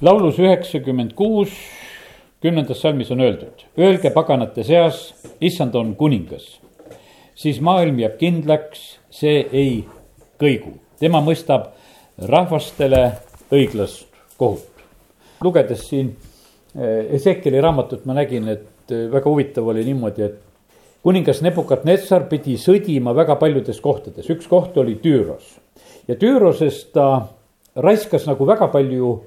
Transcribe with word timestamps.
laulus 0.00 0.38
üheksakümmend 0.38 1.14
kuus, 1.16 1.52
kümnendas 2.42 2.80
salmis 2.80 3.10
on 3.10 3.20
öeldud, 3.20 3.64
öelge 3.78 4.10
paganate 4.12 4.64
seas, 4.64 5.14
issand 5.40 5.74
on 5.74 5.94
kuningas. 5.96 6.60
siis 7.34 7.60
maailm 7.60 7.98
jääb 7.98 8.16
kindlaks, 8.18 8.98
see 9.10 9.46
ei 9.52 9.84
kõigu, 10.40 10.76
tema 11.00 11.20
mõistab 11.20 11.72
rahvastele 12.18 13.12
õiglast 13.52 14.06
kohut. 14.36 14.68
lugedes 15.42 15.88
siin 15.88 16.16
Ezekieli 17.10 17.60
raamatut 17.60 18.04
ma 18.04 18.12
nägin, 18.14 18.48
et 18.48 18.92
väga 19.12 19.30
huvitav 19.30 19.66
oli 19.66 19.84
niimoodi, 19.84 20.22
et 20.22 20.42
kuningas 21.02 21.40
Nebukadnetsar 21.40 22.26
pidi 22.28 22.58
sõdima 22.60 23.14
väga 23.16 23.36
paljudes 23.36 23.80
kohtades, 23.80 24.28
üks 24.28 24.46
koht 24.46 24.76
oli 24.76 24.98
Tüüros. 25.00 25.56
ja 26.08 26.14
Türoses 26.14 26.84
ta 26.92 27.28
raiskas 27.76 28.26
nagu 28.26 28.46
väga 28.46 28.68
palju 28.68 29.24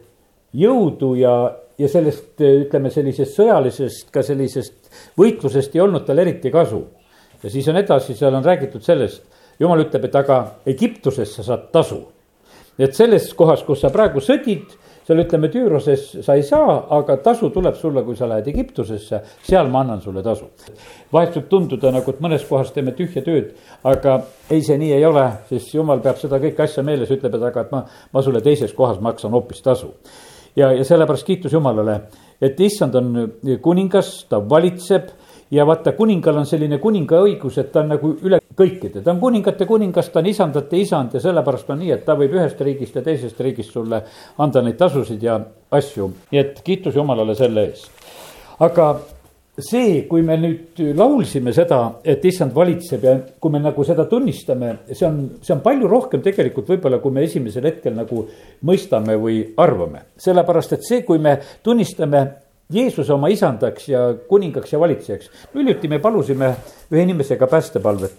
jõudu 0.53 1.13
ja, 1.19 1.33
ja 1.77 1.89
sellest, 1.89 2.33
ütleme 2.41 2.91
sellisest 2.93 3.37
sõjalisest, 3.37 4.09
ka 4.13 4.23
sellisest 4.25 4.89
võitlusest 5.19 5.75
ei 5.75 5.83
olnud 5.83 6.05
tal 6.07 6.19
eriti 6.19 6.51
kasu. 6.51 6.83
ja 7.43 7.49
siis 7.49 7.67
on 7.67 7.77
edasi, 7.77 8.15
seal 8.15 8.35
on 8.35 8.45
räägitud 8.45 8.83
sellest, 8.83 9.23
jumal 9.59 9.85
ütleb, 9.85 10.09
et 10.09 10.15
aga 10.15 10.41
Egiptuses 10.65 11.35
sa 11.35 11.43
saad 11.43 11.69
tasu. 11.71 12.07
et 12.79 12.95
selles 12.95 13.33
kohas, 13.33 13.63
kus 13.63 13.81
sa 13.81 13.89
praegu 13.89 14.19
sõdid, 14.19 14.71
seal 15.05 15.19
ütleme 15.23 15.49
Tüüroses 15.49 16.23
sa 16.25 16.35
ei 16.37 16.43
saa, 16.43 16.85
aga 16.95 17.17
tasu 17.17 17.49
tuleb 17.49 17.75
sulle, 17.75 18.03
kui 18.03 18.15
sa 18.15 18.27
lähed 18.29 18.47
Egiptusesse, 18.47 19.21
seal 19.43 19.69
ma 19.69 19.81
annan 19.81 20.01
sulle 20.01 20.23
tasu. 20.23 20.49
vahest 21.13 21.37
võib 21.37 21.47
tunduda 21.49 21.91
nagu, 21.91 22.09
et 22.09 22.19
mõnes 22.19 22.45
kohas 22.49 22.71
teeme 22.71 22.91
tühja 22.97 23.21
tööd, 23.21 23.53
aga 23.83 24.23
ei, 24.49 24.63
see 24.63 24.77
nii 24.77 24.91
ei 24.97 25.05
ole, 25.05 25.27
siis 25.49 25.69
jumal 25.73 26.01
peab 26.01 26.17
seda 26.17 26.41
kõike 26.41 26.65
asja 26.65 26.83
meeles, 26.83 27.11
ütleb, 27.11 27.35
et 27.35 27.47
aga, 27.51 27.61
et 27.61 27.71
ma, 27.71 27.85
ma 28.13 28.21
sulle 28.25 28.41
teises 28.41 28.73
kohas 28.73 28.99
maksan 28.99 29.31
hoopis 29.31 29.61
tasu 29.61 29.93
ja, 30.59 30.71
ja 30.75 30.85
sellepärast 30.85 31.27
kiitus 31.27 31.53
Jumalale, 31.55 31.99
et 32.41 32.59
issand 32.59 32.95
on 32.99 33.15
kuningas, 33.63 34.11
ta 34.29 34.41
valitseb 34.49 35.11
ja 35.51 35.65
vaata, 35.67 35.93
kuningal 35.97 36.37
on 36.41 36.47
selline 36.47 36.77
kuninga 36.81 37.21
õigus, 37.25 37.57
et 37.61 37.71
ta 37.73 37.83
on 37.83 37.93
nagu 37.95 38.11
üle 38.25 38.41
kõikide, 38.59 39.01
ta 39.03 39.13
on 39.13 39.21
kuningate 39.21 39.65
kuningas, 39.69 40.11
ta 40.13 40.21
on 40.21 40.29
isandate 40.29 40.81
isand 40.81 41.15
ja 41.15 41.23
sellepärast 41.23 41.71
on 41.73 41.81
nii, 41.83 41.93
et 41.95 42.03
ta 42.05 42.17
võib 42.19 42.35
ühest 42.37 42.61
riigist 42.65 42.99
ja 42.99 43.05
teisest 43.05 43.39
riigist 43.43 43.73
sulle 43.75 44.03
anda 44.37 44.63
neid 44.65 44.77
tasusid 44.79 45.23
ja 45.23 45.39
asju, 45.71 46.11
nii 46.33 46.41
et 46.43 46.61
kiitus 46.65 46.99
Jumalale 46.99 47.37
selle 47.39 47.69
eest. 47.69 47.89
aga 48.59 48.91
see, 49.63 50.03
kui 50.09 50.23
me 50.25 50.35
nüüd 50.39 50.79
laulsime 50.97 51.53
seda, 51.55 51.79
et 52.03 52.23
issand 52.25 52.53
valitseb 52.55 53.05
ja 53.05 53.15
kui 53.41 53.53
me 53.53 53.61
nagu 53.61 53.83
seda 53.87 54.05
tunnistame, 54.09 54.71
see 54.91 55.07
on, 55.07 55.21
see 55.43 55.55
on 55.55 55.63
palju 55.65 55.89
rohkem 55.89 56.23
tegelikult 56.25 56.69
võib-olla, 56.73 56.99
kui 57.03 57.15
me 57.15 57.23
esimesel 57.27 57.67
hetkel 57.69 57.95
nagu 57.97 58.25
mõistame 58.67 59.17
või 59.19 59.41
arvame. 59.59 60.05
sellepärast, 60.19 60.77
et 60.77 60.87
see, 60.87 61.03
kui 61.07 61.21
me 61.21 61.37
tunnistame 61.63 62.25
Jeesuse 62.69 63.09
oma 63.15 63.31
isandaks 63.33 63.87
ja 63.89 64.03
kuningaks 64.29 64.73
ja 64.73 64.79
valitsejaks. 64.79 65.31
hiljuti 65.55 65.87
me 65.87 65.99
palusime 65.99 66.53
ühe 66.91 67.01
inimesega 67.01 67.47
päästepalvet 67.49 68.13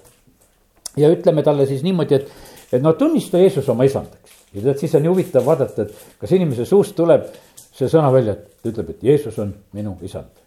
ja 0.99 1.11
ütleme 1.13 1.45
talle 1.47 1.67
siis 1.71 1.85
niimoodi, 1.87 2.19
et, 2.19 2.33
et 2.73 2.83
no 2.83 2.93
tunnista 2.99 3.39
Jeesus 3.39 3.69
oma 3.69 3.87
isandaks. 3.87 4.37
ja 4.55 4.67
tead, 4.67 4.83
siis 4.83 4.95
on 4.99 5.07
nii 5.07 5.15
huvitav 5.15 5.47
vaadata, 5.47 5.87
et 5.87 6.19
kas 6.19 6.35
inimese 6.35 6.67
suust 6.67 6.97
tuleb 6.99 7.31
see 7.71 7.89
sõna 7.89 8.11
välja, 8.13 8.35
et 8.35 8.63
ta 8.63 8.75
ütleb, 8.75 8.91
et 8.97 9.11
Jeesus 9.13 9.39
on 9.39 9.55
minu 9.73 9.97
isand 10.03 10.41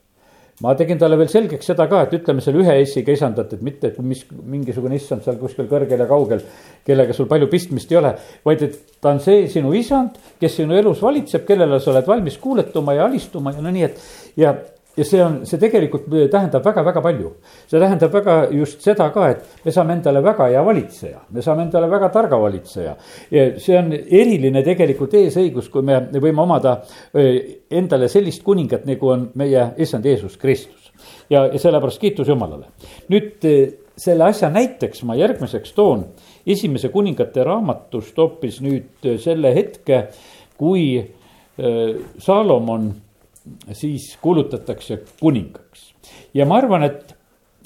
ma 0.62 0.76
tegin 0.78 1.00
talle 1.02 1.18
veel 1.18 1.32
selgeks 1.32 1.72
seda 1.72 1.88
ka, 1.90 2.04
et 2.06 2.14
ütleme 2.20 2.44
selle 2.44 2.62
ühe 2.62 2.76
S-iga 2.86 3.16
isandat, 3.16 3.56
et 3.56 3.64
mitte, 3.66 3.90
et 3.90 3.98
mis 4.06 4.22
mingisugune 4.30 5.00
issand 5.00 5.26
seal 5.26 5.40
kuskil 5.42 5.66
kõrgel 5.72 6.04
ja 6.04 6.08
kaugel, 6.10 6.44
kellega 6.86 7.16
sul 7.18 7.30
palju 7.32 7.50
pistmist 7.52 7.92
ei 7.92 8.00
ole, 8.00 8.14
vaid 8.46 8.62
et 8.68 8.78
ta 9.02 9.16
on 9.16 9.24
see 9.24 9.48
sinu 9.52 9.74
isand, 9.78 10.20
kes 10.42 10.60
sinu 10.62 10.78
elus 10.78 11.02
valitseb, 11.04 11.48
kellele 11.48 11.82
sa 11.82 11.94
oled 11.96 12.08
valmis 12.08 12.38
kuuletuma 12.42 12.98
ja 13.00 13.10
alistuma 13.10 13.56
ja 13.56 13.66
no 13.66 13.74
nii, 13.74 13.90
et 13.90 14.40
ja 14.40 14.54
ja 14.98 15.06
see 15.06 15.22
on, 15.24 15.40
see 15.50 15.60
tegelikult 15.62 16.06
tähendab 16.32 16.66
väga-väga 16.66 17.02
palju. 17.02 17.32
see 17.68 17.80
tähendab 17.82 18.14
väga 18.14 18.36
just 18.54 18.82
seda 18.86 19.10
ka, 19.14 19.28
et 19.34 19.66
me 19.66 19.72
saame 19.72 19.98
endale 19.98 20.22
väga 20.24 20.50
hea 20.52 20.64
valitseja, 20.66 21.22
me 21.30 21.42
saame 21.42 21.66
endale 21.68 21.90
väga 21.90 22.10
targa 22.14 22.40
valitseja. 22.42 22.96
see 23.58 23.78
on 23.78 23.92
eriline 23.94 24.64
tegelikult 24.64 25.14
eesõigus, 25.18 25.70
kui 25.70 25.82
me 25.82 26.00
võime 26.14 26.42
omada 26.42 26.80
endale 27.14 28.10
sellist 28.10 28.44
kuningat, 28.44 28.86
nagu 28.86 29.10
on 29.10 29.30
meie 29.36 29.72
issand 29.78 30.06
Jeesus 30.06 30.38
Kristus. 30.38 30.92
ja, 31.30 31.48
ja 31.48 31.60
sellepärast 31.60 32.02
kiitus 32.02 32.28
Jumalale. 32.28 32.70
nüüd 33.10 33.42
selle 33.98 34.24
asja 34.26 34.50
näiteks 34.50 35.04
ma 35.06 35.16
järgmiseks 35.16 35.74
toon 35.74 36.06
esimese 36.46 36.90
kuningate 36.90 37.44
raamatust 37.46 38.18
hoopis 38.18 38.62
nüüd 38.62 39.18
selle 39.22 39.54
hetke, 39.56 40.08
kui 40.58 41.02
Saalomon 42.18 42.88
siis 43.72 44.18
kuulutatakse 44.22 45.00
kuningaks. 45.20 45.94
ja 46.34 46.46
ma 46.46 46.58
arvan, 46.58 46.84
et, 46.84 47.16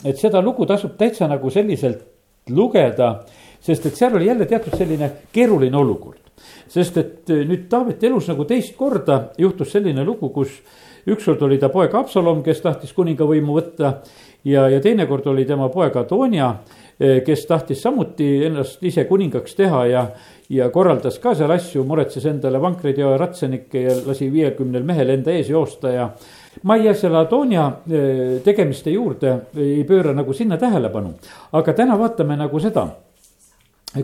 et 0.05 0.17
seda 0.17 0.41
lugu 0.41 0.65
tasub 0.65 0.97
täitsa 0.97 1.27
nagu 1.27 1.49
selliselt 1.49 2.05
lugeda, 2.49 3.23
sest 3.61 3.85
et 3.85 3.95
seal 3.95 4.15
oli 4.15 4.27
jälle 4.27 4.45
teatud 4.45 4.77
selline 4.77 5.11
keeruline 5.33 5.77
olukord. 5.77 6.21
sest 6.67 6.97
et 6.97 7.29
nüüd 7.29 7.67
Taaveti 7.69 8.07
elus 8.07 8.27
nagu 8.29 8.45
teist 8.45 8.75
korda 8.77 9.31
juhtus 9.37 9.71
selline 9.71 10.03
lugu, 10.05 10.29
kus 10.29 10.61
ükskord 11.07 11.41
oli 11.41 11.57
ta 11.57 11.69
poeg 11.69 11.95
Absalom, 11.95 12.43
kes 12.43 12.61
tahtis 12.63 12.93
kuningavõimu 12.95 13.55
võtta 13.55 13.93
ja, 14.45 14.67
ja 14.69 14.81
teinekord 14.83 15.27
oli 15.27 15.45
tema 15.45 15.69
poeg 15.69 15.95
Adonia, 15.97 16.49
eh, 16.99 17.21
kes 17.25 17.45
tahtis 17.47 17.81
samuti 17.83 18.27
ennast 18.47 18.83
ise 18.83 19.05
kuningaks 19.09 19.55
teha 19.55 19.85
ja, 19.91 20.03
ja 20.49 20.69
korraldas 20.73 21.19
ka 21.23 21.35
seal 21.35 21.51
asju, 21.55 21.85
muretses 21.87 22.25
endale 22.29 22.61
vankreid 22.61 22.99
ja 22.99 23.15
ratsenikke 23.19 23.87
ja 23.87 23.95
lasi 24.05 24.29
viiekümnel 24.33 24.85
mehel 24.87 25.15
enda 25.15 25.35
ees 25.35 25.49
joosta 25.49 25.95
ja. 25.95 26.09
ma 26.63 26.75
ei 26.75 26.85
jää 26.85 26.99
selle 27.01 27.23
Adonia 27.23 27.71
eh, 27.89 28.39
tegemiste 28.43 28.91
juurde, 28.91 29.37
ei 29.57 29.83
pööra 29.87 30.15
nagu 30.17 30.33
sinna 30.33 30.57
tähelepanu, 30.57 31.15
aga 31.51 31.73
täna 31.73 31.99
vaatame 31.99 32.39
nagu 32.39 32.59
seda 32.59 32.87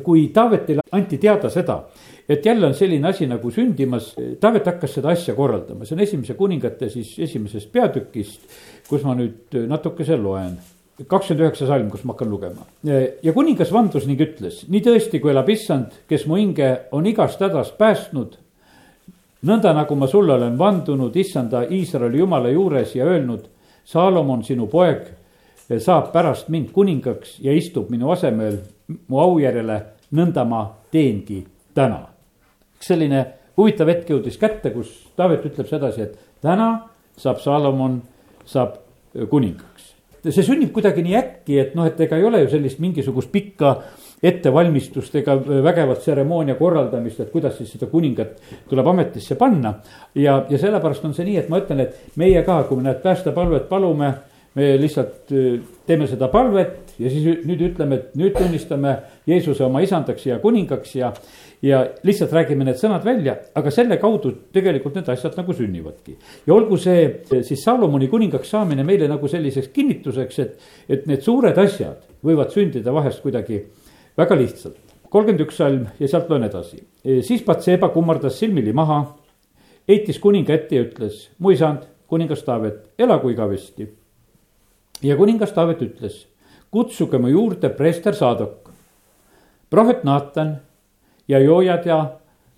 kui 0.04 0.28
Taavetile 0.34 0.82
anti 0.92 1.18
teada 1.18 1.50
seda, 1.52 1.82
et 2.30 2.46
jälle 2.46 2.68
on 2.68 2.74
selline 2.74 3.08
asi 3.08 3.28
nagu 3.28 3.52
sündimas, 3.52 4.14
Taavet 4.40 4.66
hakkas 4.66 5.00
seda 5.00 5.12
asja 5.12 5.36
korraldama, 5.36 5.86
see 5.86 5.98
on 5.98 6.04
esimese 6.06 6.38
kuningate 6.40 6.90
siis 6.90 7.18
esimesest 7.20 7.72
peatükist, 7.72 8.48
kus 8.90 9.04
ma 9.04 9.16
nüüd 9.18 9.66
natukese 9.68 10.18
loen 10.18 10.56
kakskümmend 11.10 11.48
üheksa 11.48 11.68
salm, 11.68 11.90
kus 11.90 12.04
ma 12.04 12.14
hakkan 12.14 12.30
lugema. 12.30 12.66
ja 13.24 13.34
kuningas 13.34 13.72
vandus 13.74 14.06
ning 14.08 14.22
ütles, 14.22 14.64
nii 14.70 14.82
tõesti, 14.86 15.20
kui 15.22 15.32
elab 15.34 15.50
issand, 15.50 15.96
kes 16.10 16.28
mu 16.30 16.38
hinge 16.38 16.70
on 16.92 17.06
igast 17.10 17.42
hädast 17.42 17.78
päästnud. 17.78 18.38
nõnda 19.44 19.74
nagu 19.74 19.96
ma 19.96 20.08
sulle 20.08 20.34
olen 20.34 20.58
vandunud 20.58 21.16
issanda 21.16 21.66
Iisraeli 21.70 22.18
jumala 22.18 22.50
juures 22.50 22.96
ja 22.96 23.06
öelnud, 23.06 23.50
Saalomon, 23.86 24.44
sinu 24.44 24.68
poeg, 24.68 25.10
saab 25.80 26.14
pärast 26.14 26.48
mind 26.50 26.72
kuningaks 26.72 27.40
ja 27.42 27.52
istub 27.52 27.90
minu 27.90 28.12
asemel 28.12 28.58
mu 29.08 29.20
aujärjele, 29.20 29.82
nõnda 30.12 30.46
ma 30.46 30.70
teengi 30.92 31.44
täna. 31.74 32.13
Selline 32.84 33.26
huvitav 33.58 33.92
hetk 33.92 34.14
jõudis 34.14 34.40
kätte, 34.42 34.74
kus 34.74 34.92
Taavet 35.18 35.46
ütleb 35.46 35.70
sedasi, 35.70 36.08
et 36.08 36.18
täna 36.42 36.70
saab 37.18 37.42
Saalomon, 37.44 38.02
saab 38.50 38.80
kuninga 39.30 39.74
see 40.32 40.46
sünnib 40.46 40.72
kuidagi 40.72 41.04
nii 41.04 41.16
äkki, 41.20 41.58
et 41.60 41.74
noh, 41.76 41.88
et 41.90 42.00
ega 42.06 42.16
ei 42.16 42.24
ole 42.24 42.44
ju 42.46 42.52
sellist 42.54 42.80
mingisugust 42.80 43.32
pikka 43.34 43.74
ettevalmistust 44.24 45.16
ega 45.20 45.36
vägevat 45.36 46.00
tseremoonia 46.00 46.56
korraldamist, 46.56 47.20
et 47.20 47.32
kuidas 47.34 47.58
siis 47.58 47.74
seda 47.76 47.90
kuningat 47.92 48.38
tuleb 48.70 48.88
ametisse 48.88 49.36
panna. 49.36 49.74
ja, 50.16 50.46
ja 50.50 50.58
sellepärast 50.58 51.04
on 51.06 51.14
see 51.14 51.28
nii, 51.28 51.42
et 51.42 51.50
ma 51.52 51.60
ütlen, 51.60 51.84
et 51.84 52.16
meie 52.16 52.44
ka, 52.48 52.62
kui 52.70 52.80
me 52.80 52.88
need 52.88 53.02
päästepalvet 53.04 53.68
palume, 53.70 54.14
me 54.56 54.76
lihtsalt 54.82 55.32
äh, 55.34 55.62
teeme 55.88 56.08
seda 56.08 56.30
palvet 56.32 56.94
ja 57.00 57.10
siis 57.10 57.46
nüüd 57.48 57.64
ütleme, 57.72 58.00
et 58.00 58.20
nüüd 58.20 58.36
tunnistame 58.38 58.98
Jeesuse 59.28 59.66
oma 59.66 59.82
isandaks 59.82 60.28
ja 60.30 60.40
kuningaks 60.44 60.96
ja 61.00 61.14
ja 61.64 61.80
lihtsalt 62.04 62.34
räägime 62.36 62.66
need 62.68 62.76
sõnad 62.76 63.06
välja, 63.08 63.38
aga 63.56 63.72
selle 63.72 63.96
kaudu 64.02 64.34
tegelikult 64.54 64.98
need 64.98 65.08
asjad 65.14 65.38
nagu 65.40 65.54
sünnivadki. 65.56 66.18
ja 66.48 66.54
olgu 66.54 66.78
see 66.78 67.24
siis 67.42 67.64
Salomoni 67.64 68.10
kuningaks 68.12 68.52
saamine 68.52 68.84
meile 68.84 69.08
nagu 69.08 69.28
selliseks 69.28 69.72
kinnituseks, 69.74 70.40
et, 70.40 70.60
et 70.90 71.08
need 71.08 71.24
suured 71.24 71.58
asjad 71.58 72.04
võivad 72.24 72.52
sündida 72.52 72.94
vahest 72.94 73.24
kuidagi 73.24 73.62
väga 74.18 74.36
lihtsalt. 74.36 74.78
kolmkümmend 75.10 75.46
üks 75.46 75.58
salm 75.58 75.88
ja 76.00 76.08
sealt 76.08 76.30
loen 76.30 76.44
edasi. 76.44 76.84
siis 77.22 77.42
Patseba 77.48 77.90
kummardas 77.90 78.40
silmili 78.40 78.74
maha, 78.74 79.16
heitis 79.88 80.20
kuninga 80.20 80.54
ette 80.54 80.76
ja 80.76 80.84
ütles, 80.84 81.30
mu 81.40 81.52
isand, 81.56 81.88
kuningas 82.08 82.44
Taavet, 82.44 82.90
elagu 83.00 83.32
igavesti. 83.32 83.88
Ja 85.04 85.18
kuningas 85.18 85.52
Taavet 85.52 85.82
ütles, 85.84 86.28
kutsuge 86.72 87.20
mu 87.20 87.28
juurde 87.28 87.70
preester 87.70 88.16
Saadok, 88.16 88.70
prohvet 89.70 90.04
Naatan 90.04 90.56
ja 91.28 91.40
Joojaja 91.40 92.00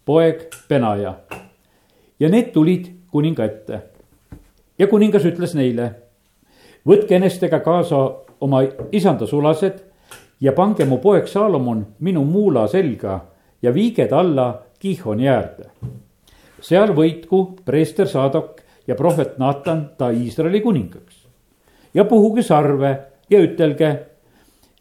poeg 0.06 0.48
Benaja. 0.70 1.16
ja 2.20 2.30
need 2.30 2.52
tulid 2.54 2.88
kuninga 3.12 3.46
ette. 3.46 3.82
ja 4.80 4.88
kuningas 4.88 5.26
ütles 5.26 5.56
neile, 5.56 5.92
võtke 6.86 7.16
enestega 7.16 7.60
kaasa 7.60 8.06
oma 8.40 8.62
isanda 8.92 9.26
sulased 9.26 9.82
ja 10.42 10.52
pange 10.52 10.86
mu 10.86 10.98
poeg 10.98 11.28
Saalomon 11.28 11.86
minu 12.00 12.24
muula 12.26 12.68
selga 12.68 13.20
ja 13.62 13.74
viige 13.74 14.08
ta 14.08 14.20
alla 14.20 14.62
Kihoni 14.80 15.28
äärde. 15.28 15.70
seal 16.62 16.94
võitku 16.94 17.56
preester 17.66 18.08
Sadok 18.08 18.62
ja 18.88 18.96
prohvet 18.96 19.38
Naatan 19.38 19.90
ta 19.98 20.10
Iisraeli 20.10 20.62
kuningaks. 20.62 21.25
Ja 21.96 22.06
puhuge 22.06 22.44
sarve 22.44 22.98
ja 23.30 23.40
ütelge, 23.40 24.00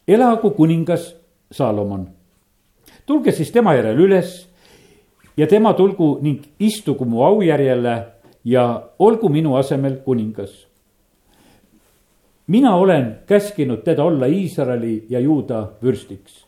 elagu 0.07 0.51
kuningas 0.51 1.15
Saalomon. 1.51 2.09
tulge 3.05 3.31
siis 3.31 3.51
tema 3.51 3.73
järel 3.73 3.99
üles 3.99 4.47
ja 5.37 5.47
tema 5.47 5.73
tulgu 5.73 6.19
ning 6.21 6.43
istugu 6.59 7.05
mu 7.05 7.23
aujärjele 7.23 8.03
ja 8.45 8.83
olgu 8.99 9.29
minu 9.29 9.55
asemel 9.55 9.95
kuningas. 10.05 10.67
mina 12.47 12.75
olen 12.75 13.19
käskinud 13.25 13.83
teda 13.83 14.03
olla 14.03 14.25
Iisraeli 14.25 15.05
ja 15.09 15.19
Juuda 15.19 15.67
vürstiks. 15.83 16.45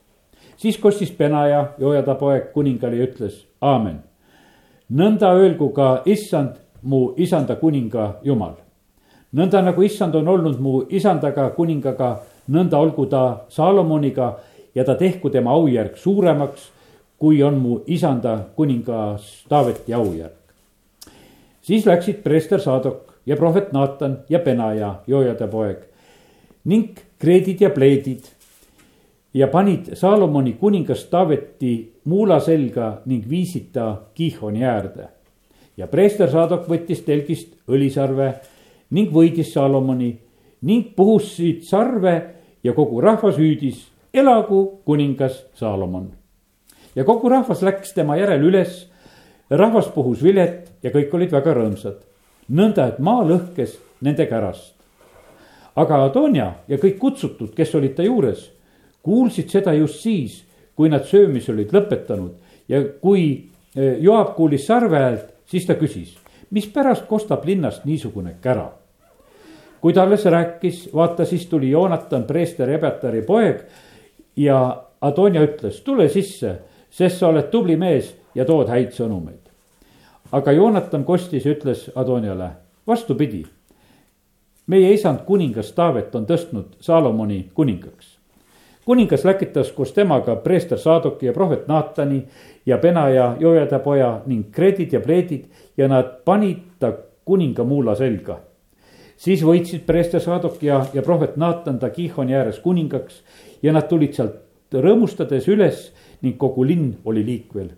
siis 0.57 0.77
kostis 0.77 1.11
Benaja, 1.11 1.67
Joojada 1.77 2.15
poeg 2.15 2.51
kuningale 2.53 2.95
ja 2.95 3.05
ütles, 3.05 3.47
aamen. 3.61 4.03
nõnda 4.93 5.33
öelgu 5.33 5.69
ka 5.69 6.01
issand, 6.05 6.55
mu 6.81 7.13
isanda 7.17 7.55
kuninga 7.55 8.15
Jumal. 8.23 8.66
Nõnda 9.37 9.61
nagu 9.61 9.83
issand 9.85 10.15
on 10.17 10.27
olnud 10.27 10.57
mu 10.59 10.81
isandaga 10.89 11.49
kuningaga, 11.55 12.17
nõnda 12.49 12.79
olgu 12.81 13.05
ta 13.05 13.45
Saalomoniga 13.53 14.33
ja 14.75 14.83
ta 14.83 14.95
tehku 14.95 15.29
tema 15.29 15.53
aujärg 15.53 15.97
suuremaks, 15.97 16.71
kui 17.17 17.43
on 17.43 17.61
mu 17.61 17.79
isanda 17.85 18.39
kuningas 18.55 19.45
Taaveti 19.49 19.93
aujärg 19.93 20.37
siis 21.67 21.85
läksid 21.85 22.23
preester 22.23 22.61
Sadok 22.63 23.13
ja 23.25 23.35
prohvet 23.35 23.71
Naatan 23.71 24.19
ja 24.29 24.39
Benaja, 24.39 24.95
Joojade 25.07 25.47
poeg 25.51 25.83
ning 26.67 26.95
kreedid 27.19 27.61
ja 27.61 27.69
pleedid 27.75 28.29
ja 29.33 29.49
panid 29.51 29.91
Saalomoni 29.95 30.53
kuningas 30.59 31.05
Taaveti 31.11 31.73
muula 32.05 32.39
selga 32.39 33.01
ning 33.05 33.27
viisid 33.29 33.71
ta 33.73 33.95
Kiihoni 34.13 34.63
äärde. 34.63 35.09
ja 35.77 35.87
preester 35.87 36.31
Sadok 36.31 36.69
võttis 36.69 37.03
telgist 37.05 37.53
õlisarve 37.67 38.33
ning 38.91 39.11
võidis 39.13 39.53
Saalomoni 39.53 40.11
ning 40.61 40.93
puhusid 40.95 41.63
sarve 41.63 42.15
ja 42.63 42.73
kogu 42.73 43.01
rahvas 43.01 43.37
hüüdis, 43.37 43.87
elagu 44.13 44.81
kuningas 44.85 45.45
Saalomon. 45.53 46.11
ja 46.95 47.03
kogu 47.03 47.29
rahvas 47.29 47.61
läks 47.61 47.93
tema 47.93 48.17
järel 48.17 48.43
üles 48.43 48.87
rahvas 49.49 49.87
puhus 49.87 50.23
vilet 50.23 50.71
ja 50.83 50.91
kõik 50.91 51.13
olid 51.13 51.31
väga 51.31 51.53
rõõmsad. 51.53 52.03
nõnda, 52.49 52.87
et 52.87 52.99
maa 52.99 53.23
lõhkes 53.23 53.77
nende 54.01 54.25
kärast. 54.25 54.73
aga 55.75 56.03
Adonia 56.05 56.53
ja 56.67 56.77
kõik 56.77 56.97
kutsutud, 56.97 57.53
kes 57.55 57.75
olid 57.75 57.95
ta 57.95 58.03
juures, 58.03 58.51
kuulsid 59.03 59.49
seda 59.49 59.73
just 59.73 60.01
siis, 60.01 60.43
kui 60.75 60.89
nad 60.89 61.05
söömise 61.05 61.51
olid 61.51 61.71
lõpetanud 61.71 62.33
ja 62.67 62.83
kui 63.01 63.49
e, 63.75 63.97
Joab 63.99 64.35
kuulis 64.35 64.65
sarve 64.65 64.97
häält, 64.97 65.33
siis 65.45 65.65
ta 65.65 65.75
küsis, 65.75 66.17
mispärast 66.51 67.07
kostab 67.07 67.45
linnast 67.45 67.85
niisugune 67.85 68.35
kära. 68.41 68.76
Kui 69.81 69.93
ta 69.93 70.03
alles 70.03 70.25
rääkis, 70.25 70.89
vaata, 70.93 71.25
siis 71.25 71.45
tuli 71.45 71.71
Joonatan, 71.71 72.23
preester 72.23 72.69
Ebeatari 72.69 73.21
poeg 73.21 73.61
ja 74.35 74.83
Adonia 75.01 75.43
ütles, 75.45 75.81
tule 75.85 76.09
sisse, 76.09 76.55
sest 76.89 77.19
sa 77.19 77.27
oled 77.27 77.51
tubli 77.51 77.77
mees 77.77 78.15
ja 78.35 78.45
tood 78.45 78.69
häid 78.69 78.95
sõnumeid. 78.95 79.43
aga 80.31 80.51
Joonatan 80.51 81.03
kostis 81.05 81.45
ja 81.45 81.51
ütles 81.53 81.91
Adoniale, 81.95 82.49
vastupidi. 82.87 83.45
meie 84.67 84.93
isand 84.93 85.19
kuningas 85.25 85.71
Taavet 85.71 86.15
on 86.15 86.25
tõstnud 86.25 86.65
Saalomoni 86.79 87.49
kuningaks. 87.53 88.17
kuningas 88.85 89.25
läkitas 89.25 89.71
koos 89.71 89.93
temaga 89.93 90.35
preester 90.35 90.77
Saadoki 90.77 91.25
ja 91.25 91.33
prohvet 91.33 91.67
Naatani 91.67 92.25
ja 92.65 92.77
Benaja, 92.77 93.35
Jojada 93.39 93.79
poja 93.79 94.21
ning 94.25 94.51
Kredid 94.51 94.93
ja 94.93 94.99
Pleedid 94.99 95.45
ja 95.77 95.87
nad 95.87 96.05
panid 96.25 96.57
ta 96.79 96.93
kuninga 97.25 97.63
muula 97.63 97.95
selga 97.95 98.39
siis 99.17 99.41
võitsid 99.43 99.85
preester 99.85 100.21
Saadok 100.21 100.61
ja, 100.63 100.85
ja 100.93 101.01
prohvet 101.01 101.37
Naatan 101.37 101.79
ta 101.79 101.89
Kiihoni 101.89 102.35
ääres 102.35 102.59
kuningaks 102.59 103.23
ja 103.63 103.73
nad 103.73 103.89
tulid 103.89 104.13
sealt 104.13 104.73
rõõmustades 104.73 105.49
üles 105.49 105.89
ning 106.21 106.37
kogu 106.37 106.63
linn 106.67 106.95
oli 107.05 107.25
liikvel 107.25 107.73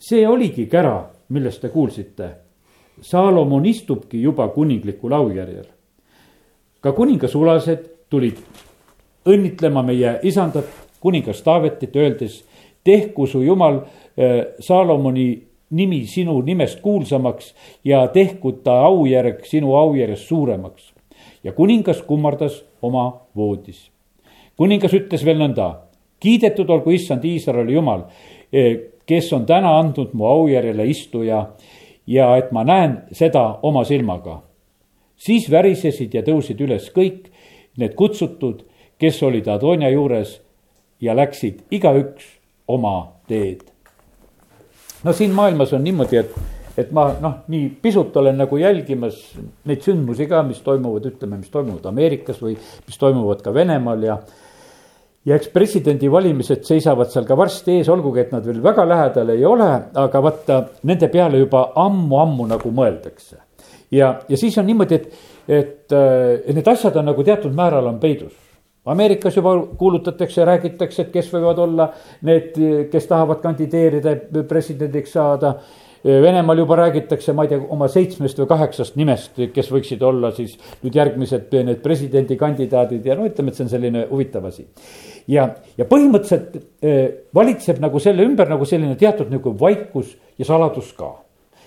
see 0.00 0.28
oligi 0.28 0.66
kära, 0.66 1.04
millest 1.28 1.60
te 1.60 1.68
kuulsite. 1.68 2.30
Saalomon 3.00 3.66
istubki 3.66 4.22
juba 4.22 4.48
kuninglikul 4.48 5.12
aujärjel. 5.12 5.66
ka 6.80 6.92
kuningasulased 6.92 7.82
tulid 8.08 8.38
õnnitlema 9.28 9.82
meie 9.84 10.18
isandat, 10.22 10.64
kuningas 11.00 11.42
Taavetit, 11.42 11.96
öeldes, 11.96 12.44
tehku 12.84 13.26
su 13.26 13.42
jumal 13.42 13.76
äh, 13.76 14.56
Saalomoni 14.60 15.49
nimi 15.70 16.06
sinu 16.06 16.40
nimest 16.42 16.80
kuulsamaks 16.80 17.54
ja 17.84 18.08
tehku 18.08 18.52
ta 18.52 18.80
aujärg 18.84 19.44
sinu 19.44 19.74
aujärjest 19.74 20.28
suuremaks. 20.28 20.92
ja 21.44 21.52
kuningas 21.52 22.02
kummardas 22.02 22.64
oma 22.82 23.20
voodis. 23.36 23.90
kuningas 24.56 24.92
ütles 24.92 25.24
veel 25.24 25.38
nõnda, 25.38 25.74
kiidetud 26.20 26.70
olgu 26.70 26.90
issand 26.90 27.24
Iisraeli 27.24 27.72
jumal, 27.72 28.00
äh, 28.54 28.76
kes 29.06 29.32
on 29.32 29.46
täna 29.46 29.78
andnud 29.78 30.12
mu 30.12 30.26
aujärjele 30.26 30.86
istuja 30.86 31.46
ja 32.06 32.36
et 32.36 32.52
ma 32.52 32.64
näen 32.64 33.02
seda 33.12 33.58
oma 33.62 33.84
silmaga. 33.84 34.42
siis 35.16 35.50
värisesid 35.50 36.14
ja 36.14 36.22
tõusid 36.22 36.60
üles 36.60 36.90
kõik 36.90 37.30
need 37.76 37.94
kutsutud, 37.94 38.64
kes 38.98 39.22
olid 39.22 39.48
Adonia 39.48 39.90
juures 39.90 40.40
ja 41.00 41.16
läksid 41.16 41.64
igaüks 41.70 42.24
oma 42.68 43.12
teed. 43.28 43.69
No 45.04 45.12
siin 45.16 45.34
maailmas 45.36 45.72
on 45.76 45.84
niimoodi, 45.84 46.20
et, 46.20 46.34
et 46.78 46.92
ma 46.96 47.08
noh, 47.20 47.40
nii 47.52 47.70
pisut 47.82 48.16
olen 48.20 48.38
nagu 48.40 48.60
jälgimas 48.60 49.18
neid 49.68 49.82
sündmusi 49.86 50.28
ka, 50.30 50.42
mis 50.46 50.60
toimuvad, 50.66 51.08
ütleme, 51.12 51.40
mis 51.40 51.52
toimuvad 51.52 51.90
Ameerikas 51.90 52.40
või 52.42 52.56
mis 52.56 53.00
toimuvad 53.00 53.42
ka 53.44 53.54
Venemaal 53.54 54.08
ja 54.08 54.20
ja 55.26 55.36
eks 55.36 55.50
presidendivalimised 55.52 56.64
seisavad 56.64 57.10
seal 57.12 57.26
ka 57.28 57.36
varsti 57.36 57.76
ees, 57.78 57.88
olgugi 57.92 58.22
et 58.22 58.30
nad 58.32 58.46
veel 58.46 58.62
väga 58.64 58.86
lähedal 58.88 59.32
ei 59.34 59.44
ole, 59.44 59.68
aga 60.00 60.22
vaata 60.24 60.60
nende 60.88 61.10
peale 61.12 61.42
juba 61.42 61.66
ammu-ammu 61.76 62.46
nagu 62.54 62.72
mõeldakse. 62.72 63.36
ja, 63.90 64.14
ja 64.28 64.36
siis 64.36 64.56
on 64.58 64.66
niimoodi, 64.66 64.96
et, 64.96 65.26
et, 65.48 65.92
et 65.92 66.54
need 66.56 66.68
asjad 66.72 66.96
on 66.96 67.10
nagu 67.12 67.24
teatud 67.24 67.52
määral 67.54 67.90
on 67.90 68.00
peidus. 68.00 68.32
Ameerikas 68.86 69.36
juba 69.36 69.52
kuulutatakse, 69.76 70.44
räägitakse, 70.44 71.02
et 71.02 71.12
kes 71.12 71.28
võivad 71.34 71.58
olla 71.60 71.90
need, 72.24 72.54
kes 72.90 73.06
tahavad 73.10 73.42
kandideerida 73.42 74.16
presidendiks 74.48 75.12
saada 75.18 75.58
Venemaal 76.04 76.58
juba 76.58 76.76
räägitakse, 76.76 77.32
ma 77.36 77.44
ei 77.44 77.50
tea, 77.50 77.60
oma 77.74 77.84
seitsmest 77.92 78.38
või 78.40 78.48
kaheksast 78.48 78.94
nimest, 78.96 79.36
kes 79.52 79.66
võiksid 79.68 80.00
olla 80.00 80.30
siis 80.32 80.54
nüüd 80.80 80.94
järgmised 80.96 81.52
need 81.52 81.82
presidendikandidaadid 81.84 83.04
ja 83.04 83.18
no 83.18 83.26
ütleme, 83.28 83.52
et 83.52 83.58
see 83.58 83.66
on 83.66 83.72
selline 83.74 84.06
huvitav 84.08 84.46
asi. 84.48 84.64
ja, 85.28 85.50
ja 85.76 85.84
põhimõtteliselt 85.84 86.56
eh, 86.56 87.02
valitseb 87.36 87.82
nagu 87.84 88.00
selle 88.00 88.24
ümber 88.24 88.48
nagu 88.48 88.64
selline 88.64 88.96
teatud 88.96 89.28
nagu 89.28 89.52
vaikus 89.60 90.16
ja 90.40 90.48
saladus 90.48 90.94
ka. 90.96 91.18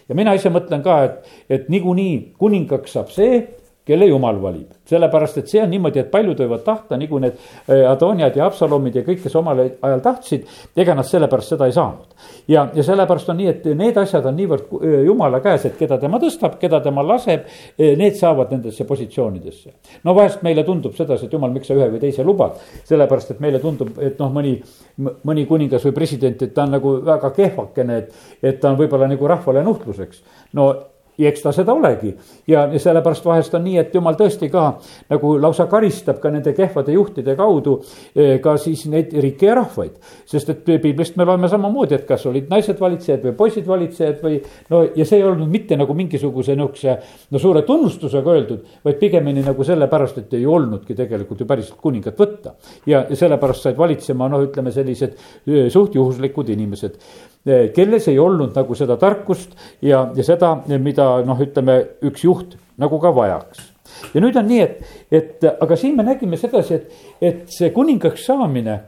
ja 0.09 0.17
mina 0.17 0.33
ise 0.33 0.49
mõtlen 0.49 0.81
ka, 0.81 0.97
et, 1.03 1.35
et 1.49 1.69
niikuinii 1.69 2.33
kuningaks 2.41 2.97
saab 2.97 3.13
see 3.13 3.37
kelle 3.85 4.05
jumal 4.07 4.41
valib. 4.41 4.71
sellepärast, 4.85 5.37
et 5.39 5.47
see 5.47 5.61
on 5.63 5.69
niimoodi, 5.71 6.01
et 6.01 6.09
paljud 6.11 6.37
võivad 6.43 6.61
tahta, 6.65 6.97
nagu 6.99 7.19
need 7.23 7.37
äh, 7.39 7.85
Adoniad 7.87 8.35
ja 8.35 8.45
Absalomid 8.45 8.97
ja 8.99 9.01
kõik, 9.05 9.21
kes 9.23 9.35
omal 9.39 9.61
ajal 9.63 10.03
tahtsid, 10.03 10.43
ega 10.75 10.93
nad 10.95 11.07
sellepärast 11.07 11.53
seda 11.55 11.67
ei 11.67 11.75
saanud. 11.75 12.13
ja, 12.47 12.67
ja 12.75 12.83
sellepärast 12.83 13.31
on 13.31 13.39
nii, 13.39 13.47
et 13.49 13.65
need 13.79 13.97
asjad 13.97 14.27
on 14.29 14.37
niivõrd 14.37 14.69
äh, 14.75 14.97
jumala 15.07 15.39
käes, 15.43 15.65
et 15.67 15.79
keda 15.79 15.97
tema 16.01 16.19
tõstab, 16.21 16.59
keda 16.61 16.79
tema 16.83 17.03
laseb, 17.07 17.47
äh, 17.47 17.95
need 17.99 18.19
saavad 18.19 18.51
nendesse 18.55 18.87
positsioonidesse. 18.87 19.73
no 20.03 20.15
vahest 20.15 20.43
meile 20.43 20.63
tundub 20.67 20.95
sedasi, 20.99 21.27
et 21.27 21.35
jumal, 21.39 21.51
miks 21.55 21.71
sa 21.71 21.79
ühe 21.79 21.89
või 21.95 22.03
teise 22.03 22.27
lubad, 22.27 22.59
sellepärast 22.87 23.35
et 23.35 23.43
meile 23.43 23.59
tundub, 23.63 23.97
et 23.99 24.19
noh, 24.19 24.31
mõni, 24.31 24.57
mõni 24.99 25.47
kuningas 25.47 25.87
või 25.89 25.95
president, 25.95 26.41
et 26.41 26.53
ta 26.53 26.67
on 26.67 26.77
nagu 26.77 26.97
väga 27.03 27.31
kehvakene, 27.35 27.99
et, 28.03 28.25
et 28.43 28.59
ta 28.59 28.71
on 28.71 28.79
võib-olla 28.79 29.11
nagu 29.11 29.31
rahvale 29.31 29.63
nuhtluseks. 29.63 30.23
no 30.59 30.71
ja 31.17 31.29
eks 31.29 31.43
ta 31.43 31.51
seda 31.53 31.73
olegi 31.73 32.13
ja, 32.49 32.65
sellepärast 32.79 33.25
vahest 33.25 33.53
on 33.57 33.63
nii, 33.67 33.77
et 33.81 33.95
jumal 33.95 34.17
tõesti 34.19 34.49
ka 34.53 34.65
nagu 35.11 35.33
lausa 35.41 35.67
karistab 35.71 36.19
ka 36.23 36.31
nende 36.33 36.53
kehvade 36.57 36.95
juhtide 36.95 37.35
kaudu 37.39 37.75
eh, 38.15 38.39
ka 38.43 38.55
siis 38.61 38.85
neid 38.91 39.13
riike 39.13 39.49
ja 39.49 39.57
rahvaid. 39.59 39.99
sest 40.29 40.49
et 40.49 40.63
piiblist 40.65 41.17
me 41.17 41.25
loeme 41.27 41.49
samamoodi, 41.49 41.95
et 41.99 42.07
kas 42.09 42.25
olid 42.29 42.49
naised 42.49 42.79
valitsejad 42.79 43.25
või 43.27 43.35
poisid 43.37 43.67
valitsejad 43.67 44.23
või 44.23 44.39
no 44.69 44.83
ja 44.95 45.05
see 45.05 45.21
ei 45.21 45.27
olnud 45.27 45.49
mitte 45.49 45.77
nagu 45.79 45.93
mingisuguse 45.97 46.55
nihukese 46.57 46.97
no 47.31 47.41
suure 47.41 47.61
tunnustusega 47.67 48.33
öeldud, 48.37 48.65
vaid 48.85 48.99
pigemini 49.01 49.43
nagu 49.45 49.63
sellepärast, 49.63 50.23
et 50.23 50.33
ei 50.37 50.45
olnudki 50.45 50.95
tegelikult 50.97 51.43
ju 51.43 51.49
päriselt 51.49 51.79
kuningat 51.81 52.19
võtta. 52.19 52.55
ja, 52.89 53.05
sellepärast 53.13 53.69
said 53.69 53.77
valitsema 53.77 54.29
noh, 54.31 54.43
ütleme 54.47 54.73
sellised 54.73 55.13
eh, 55.47 55.69
suht 55.73 55.95
juhuslikud 55.95 56.49
inimesed 56.49 56.97
kelles 57.45 58.07
ei 58.07 58.19
olnud 58.19 58.55
nagu 58.55 58.75
seda 58.75 58.95
tarkust 58.97 59.57
ja, 59.81 60.05
ja 60.15 60.23
seda, 60.23 60.55
mida 60.77 61.09
noh, 61.27 61.39
ütleme 61.43 61.79
üks 62.07 62.23
juht 62.23 62.57
nagu 62.79 62.99
ka 63.03 63.11
vajaks. 63.15 63.69
ja 64.13 64.23
nüüd 64.23 64.37
on 64.39 64.47
nii, 64.47 64.61
et, 64.63 64.95
et 65.11 65.45
aga 65.51 65.77
siin 65.77 65.97
me 65.97 66.07
nägime 66.07 66.39
sedasi, 66.39 66.79
et, 66.79 67.05
et 67.21 67.43
see 67.51 67.69
kuningaks 67.75 68.25
saamine 68.29 68.79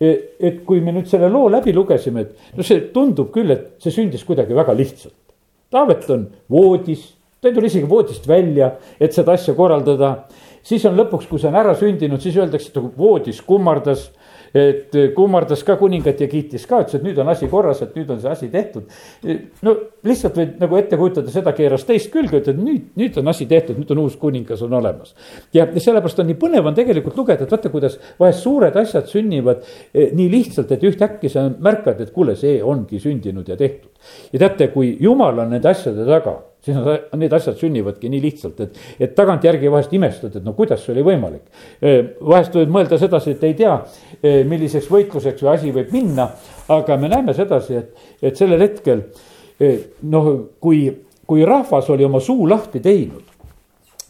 et, 0.00 0.34
et 0.40 0.58
kui 0.66 0.80
me 0.84 0.94
nüüd 0.94 1.08
selle 1.10 1.30
loo 1.32 1.48
läbi 1.52 1.74
lugesime, 1.74 2.24
et 2.24 2.58
no 2.58 2.66
see 2.66 2.88
tundub 2.94 3.32
küll, 3.34 3.50
et 3.54 3.82
see 3.82 3.94
sündis 3.94 4.24
kuidagi 4.26 4.56
väga 4.56 4.74
lihtsalt. 4.78 5.16
Taavet 5.72 6.06
on 6.14 6.28
voodis, 6.50 7.02
ta 7.42 7.50
ei 7.50 7.56
tule 7.56 7.68
isegi 7.68 7.88
voodist 7.88 8.28
välja, 8.28 8.72
et 9.00 9.16
seda 9.16 9.34
asja 9.36 9.54
korraldada. 9.58 10.28
siis 10.62 10.84
on 10.84 10.96
lõpuks, 10.96 11.28
kui 11.28 11.40
see 11.40 11.48
on 11.48 11.56
ära 11.56 11.74
sündinud, 11.76 12.20
siis 12.20 12.36
öeldakse, 12.36 12.70
et 12.70 12.98
voodis 12.98 13.40
kummardas 13.42 14.10
et 14.54 14.94
kummardas 15.16 15.62
ka 15.66 15.76
kuningat 15.80 16.20
ja 16.22 16.28
kiitis 16.30 16.66
ka, 16.68 16.82
ütles, 16.84 16.98
et 16.98 17.04
nüüd 17.06 17.18
on 17.20 17.28
asi 17.32 17.48
korras, 17.50 17.82
et 17.84 17.94
nüüd 17.96 18.10
on 18.12 18.20
see 18.22 18.32
asi 18.32 18.48
tehtud. 18.52 18.88
no 19.66 19.74
lihtsalt 20.06 20.38
võid 20.38 20.56
nagu 20.62 20.78
ette 20.80 20.98
kujutada, 21.00 21.32
seda 21.32 21.52
keeras 21.56 21.84
teist 21.88 22.10
külge, 22.12 22.40
ütled 22.42 22.60
nüüd, 22.62 22.90
nüüd 22.98 23.18
on 23.20 23.32
asi 23.32 23.48
tehtud, 23.50 23.78
nüüd 23.80 23.92
on 23.94 24.02
uus 24.04 24.18
kuningas 24.20 24.62
on 24.66 24.76
olemas. 24.80 25.14
ja, 25.54 25.66
ja 25.66 25.84
sellepärast 25.84 26.22
on 26.22 26.30
nii 26.30 26.38
põnev 26.40 26.68
on 26.70 26.76
tegelikult 26.78 27.16
lugeda, 27.18 27.44
et 27.44 27.54
vaata, 27.54 27.72
kuidas 27.72 27.98
vahest 28.20 28.44
suured 28.44 28.76
asjad 28.80 29.08
sünnivad 29.10 29.64
eh, 29.92 30.12
nii 30.16 30.28
lihtsalt, 30.32 30.72
et 30.72 30.84
ühtäkki 30.88 31.32
sa 31.32 31.48
märkad, 31.50 32.00
et 32.04 32.12
kuule, 32.14 32.36
see 32.38 32.58
ongi 32.62 33.00
sündinud 33.02 33.48
ja 33.48 33.56
tehtud. 33.56 33.90
ja 34.32 34.44
teate, 34.46 34.72
kui 34.74 34.96
jumal 35.00 35.44
on 35.44 35.52
nende 35.56 35.68
asjade 35.70 36.06
taga 36.08 36.38
siis 36.68 36.76
nad, 36.78 37.08
need 37.20 37.32
asjad 37.34 37.56
sünnivadki 37.60 38.10
nii 38.12 38.20
lihtsalt, 38.22 38.60
et, 38.64 38.82
et 39.00 39.14
tagantjärgi 39.16 39.72
vahest 39.72 39.94
imestad, 39.96 40.36
et 40.36 40.44
no 40.44 40.54
kuidas 40.58 40.84
see 40.84 40.92
oli 40.94 41.06
võimalik. 41.06 41.46
vahest 42.20 42.58
võid 42.58 42.72
mõelda 42.74 43.00
sedasi, 43.00 43.36
et 43.36 43.48
ei 43.48 43.56
tea, 43.58 43.78
milliseks 44.48 44.90
võitluseks 44.92 45.44
või 45.44 45.52
asi 45.54 45.72
võib 45.74 45.94
minna, 45.94 46.28
aga 46.74 46.98
me 47.00 47.10
näeme 47.12 47.34
sedasi, 47.36 47.80
et, 47.80 48.06
et 48.22 48.36
sellel 48.38 48.62
hetkel 48.66 49.06
noh, 50.12 50.30
kui, 50.60 50.84
kui 51.26 51.48
rahvas 51.48 51.90
oli 51.94 52.06
oma 52.06 52.20
suu 52.24 52.46
lahti 52.50 52.82
teinud 52.84 53.27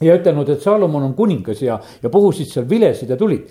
ja 0.00 0.14
ütelnud, 0.14 0.48
et 0.52 0.62
Saalomon 0.62 1.02
on 1.08 1.14
kuningas 1.18 1.62
ja, 1.62 1.78
ja 2.02 2.10
puhusid 2.12 2.50
seal 2.52 2.66
vilesid 2.70 3.10
ja 3.10 3.16
tulid. 3.18 3.48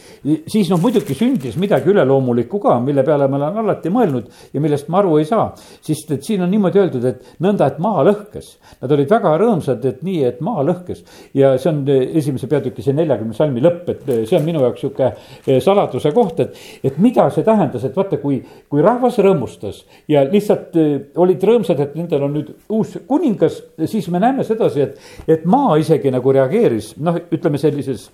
siis 0.47 0.69
noh, 0.71 0.79
muidugi 0.81 1.15
sündis 1.17 1.57
midagi 1.59 1.91
üleloomulikku 1.91 2.59
ka, 2.63 2.77
mille 2.83 3.03
peale 3.07 3.27
ma 3.27 3.39
olen 3.39 3.59
alati 3.63 3.91
mõelnud 3.91 4.29
ja 4.53 4.63
millest 4.63 4.87
ma 4.91 5.01
aru 5.01 5.17
ei 5.19 5.27
saa. 5.27 5.49
sest 5.81 6.11
et 6.15 6.23
siin 6.23 6.41
on 6.45 6.51
niimoodi 6.51 6.79
öeldud, 6.79 7.05
et 7.05 7.43
nõnda, 7.43 7.67
et 7.67 7.79
maa 7.83 8.05
lõhkes. 8.07 8.53
Nad 8.81 8.95
olid 8.95 9.11
väga 9.11 9.33
rõõmsad, 9.41 9.85
et 9.89 10.03
nii, 10.07 10.23
et 10.29 10.39
maa 10.41 10.63
lõhkes. 10.63 11.03
ja 11.33 11.55
see 11.57 11.71
on 11.71 11.83
eh, 11.91 12.15
esimese 12.21 12.47
peatüki 12.47 12.85
see 12.85 12.95
neljakümne 12.95 13.35
salmi 13.35 13.63
lõpp, 13.63 13.91
et 13.91 14.09
eh, 14.09 14.23
see 14.29 14.39
on 14.39 14.47
minu 14.47 14.63
jaoks 14.63 14.85
sihuke 14.85 15.11
eh, 15.11 15.59
saladuse 15.63 16.13
koht, 16.15 16.39
et, 16.45 16.55
et 16.83 16.97
mida 17.03 17.27
see 17.33 17.43
tähendas, 17.43 17.83
et 17.83 17.95
vaata, 17.95 18.21
kui, 18.23 18.39
kui 18.69 18.85
rahvas 18.85 19.19
rõõmustas 19.23 19.83
ja 20.07 20.23
lihtsalt 20.27 20.75
olid 21.19 21.43
rõõmsad, 21.43 21.83
et 21.83 21.95
nendel 21.99 22.23
on 22.27 22.35
nüüd 22.37 22.53
uus 22.71 22.95
kuningas, 23.07 23.59
siis 23.85 24.07
me 24.13 24.21
näeme 24.23 24.47
sedasi, 24.47 24.87
et, 24.87 24.99
et 25.27 25.45
maa 25.49 25.75
isegi 25.81 26.11
nagu 26.13 26.36
reageeris, 26.37 26.93
noh, 27.01 27.19
ütleme 27.33 27.59
sellises 27.61 28.07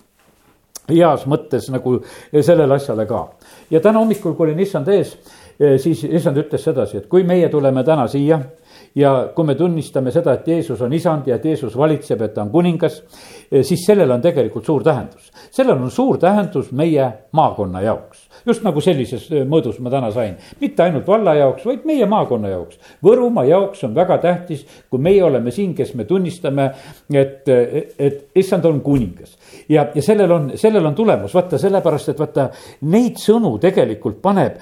heas 0.89 1.23
mõttes 1.29 1.69
nagu 1.71 1.97
sellele 2.33 2.75
asjale 2.75 3.05
ka. 3.07 3.27
ja 3.71 3.79
täna 3.79 3.99
hommikul, 3.99 4.35
kui 4.35 4.49
olin 4.49 4.59
issand 4.59 4.87
ees, 4.91 5.15
eh, 5.59 5.77
siis 5.79 6.03
issand 6.03 6.37
ütles 6.37 6.63
sedasi, 6.63 6.97
et 6.97 7.07
kui 7.07 7.23
meie 7.23 7.49
tuleme 7.49 7.83
täna 7.83 8.07
siia 8.07 8.39
ja 8.95 9.13
kui 9.35 9.45
me 9.45 9.55
tunnistame 9.55 10.11
seda, 10.11 10.33
et 10.33 10.47
Jeesus 10.47 10.81
on 10.81 10.93
isand 10.93 11.27
ja 11.27 11.35
et 11.35 11.45
Jeesus 11.45 11.77
valitseb, 11.77 12.21
et 12.21 12.33
ta 12.33 12.43
on 12.43 12.51
kuningas, 12.51 13.01
eh, 13.51 13.63
siis 13.63 13.85
sellel 13.85 14.11
on 14.11 14.21
tegelikult 14.21 14.65
suur 14.65 14.83
tähendus. 14.83 15.31
sellel 15.51 15.77
on 15.77 15.91
suur 15.91 16.17
tähendus 16.17 16.71
meie 16.71 17.11
maakonna 17.31 17.81
jaoks 17.81 18.22
just 18.47 18.63
nagu 18.65 18.81
sellises 18.83 19.29
mõõdus 19.49 19.79
ma 19.83 19.91
täna 19.93 20.11
sain, 20.13 20.35
mitte 20.61 20.83
ainult 20.85 21.07
valla 21.07 21.35
jaoks, 21.37 21.65
vaid 21.67 21.85
meie 21.87 22.05
maakonna 22.09 22.51
jaoks. 22.51 22.79
Võrumaa 23.03 23.45
jaoks 23.47 23.83
on 23.87 23.95
väga 23.95 24.17
tähtis, 24.23 24.65
kui 24.89 25.01
meie 25.03 25.23
oleme 25.23 25.51
siin, 25.51 25.73
kes 25.75 25.93
me 25.99 26.05
tunnistame, 26.09 26.69
et, 27.13 27.49
et 27.49 28.39
issand 28.39 28.65
on 28.69 28.81
kuningas. 28.81 29.37
ja, 29.69 29.87
ja 29.95 30.01
sellel 30.01 30.31
on, 30.31 30.51
sellel 30.59 30.85
on 30.85 30.95
tulemus, 30.95 31.33
vaata 31.33 31.57
sellepärast, 31.61 32.13
et 32.13 32.19
vaata 32.19 32.49
neid 32.89 33.19
sõnu 33.21 33.57
tegelikult 33.61 34.21
paneb 34.21 34.59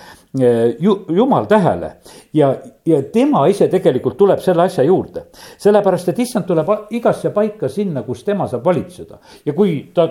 ju, 0.79 0.95
jumal 1.09 1.45
tähele 1.45 1.91
ja, 2.33 2.53
ja 2.85 3.01
tema 3.13 3.45
ise 3.51 3.67
tegelikult 3.67 4.17
tuleb 4.17 4.39
selle 4.39 4.63
asja 4.63 4.83
juurde. 4.83 5.25
sellepärast, 5.57 6.09
et 6.09 6.19
issand 6.19 6.47
tuleb 6.47 6.69
igasse 6.91 7.29
paika 7.35 7.69
sinna, 7.69 8.03
kus 8.03 8.23
tema 8.23 8.47
saab 8.47 8.65
valitseda 8.65 9.19
ja 9.45 9.53
kui 9.53 9.91
ta 9.93 10.07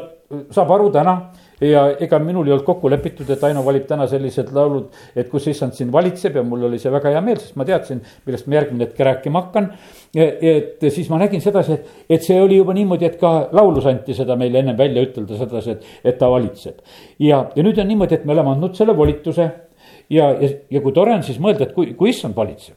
saab 0.51 0.71
aru 0.71 0.91
täna 0.95 1.17
ja 1.61 1.85
ega 2.01 2.19
minul 2.23 2.49
ei 2.49 2.55
olnud 2.55 2.67
kokku 2.67 2.91
lepitud, 2.91 3.29
et 3.31 3.45
Aino 3.45 3.63
valib 3.67 3.87
täna 3.89 4.07
sellised 4.11 4.53
laulud, 4.57 4.89
et 5.15 5.29
kus 5.31 5.47
issand 5.53 5.77
siin 5.77 5.93
valitseb 5.93 6.37
ja 6.41 6.45
mul 6.47 6.67
oli 6.71 6.81
see 6.81 6.93
väga 6.93 7.15
hea 7.15 7.23
meel, 7.25 7.41
sest 7.43 7.57
ma 7.61 7.67
teadsin, 7.69 8.03
millest 8.27 8.49
ma 8.49 8.59
järgmine 8.61 8.87
hetk 8.89 9.01
rääkima 9.11 9.45
hakkan. 9.45 9.73
et 10.15 10.83
siis 10.91 11.09
ma 11.11 11.21
nägin 11.21 11.41
sedasi, 11.41 11.73
et, 11.79 12.05
et 12.17 12.23
see 12.27 12.41
oli 12.41 12.57
juba 12.59 12.75
niimoodi, 12.75 13.07
et 13.07 13.19
ka 13.21 13.49
laulus 13.53 13.87
anti 13.87 14.15
seda 14.17 14.37
meile 14.37 14.59
ennem 14.65 14.79
välja 14.79 15.05
ütelda 15.07 15.39
sedasi, 15.39 15.77
et, 15.77 15.91
et 16.05 16.19
ta 16.19 16.31
valitseb. 16.31 16.81
ja, 17.19 17.45
ja 17.55 17.67
nüüd 17.67 17.79
on 17.79 17.89
niimoodi, 17.93 18.19
et 18.19 18.25
me 18.25 18.35
oleme 18.35 18.57
andnud 18.57 18.75
selle 18.79 18.97
volituse 18.97 19.51
ja, 20.11 20.31
ja, 20.33 20.49
ja 20.71 20.83
kui 20.83 20.93
tore 20.97 21.15
on 21.15 21.23
siis 21.27 21.39
mõelda, 21.43 21.69
et 21.69 21.75
kui, 21.77 21.93
kui 21.99 22.11
issand 22.11 22.37
valitseb, 22.37 22.77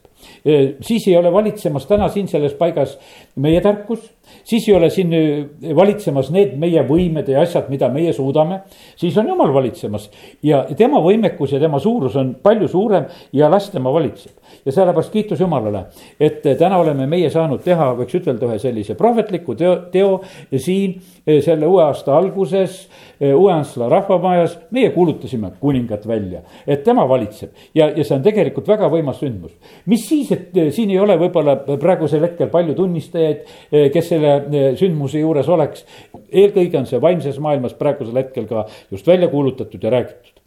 siis 0.80 1.08
ei 1.08 1.16
ole 1.16 1.32
valitsemas 1.32 1.86
täna 1.86 2.08
siin 2.08 2.28
selles 2.28 2.54
paigas 2.58 2.98
meie 3.36 3.60
tarkus 3.60 4.10
siis 4.44 4.68
ei 4.68 4.74
ole 4.74 4.90
siin 4.90 5.12
äh, 5.12 5.76
valitsemas 5.76 6.30
need 6.34 6.56
meie 6.60 6.82
võimed 6.88 7.28
ja 7.28 7.42
asjad, 7.44 7.68
mida 7.72 7.88
meie 7.92 8.12
suudame. 8.12 8.60
siis 8.96 9.16
on 9.18 9.28
jumal 9.28 9.52
valitsemas 9.54 10.10
ja 10.42 10.64
tema 10.76 11.00
võimekus 11.04 11.52
ja 11.52 11.60
tema 11.60 11.78
suurus 11.78 12.16
on 12.16 12.34
palju 12.42 12.68
suurem 12.68 13.06
ja 13.32 13.50
las 13.50 13.70
tema 13.70 13.92
valitseb. 13.92 14.32
ja 14.64 14.72
sellepärast 14.72 15.12
kiitus 15.12 15.40
Jumalale, 15.40 15.86
et 16.20 16.46
äh, 16.46 16.56
täna 16.58 16.78
oleme 16.78 17.06
meie 17.06 17.30
saanud 17.30 17.62
teha, 17.64 17.92
võiks 17.98 18.14
ütelda, 18.20 18.46
ühe 18.46 18.58
sellise 18.58 18.94
prohvetliku 18.94 19.54
teo, 19.54 19.76
teo 19.92 20.20
siin 20.56 20.96
äh, 20.96 21.40
selle 21.44 21.66
uue 21.66 21.82
aasta 21.84 22.16
alguses 22.16 22.88
Uue-Antsla 23.24 23.88
rahvamajas. 23.88 24.58
meie 24.70 24.90
kuulutasime 24.90 25.52
kuningat 25.60 26.06
välja, 26.06 26.42
et 26.66 26.84
tema 26.84 27.08
valitseb 27.08 27.50
ja, 27.74 27.88
ja 27.88 28.04
see 28.04 28.16
on 28.16 28.22
tegelikult 28.22 28.68
väga 28.68 28.88
võimas 28.90 29.20
sündmus. 29.22 29.52
mis 29.86 30.08
siis, 30.14 30.32
et 30.32 30.62
siin 30.72 30.94
ei 30.94 31.02
ole 31.02 31.18
võib-olla 31.20 31.58
praegusel 31.74 32.24
hetkel 32.24 32.48
palju 32.54 32.78
tunnistajaid, 32.78 33.44
kes 33.92 34.12
selle 34.14 34.34
Eh, 34.54 34.74
sündmuse 34.78 35.20
juures 35.20 35.48
oleks. 35.48 35.84
eelkõige 36.30 36.78
on 36.78 36.86
see 36.86 37.00
vaimses 37.00 37.38
maailmas 37.42 37.74
praegusel 37.78 38.16
hetkel 38.18 38.46
ka 38.46 38.66
just 38.90 39.06
välja 39.06 39.28
kuulutatud 39.28 39.82
ja 39.82 39.90
räägitud 39.90 40.42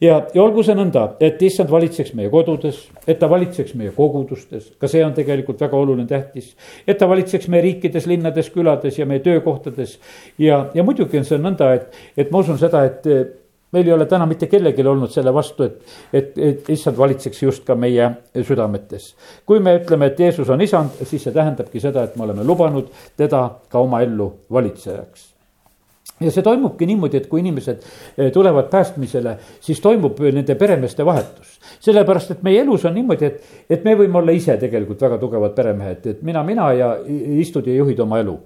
ja, 0.00 0.16
ja 0.34 0.42
olgu 0.42 0.62
see 0.62 0.74
nõnda, 0.74 1.16
et 1.20 1.42
issand 1.42 1.70
valitseks 1.70 2.14
meie 2.14 2.30
kodudes, 2.30 2.80
et 3.06 3.18
ta 3.18 3.28
valitseks 3.30 3.74
meie 3.78 3.92
kogudustes, 3.94 4.72
ka 4.80 4.88
see 4.90 5.04
on 5.04 5.14
tegelikult 5.14 5.60
väga 5.60 5.76
oluline, 5.76 6.06
tähtis. 6.08 6.54
et 6.86 6.98
ta 6.98 7.08
valitseks 7.08 7.48
meie 7.48 7.62
riikides, 7.62 8.06
linnades, 8.10 8.50
külades 8.50 8.98
ja 8.98 9.06
meie 9.06 9.20
töökohtades. 9.20 9.98
ja, 10.38 10.66
ja 10.74 10.84
muidugi 10.84 11.18
on 11.18 11.24
see 11.28 11.38
nõnda, 11.38 11.74
et, 11.74 12.02
et 12.16 12.30
ma 12.30 12.42
usun 12.44 12.58
seda, 12.58 12.84
et 12.84 13.43
meil 13.74 13.90
ei 13.90 13.96
ole 13.96 14.06
täna 14.10 14.28
mitte 14.30 14.48
kellelgi 14.50 14.86
olnud 14.86 15.12
selle 15.12 15.34
vastu, 15.34 15.68
et, 15.68 15.98
et, 16.12 16.38
et 16.38 16.72
issand 16.74 16.98
valitseks 16.98 17.42
just 17.42 17.66
ka 17.66 17.76
meie 17.78 18.10
südametes. 18.40 19.12
kui 19.46 19.60
me 19.60 19.76
ütleme, 19.80 20.12
et 20.12 20.24
Jeesus 20.26 20.50
on 20.50 20.64
isand, 20.64 21.02
siis 21.02 21.22
see 21.26 21.34
tähendabki 21.34 21.82
seda, 21.82 22.06
et 22.06 22.16
me 22.16 22.28
oleme 22.28 22.46
lubanud 22.46 22.90
teda 23.16 23.46
ka 23.68 23.84
oma 23.84 24.02
ellu 24.06 24.32
valitsejaks 24.52 25.34
ja 26.20 26.30
see 26.30 26.44
toimubki 26.46 26.86
niimoodi, 26.86 27.18
et 27.18 27.26
kui 27.30 27.40
inimesed 27.42 27.80
eh, 28.18 28.30
tulevad 28.32 28.68
päästmisele, 28.70 29.36
siis 29.60 29.80
toimub 29.82 30.20
nende 30.32 30.54
peremeeste 30.54 31.06
vahetus. 31.06 31.58
sellepärast, 31.80 32.30
et 32.30 32.42
meie 32.42 32.60
elus 32.62 32.84
on 32.84 32.94
niimoodi, 32.94 33.26
et, 33.26 33.42
et 33.70 33.84
me 33.84 33.96
võime 33.98 34.20
olla 34.20 34.32
ise 34.32 34.56
tegelikult 34.60 35.00
väga 35.02 35.18
tugevad 35.18 35.56
peremehed, 35.56 36.06
et 36.06 36.22
mina, 36.22 36.44
mina 36.46 36.70
ja 36.72 36.92
istud 37.40 37.66
ja 37.66 37.74
juhid 37.74 38.00
oma 38.00 38.20
elu. 38.22 38.36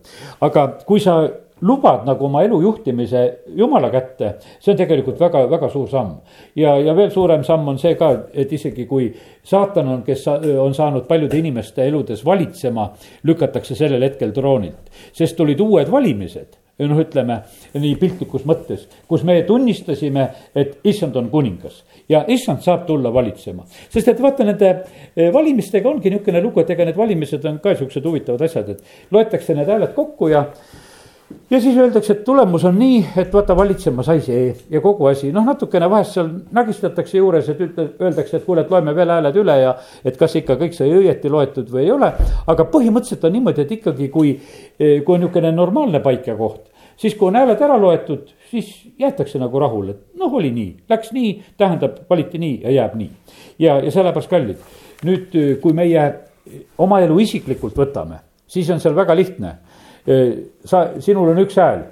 aga 0.40 0.66
kui 0.86 1.00
sa 1.00 1.20
lubad 1.60 2.06
nagu 2.06 2.26
oma 2.28 2.42
elu 2.46 2.60
juhtimise 2.62 3.24
jumala 3.56 3.90
kätte, 3.90 4.34
see 4.60 4.72
on 4.72 4.78
tegelikult 4.78 5.20
väga, 5.20 5.44
väga 5.50 5.70
suur 5.72 5.88
samm. 5.90 6.14
ja, 6.56 6.76
ja 6.78 6.94
veel 6.96 7.10
suurem 7.10 7.44
samm 7.44 7.68
on 7.68 7.78
see 7.78 7.94
ka, 7.98 8.12
et 8.32 8.52
isegi 8.52 8.86
kui 8.86 9.10
saatan 9.44 9.88
on, 9.88 10.02
kes 10.06 10.26
on 10.28 10.74
saanud 10.74 11.06
paljude 11.08 11.38
inimeste 11.38 11.86
eludes 11.88 12.24
valitsema, 12.24 12.90
lükatakse 13.24 13.74
sellel 13.74 14.02
hetkel 14.06 14.32
troonilt, 14.36 14.90
sest 15.12 15.36
tulid 15.36 15.60
uued 15.60 15.90
valimised 15.90 16.58
noh, 16.86 16.98
ütleme 17.02 17.40
nii 17.74 17.94
piltlikus 17.98 18.44
mõttes, 18.46 18.84
kus 19.10 19.24
me 19.26 19.40
tunnistasime, 19.46 20.28
et 20.54 20.78
issand 20.86 21.16
on 21.18 21.30
kuningas 21.32 21.82
ja 22.10 22.22
issand 22.30 22.62
saab 22.62 22.86
tulla 22.86 23.10
valitsema. 23.14 23.64
sest 23.90 24.08
et 24.08 24.22
vaata, 24.22 24.46
nende 24.46 24.68
eh, 25.16 25.32
valimistega 25.34 25.88
ongi 25.90 26.10
niisugune 26.12 26.42
lugu, 26.42 26.62
et 26.62 26.70
ega 26.70 26.86
need 26.86 26.96
valimised 26.96 27.44
on 27.50 27.58
ka 27.64 27.74
siuksed 27.74 28.04
huvitavad 28.04 28.46
asjad, 28.46 28.70
et 28.76 29.10
loetakse 29.10 29.54
need 29.58 29.66
hääled 29.68 29.94
kokku 29.96 30.30
ja 30.30 30.44
ja 31.50 31.60
siis 31.60 31.76
öeldakse, 31.76 32.12
et 32.12 32.24
tulemus 32.24 32.64
on 32.64 32.78
nii, 32.78 32.98
et 33.16 33.32
vaata, 33.32 33.56
valitsema 33.56 34.04
sai 34.06 34.20
see 34.24 34.48
ja 34.70 34.80
kogu 34.84 35.08
asi, 35.10 35.30
noh, 35.32 35.44
natukene 35.46 35.88
vahest 35.90 36.16
seal 36.16 36.30
nägistatakse 36.56 37.18
juures, 37.18 37.48
et 37.52 37.60
ütle, 37.64 37.88
öeldakse, 38.00 38.38
et 38.38 38.46
kuule, 38.46 38.64
et 38.64 38.72
loeme 38.72 38.94
veel 38.96 39.12
hääled 39.12 39.36
üle 39.42 39.58
ja. 39.62 39.74
et 40.04 40.16
kas 40.20 40.36
ikka 40.40 40.58
kõik 40.60 40.76
sai 40.76 40.90
õieti 40.94 41.32
loetud 41.32 41.70
või 41.72 41.84
ei 41.86 41.92
ole. 41.92 42.10
aga 42.46 42.66
põhimõtteliselt 42.72 43.28
on 43.28 43.36
niimoodi, 43.36 43.64
et 43.64 43.76
ikkagi, 43.78 44.08
kui, 44.12 44.34
kui 44.78 45.14
on 45.14 45.24
niisugune 45.24 45.52
normaalne 45.52 46.00
paik 46.04 46.28
ja 46.30 46.36
koht, 46.38 46.68
siis 47.00 47.16
kui 47.18 47.30
on 47.30 47.40
hääled 47.40 47.60
ära 47.64 47.76
loetud, 47.80 48.32
siis 48.50 48.72
jäetakse 49.00 49.40
nagu 49.40 49.60
rahule, 49.60 49.96
et 49.96 50.20
noh, 50.20 50.32
oli 50.40 50.52
nii, 50.54 50.70
läks 50.90 51.12
nii, 51.16 51.34
tähendab, 51.60 52.02
valiti 52.10 52.40
nii 52.40 52.62
ja 52.64 52.76
jääb 52.80 52.96
nii. 53.00 53.10
ja, 53.58 53.78
ja 53.84 53.92
sellepärast 53.92 54.32
kallid, 54.32 54.64
nüüd, 55.04 55.36
kui 55.62 55.76
meie 55.76 56.08
oma 56.80 57.02
elu 57.04 57.18
isiklikult 57.20 57.76
võtame, 57.76 58.22
siis 58.48 58.68
on 58.72 58.80
seal 58.80 58.96
väga 58.96 59.16
lihtne 59.16 59.58
sa, 60.64 60.84
sinul 61.04 61.34
on 61.34 61.42
üks 61.44 61.58
hääl 61.60 61.82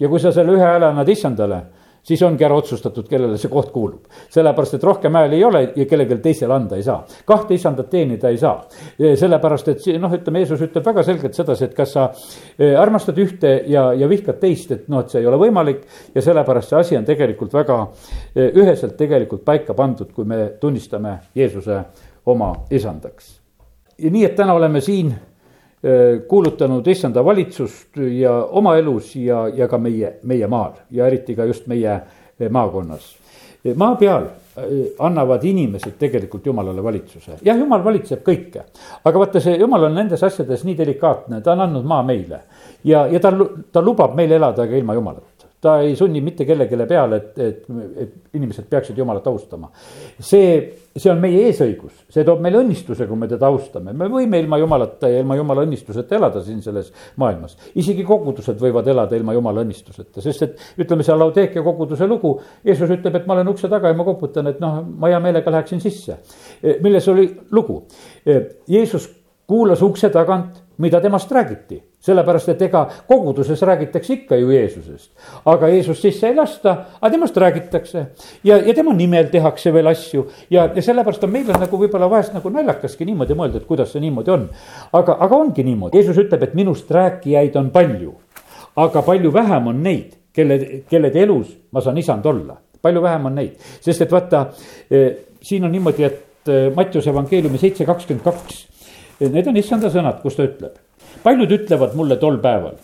ja 0.00 0.08
kui 0.08 0.20
sa 0.20 0.32
selle 0.34 0.56
ühe 0.56 0.64
hääle 0.64 0.88
annad 0.90 1.08
issandale, 1.08 1.60
siis 2.02 2.22
ongi 2.24 2.44
ära 2.44 2.56
otsustatud, 2.56 3.08
kellele 3.08 3.36
see 3.38 3.50
koht 3.52 3.70
kuulub. 3.74 4.06
sellepärast, 4.32 4.74
et 4.74 4.84
rohkem 4.84 5.14
hääli 5.14 5.36
ei 5.36 5.44
ole 5.44 5.60
ja 5.76 5.84
kellelegi 5.86 6.16
teisele 6.24 6.54
anda 6.54 6.76
ei 6.76 6.82
saa. 6.82 7.04
kahte 7.24 7.54
isandat 7.54 7.90
teenida 7.90 8.28
ei 8.28 8.38
saa. 8.38 8.64
sellepärast, 8.98 9.68
et 9.68 9.86
noh, 10.00 10.12
ütleme, 10.16 10.40
Jeesus 10.40 10.64
ütleb 10.64 10.86
väga 10.86 11.02
selgelt 11.04 11.34
sedasi, 11.34 11.64
et 11.64 11.74
kas 11.76 11.92
sa 11.92 12.10
e, 12.58 12.74
armastad 12.76 13.18
ühte 13.18 13.52
ja, 13.66 13.92
ja 13.92 14.08
vihkad 14.08 14.40
teist, 14.40 14.72
et 14.72 14.88
noh, 14.88 15.04
et 15.04 15.12
see 15.12 15.20
ei 15.20 15.26
ole 15.26 15.36
võimalik. 15.40 15.84
ja 16.14 16.22
sellepärast 16.22 16.72
see 16.72 16.80
asi 16.80 16.96
on 16.96 17.04
tegelikult 17.04 17.52
väga 17.54 17.80
üheselt 18.36 18.96
tegelikult 18.96 19.44
paika 19.44 19.74
pandud, 19.74 20.12
kui 20.12 20.24
me 20.24 20.46
tunnistame 20.60 21.18
Jeesuse 21.34 21.82
oma 22.26 22.54
isandaks. 22.70 23.40
nii, 24.00 24.24
et 24.24 24.36
täna 24.36 24.54
oleme 24.54 24.80
siin 24.80 25.12
kuulutanud 26.28 26.86
issanda 26.92 27.22
valitsust 27.24 27.96
ja 28.12 28.34
oma 28.44 28.74
elus 28.76 29.14
ja, 29.16 29.46
ja 29.48 29.68
ka 29.68 29.78
meie, 29.80 30.18
meie 30.28 30.46
maal 30.46 30.74
ja 30.92 31.06
eriti 31.08 31.32
ka 31.38 31.46
just 31.48 31.70
meie 31.72 31.92
äh, 31.94 32.20
maakonnas. 32.48 33.16
maa 33.76 33.96
peal 33.96 34.22
äh, 34.22 34.64
annavad 34.98 35.44
inimesed 35.44 35.98
tegelikult 35.98 36.46
jumalale 36.46 36.82
valitsuse, 36.82 37.38
jah, 37.44 37.58
jumal 37.58 37.84
valitseb 37.84 38.22
kõike. 38.24 38.64
aga 39.04 39.18
vaata, 39.18 39.40
see 39.40 39.58
jumal 39.60 39.84
on 39.84 39.94
nendes 39.94 40.22
asjades 40.22 40.64
nii 40.64 40.76
delikaatne, 40.78 41.40
ta 41.40 41.52
on 41.52 41.66
andnud 41.66 41.84
maa 41.84 42.02
meile 42.02 42.42
ja, 42.84 43.06
ja 43.06 43.20
ta, 43.20 43.32
ta 43.72 43.82
lubab 43.84 44.16
meil 44.16 44.32
elada 44.32 44.66
ka 44.66 44.76
ilma 44.76 44.94
jumalata 44.94 45.29
ta 45.60 45.80
ei 45.84 45.96
sunni 45.96 46.20
mitte 46.24 46.44
kellelegi 46.48 46.76
peale, 46.88 47.16
et, 47.16 47.38
et, 47.38 47.64
et 48.00 48.36
inimesed 48.38 48.64
peaksid 48.70 48.96
jumalat 48.98 49.26
austama. 49.28 49.68
see, 50.18 50.54
see 50.96 51.10
on 51.12 51.20
meie 51.20 51.42
eesõigus, 51.50 52.06
see 52.08 52.24
toob 52.24 52.40
meile 52.40 52.62
õnnistuse, 52.62 53.04
kui 53.08 53.18
me 53.20 53.28
teda 53.28 53.50
austame, 53.52 53.92
me 53.92 54.08
võime 54.12 54.40
ilma 54.40 54.56
jumalata 54.60 55.10
ja 55.12 55.20
ilma 55.20 55.36
jumala 55.36 55.66
õnnistuseta 55.66 56.16
elada 56.16 56.42
siin 56.46 56.62
selles 56.64 56.88
maailmas. 57.20 57.58
isegi 57.74 58.06
kogudused 58.08 58.56
võivad 58.60 58.88
elada 58.88 59.18
ilma 59.20 59.36
jumala 59.36 59.66
õnnistuseta, 59.66 60.24
sest 60.24 60.46
et 60.48 60.64
ütleme, 60.80 61.04
see 61.04 61.18
Laudeekia 61.20 61.64
koguduse 61.66 62.08
lugu, 62.08 62.32
Jeesus 62.64 62.96
ütleb, 62.96 63.20
et 63.20 63.28
ma 63.28 63.36
olen 63.36 63.52
ukse 63.52 63.68
taga 63.68 63.92
ja 63.92 63.98
ma 63.98 64.08
koputan, 64.08 64.48
et 64.48 64.64
noh, 64.64 64.80
ma 64.96 65.12
hea 65.12 65.20
meelega 65.20 65.52
läheksin 65.52 65.84
sisse. 65.84 66.22
milles 66.80 67.08
oli 67.12 67.28
lugu? 67.52 67.82
Jeesus 68.68 69.10
kuulas 69.50 69.82
ukse 69.82 70.08
tagant, 70.08 70.62
mida 70.80 71.00
temast 71.04 71.32
räägiti 71.32 71.82
sellepärast, 72.00 72.48
et 72.48 72.62
ega 72.64 72.84
koguduses 73.08 73.62
räägitakse 73.62 74.14
ikka 74.14 74.36
ju 74.36 74.50
Jeesusest. 74.50 75.10
aga 75.44 75.68
Jeesus 75.68 76.00
sisse 76.02 76.28
ei 76.28 76.34
lasta, 76.34 76.76
aga 77.00 77.10
temast 77.10 77.36
räägitakse. 77.36 78.06
ja, 78.44 78.56
ja 78.56 78.74
tema 78.74 78.94
nimel 78.94 79.28
tehakse 79.28 79.72
veel 79.72 79.86
asju 79.86 80.26
ja, 80.50 80.70
ja 80.74 80.82
sellepärast 80.82 81.24
on 81.24 81.32
meil 81.32 81.50
on 81.50 81.60
nagu 81.60 81.78
võib-olla 81.82 82.10
vahest 82.10 82.32
nagu 82.34 82.50
naljakaski 82.50 83.04
niimoodi 83.04 83.36
mõelda, 83.36 83.60
et 83.60 83.68
kuidas 83.68 83.92
see 83.92 84.00
niimoodi 84.00 84.30
on. 84.30 84.48
aga, 84.92 85.18
aga 85.20 85.36
ongi 85.36 85.64
niimoodi, 85.64 86.00
Jeesus 86.00 86.24
ütleb, 86.24 86.42
et 86.42 86.54
minust 86.54 86.90
rääkijaid 86.90 87.56
on 87.56 87.70
palju. 87.70 88.14
aga 88.76 89.02
palju 89.02 89.32
vähem 89.32 89.66
on 89.66 89.82
neid, 89.82 90.16
kelle, 90.32 90.58
kellede 90.90 91.22
elus 91.22 91.52
ma 91.72 91.80
saan 91.80 91.98
isand 91.98 92.26
olla. 92.26 92.56
palju 92.82 93.02
vähem 93.02 93.26
on 93.26 93.34
neid, 93.34 93.60
sest 93.80 94.02
et 94.02 94.12
vaata 94.12 94.46
eh, 94.90 95.16
siin 95.42 95.64
on 95.64 95.72
niimoodi, 95.72 96.04
et 96.04 96.48
eh, 96.48 96.70
Mattiuse 96.74 97.10
evangeeliumi 97.10 97.58
seitse 97.58 97.84
kakskümmend 97.84 98.24
kaks. 98.24 98.66
Need 99.20 99.50
on 99.50 99.56
issanda 99.60 99.90
sõnad, 99.92 100.22
kus 100.22 100.38
ta 100.38 100.46
ütleb 100.48 100.78
paljud 101.22 101.50
ütlevad 101.50 101.94
mulle 101.98 102.16
tol 102.20 102.38
päeval, 102.42 102.78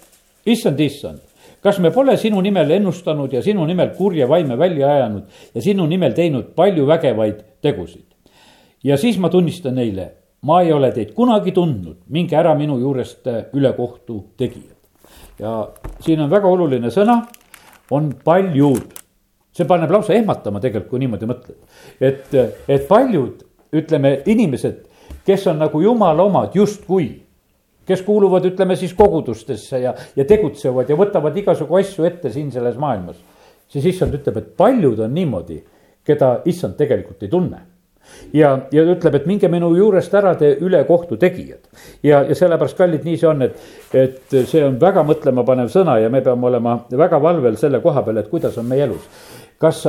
issand, 0.47 0.81
issand, 0.81 1.23
kas 1.63 1.79
me 1.83 1.91
pole 1.91 2.17
sinu 2.21 2.41
nimel 2.45 2.71
ennustanud 2.77 3.33
ja 3.33 3.43
sinu 3.43 3.65
nimel 3.67 3.91
kurja 3.97 4.29
vaime 4.29 4.59
välja 4.59 4.91
ajanud 4.93 5.41
ja 5.55 5.63
sinu 5.63 5.87
nimel 5.91 6.15
teinud 6.15 6.53
palju 6.55 6.87
vägevaid 6.87 7.43
tegusid. 7.63 8.05
ja 8.85 8.97
siis 8.97 9.19
ma 9.19 9.29
tunnistan 9.29 9.75
neile, 9.75 10.13
ma 10.43 10.61
ei 10.63 10.73
ole 10.73 10.93
teid 10.93 11.13
kunagi 11.15 11.53
tundnud, 11.53 12.05
minge 12.09 12.37
ära 12.37 12.55
minu 12.55 12.79
juurest 12.79 13.27
ülekohtu 13.55 14.25
tegijad. 14.37 14.77
ja 15.39 15.69
siin 16.01 16.21
on 16.21 16.31
väga 16.31 16.49
oluline 16.49 16.91
sõna, 16.91 17.23
on 17.91 18.13
paljud. 18.25 18.95
see 19.53 19.65
paneb 19.65 19.91
lausa 19.91 20.13
ehmatama 20.15 20.61
tegelikult, 20.61 20.91
kui 20.91 20.99
niimoodi 21.01 21.27
mõtled. 21.27 21.57
et, 22.01 22.35
et 22.69 22.89
paljud, 22.89 23.43
ütleme, 23.73 24.21
inimesed, 24.27 24.85
kes 25.27 25.47
on 25.47 25.59
nagu 25.59 25.81
jumala 25.81 26.23
omad 26.23 26.55
justkui 26.55 27.26
kes 27.87 28.03
kuuluvad, 28.03 28.45
ütleme 28.49 28.77
siis 28.77 28.95
kogudustesse 28.95 29.81
ja, 29.83 29.95
ja 30.17 30.25
tegutsevad 30.25 30.91
ja 30.91 30.99
võtavad 30.99 31.37
igasugu 31.39 31.79
asju 31.79 32.05
ette 32.09 32.33
siin 32.35 32.51
selles 32.53 32.77
maailmas. 32.79 33.17
siis 33.69 33.87
issand 33.95 34.15
ütleb, 34.15 34.37
et 34.37 34.53
paljud 34.57 35.01
on 35.01 35.15
niimoodi, 35.15 35.63
keda 36.07 36.41
issand 36.45 36.77
tegelikult 36.79 37.23
ei 37.23 37.29
tunne 37.33 37.63
ja, 38.33 38.53
ja 38.73 38.85
ütleb, 38.87 39.19
et 39.19 39.27
minge 39.27 39.49
minu 39.53 39.71
juurest 39.77 40.15
ära, 40.15 40.35
te 40.39 40.53
ülekohtu 40.63 41.19
tegijad. 41.21 41.63
ja, 42.03 42.23
ja 42.23 42.35
sellepärast, 42.35 42.77
kallid, 42.79 43.05
nii 43.07 43.19
see 43.21 43.31
on, 43.31 43.47
et, 43.47 43.57
et 43.95 44.37
see 44.49 44.65
on 44.65 44.79
väga 44.81 45.05
mõtlemapanev 45.07 45.71
sõna 45.73 45.99
ja 46.03 46.11
me 46.13 46.23
peame 46.25 46.51
olema 46.51 46.79
väga 46.91 47.21
valvel 47.23 47.59
selle 47.61 47.81
koha 47.85 48.05
peal, 48.07 48.23
et 48.23 48.31
kuidas 48.33 48.59
on 48.59 48.69
meie 48.71 48.87
elus. 48.87 49.09
kas 49.59 49.87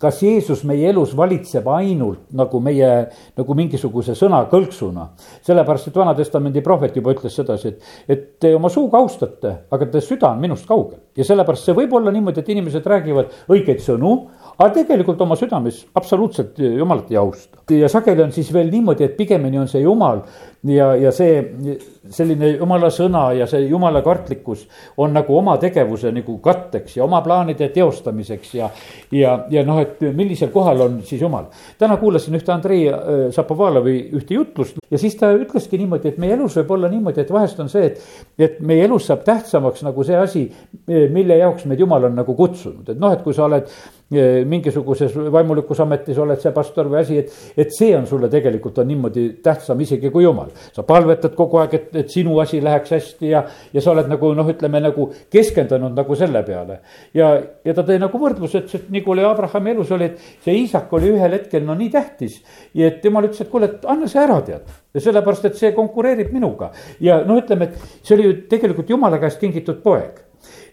kas 0.00 0.22
Jeesus 0.22 0.62
meie 0.68 0.88
elus 0.92 1.14
valitseb 1.16 1.66
ainult 1.74 2.28
nagu 2.38 2.60
meie, 2.62 2.90
nagu 3.38 3.56
mingisuguse 3.58 4.14
sõnakõlksuna. 4.18 5.08
sellepärast, 5.46 5.88
et 5.88 5.98
Vana-testamendi 5.98 6.62
prohvet 6.62 6.96
juba 6.96 7.14
ütles 7.16 7.34
sedasi, 7.34 7.68
et, 7.68 7.82
et 8.08 8.26
te 8.40 8.54
oma 8.54 8.70
suuga 8.70 9.00
austate, 9.02 9.54
aga 9.70 9.90
te 9.90 10.02
süda 10.04 10.30
on 10.32 10.42
minust 10.42 10.66
kaugel. 10.68 11.00
ja 11.16 11.24
sellepärast 11.24 11.68
see 11.68 11.76
võib 11.76 11.92
olla 11.98 12.14
niimoodi, 12.14 12.40
et 12.40 12.52
inimesed 12.54 12.86
räägivad 12.86 13.34
õigeid 13.50 13.82
sõnu, 13.84 14.14
aga 14.58 14.74
tegelikult 14.74 15.20
oma 15.22 15.36
südames 15.38 15.84
absoluutselt 15.94 16.58
jumalat 16.58 17.10
ei 17.12 17.16
austa. 17.20 17.60
ja 17.70 17.88
sageli 17.88 18.22
on 18.24 18.32
siis 18.32 18.52
veel 18.52 18.70
niimoodi, 18.72 19.04
et 19.04 19.16
pigemini 19.16 19.58
on 19.58 19.68
see 19.70 19.82
jumal 19.84 20.24
ja, 20.66 20.94
ja 20.98 21.12
see 21.14 21.76
selline 22.10 22.54
jumala 22.56 22.90
sõna 22.90 23.28
ja 23.36 23.46
see 23.46 23.68
jumala 23.68 24.02
kartlikkus 24.02 24.64
on 24.98 25.14
nagu 25.14 25.36
oma 25.38 25.56
tegevuse 25.62 26.10
nagu 26.14 26.38
katteks 26.42 26.96
ja 26.96 27.04
oma 27.04 27.20
plaanide 27.22 27.68
teostamiseks 27.74 28.54
ja. 28.58 28.70
ja, 29.14 29.36
ja 29.50 29.64
noh, 29.66 29.78
et 29.84 30.02
millisel 30.16 30.50
kohal 30.54 30.82
on 30.88 30.98
siis 31.06 31.22
jumal. 31.22 31.46
täna 31.78 31.96
kuulasin 32.00 32.38
ühte 32.40 32.52
Andrei 32.54 32.88
Šapovalovi 33.34 33.98
ühte 34.18 34.34
jutlust 34.34 34.82
ja 34.90 34.98
siis 34.98 35.14
ta 35.20 35.30
ütleski 35.36 35.78
niimoodi, 35.78 36.10
et 36.10 36.18
meie 36.18 36.34
elus 36.34 36.56
võib 36.58 36.74
olla 36.78 36.90
niimoodi, 36.90 37.22
et 37.22 37.32
vahest 37.32 37.60
on 37.62 37.70
see, 37.70 37.92
et. 37.92 38.02
et 38.38 38.58
meie 38.64 38.88
elus 38.88 39.06
saab 39.06 39.22
tähtsamaks 39.26 39.84
nagu 39.86 40.04
see 40.06 40.16
asi, 40.18 40.44
mille 40.88 41.36
jaoks 41.38 41.68
meid 41.68 41.80
jumal 41.84 42.08
on 42.08 42.18
nagu 42.18 42.34
kutsunud, 42.34 42.88
et 42.88 42.98
noh, 42.98 43.12
et 43.14 43.22
kui 43.22 43.36
sa 43.36 43.46
oled 43.46 43.68
mingisuguses 44.10 45.12
vaimulikus 45.32 45.80
ametis 45.84 46.16
oled 46.18 46.40
see 46.40 46.52
pastor 46.56 46.88
või 46.88 47.02
asi, 47.02 47.18
et, 47.20 47.32
et 47.60 47.72
see 47.76 47.90
on 47.96 48.06
sulle 48.08 48.30
tegelikult 48.32 48.78
on 48.80 48.88
niimoodi 48.88 49.24
tähtsam 49.44 49.80
isegi 49.84 50.08
kui 50.10 50.24
jumal. 50.24 50.48
sa 50.72 50.82
palvetad 50.82 51.34
kogu 51.36 51.58
aeg, 51.60 51.74
et, 51.76 51.96
et 52.02 52.08
sinu 52.08 52.38
asi 52.40 52.62
läheks 52.64 52.94
hästi 52.96 53.32
ja, 53.34 53.42
ja 53.72 53.82
sa 53.84 53.92
oled 53.92 54.08
nagu 54.08 54.30
noh, 54.36 54.48
ütleme 54.48 54.80
nagu 54.80 55.10
keskendunud 55.30 55.92
nagu 55.96 56.16
selle 56.16 56.42
peale. 56.46 56.78
ja, 57.14 57.34
ja 57.64 57.74
ta 57.76 57.84
tõi 57.84 57.98
nagu 58.00 58.20
võrdluse, 58.22 58.62
ütles, 58.62 58.80
et 58.80 58.88
nii 58.94 59.04
kui 59.04 59.12
oli 59.18 59.26
Abrahami 59.28 59.74
elus 59.74 59.92
oli, 59.92 60.08
et 60.08 60.44
see 60.44 60.56
isak 60.62 60.92
oli 60.96 61.12
ühel 61.12 61.36
hetkel 61.36 61.66
no 61.66 61.76
nii 61.76 61.90
tähtis. 61.92 62.40
ja 62.74 62.88
et 62.88 63.04
jumal 63.04 63.28
ütles, 63.28 63.42
et 63.44 63.52
kuule, 63.52 63.68
et 63.68 63.84
anna 63.84 64.08
see 64.08 64.22
ära, 64.22 64.38
tead. 64.46 64.72
ja 64.94 65.02
sellepärast, 65.04 65.50
et 65.50 65.60
see 65.60 65.74
konkureerib 65.76 66.32
minuga 66.32 66.70
ja 67.04 67.20
no 67.28 67.36
ütleme, 67.42 67.68
et 67.68 68.00
see 68.00 68.16
oli 68.16 68.30
ju 68.30 68.38
tegelikult 68.48 68.88
jumala 68.88 69.20
käest 69.20 69.40
kingitud 69.42 69.84
poeg 69.84 70.24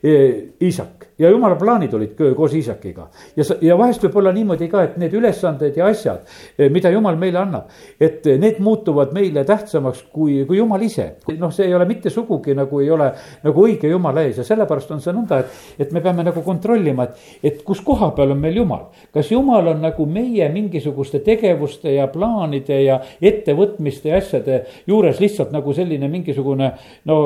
Iisak 0.06 1.04
ja 1.19 1.30
jumala 1.30 1.56
plaanid 1.56 1.93
olid 1.93 2.15
koos 2.36 2.54
Iisakiga. 2.54 3.08
ja, 3.36 3.43
ja 3.62 3.78
vahest 3.78 4.04
võib 4.04 4.17
olla 4.19 4.32
niimoodi 4.36 4.67
ka, 4.71 4.84
et 4.84 4.97
need 4.99 5.13
ülesanded 5.15 5.78
ja 5.78 5.88
asjad, 5.88 6.25
eh, 6.58 6.69
mida 6.71 6.91
jumal 6.91 7.17
meile 7.19 7.39
annab, 7.39 7.71
et 7.99 8.25
need 8.25 8.60
muutuvad 8.63 9.13
meile 9.15 9.45
tähtsamaks 9.47 10.06
kui, 10.12 10.43
kui 10.45 10.58
jumal 10.58 10.82
ise. 10.82 11.15
noh, 11.39 11.51
see 11.54 11.67
ei 11.67 11.75
ole 11.75 11.86
mitte 11.86 12.10
sugugi 12.10 12.56
nagu 12.56 12.80
ei 12.82 12.89
ole 12.91 13.12
nagu 13.43 13.65
õige 13.67 13.89
jumala 13.89 14.25
ees 14.25 14.41
ja 14.41 14.47
sellepärast 14.47 14.91
on 14.91 15.01
see 15.04 15.13
nõnda, 15.15 15.39
et, 15.39 15.62
et 15.80 15.91
me 15.95 16.01
peame 16.04 16.25
nagu 16.28 16.43
kontrollima, 16.43 17.08
et, 17.08 17.23
et 17.43 17.63
kus 17.63 17.82
koha 17.86 18.12
peal 18.15 18.36
on 18.36 18.41
meil 18.41 18.60
jumal. 18.62 18.89
kas 19.13 19.32
jumal 19.32 19.71
on 19.71 19.82
nagu 19.82 20.06
meie 20.06 20.49
mingisuguste 20.51 21.19
tegevuste 21.25 21.95
ja 21.95 22.08
plaanide 22.12 22.82
ja 22.84 22.99
ettevõtmiste 23.21 24.12
ja 24.12 24.19
asjade 24.19 24.62
juures 24.88 25.19
lihtsalt 25.23 25.51
nagu 25.56 25.73
selline 25.73 26.10
mingisugune 26.12 26.71
no 27.06 27.19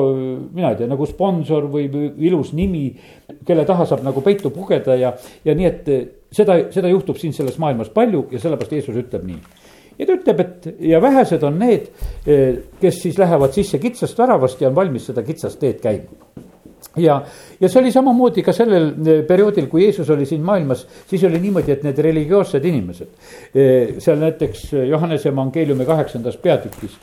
mina 0.52 0.70
ei 0.72 0.80
tea, 0.80 0.88
nagu 0.90 1.06
sponsor 1.08 1.66
või, 1.70 1.88
või 1.92 2.10
ilus 2.30 2.52
nimi, 2.56 2.84
kelle 3.46 3.64
taha 3.68 3.79
saab 3.88 4.04
nagu 4.06 4.22
peitu 4.24 4.52
pugeda 4.54 4.96
ja, 4.98 5.14
ja 5.44 5.54
nii, 5.56 5.70
et 5.70 5.88
eh, 5.88 6.04
seda, 6.32 6.58
seda 6.74 6.90
juhtub 6.92 7.18
siin 7.20 7.34
selles 7.36 7.58
maailmas 7.62 7.92
palju 7.94 8.26
ja 8.32 8.42
sellepärast 8.42 8.76
Jeesus 8.78 9.00
ütleb 9.00 9.26
nii 9.28 9.40
ja 10.00 10.06
ta 10.06 10.16
ütleb, 10.16 10.44
et 10.44 10.68
ja 10.90 11.00
vähesed 11.02 11.42
on 11.46 11.58
need, 11.60 11.90
eh, 12.26 12.60
kes 12.80 13.02
siis 13.04 13.18
lähevad 13.20 13.56
sisse 13.56 13.80
kitsast 13.82 14.18
väravast 14.18 14.62
ja 14.62 14.70
on 14.70 14.78
valmis 14.78 15.10
seda 15.10 15.24
kitsast 15.26 15.60
teed 15.60 15.80
käima 15.82 16.46
ja, 16.96 17.20
ja 17.60 17.68
see 17.68 17.80
oli 17.82 17.92
samamoodi 17.94 18.44
ka 18.46 18.54
sellel 18.56 18.92
eh, 19.00 19.24
perioodil, 19.28 19.70
kui 19.72 19.84
Jeesus 19.86 20.10
oli 20.10 20.28
siin 20.28 20.44
maailmas, 20.46 20.86
siis 21.10 21.24
oli 21.28 21.40
niimoodi, 21.42 21.74
et 21.76 21.82
need 21.86 21.98
religioossed 21.98 22.64
inimesed. 22.64 23.10
seal 23.98 24.22
näiteks 24.22 24.70
Johannese 24.88 25.28
evangeeliumi 25.34 25.88
kaheksandas 25.88 26.38
peatükis 26.40 26.96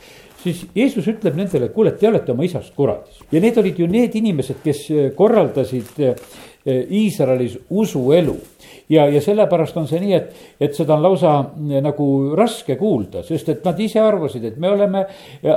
siis 0.47 0.65
Jeesus 0.75 1.07
ütleb 1.09 1.37
nendele, 1.37 1.69
kuule, 1.73 1.93
te 1.97 2.09
olete 2.09 2.31
oma 2.33 2.45
isast 2.47 2.73
kuradis. 2.77 3.21
ja 3.31 3.41
need 3.43 3.57
olid 3.57 3.79
ju 3.81 3.87
need 3.91 4.15
inimesed, 4.15 4.61
kes 4.63 4.85
korraldasid 5.17 6.01
Iisraelis 6.67 7.60
usuelu. 7.69 8.36
ja, 8.89 9.08
ja 9.10 9.21
sellepärast 9.21 9.77
on 9.77 9.88
see 9.88 9.99
nii, 9.99 10.13
et, 10.13 10.36
et 10.60 10.75
seda 10.75 10.95
on 10.95 11.03
lausa 11.03 11.38
äh, 11.39 11.80
nagu 11.84 12.36
raske 12.36 12.75
kuulda, 12.75 13.23
sest 13.23 13.49
et 13.49 13.65
nad 13.65 13.80
ise 13.80 13.99
arvasid, 13.99 14.43
et 14.43 14.58
me 14.58 14.69
oleme 14.69 15.06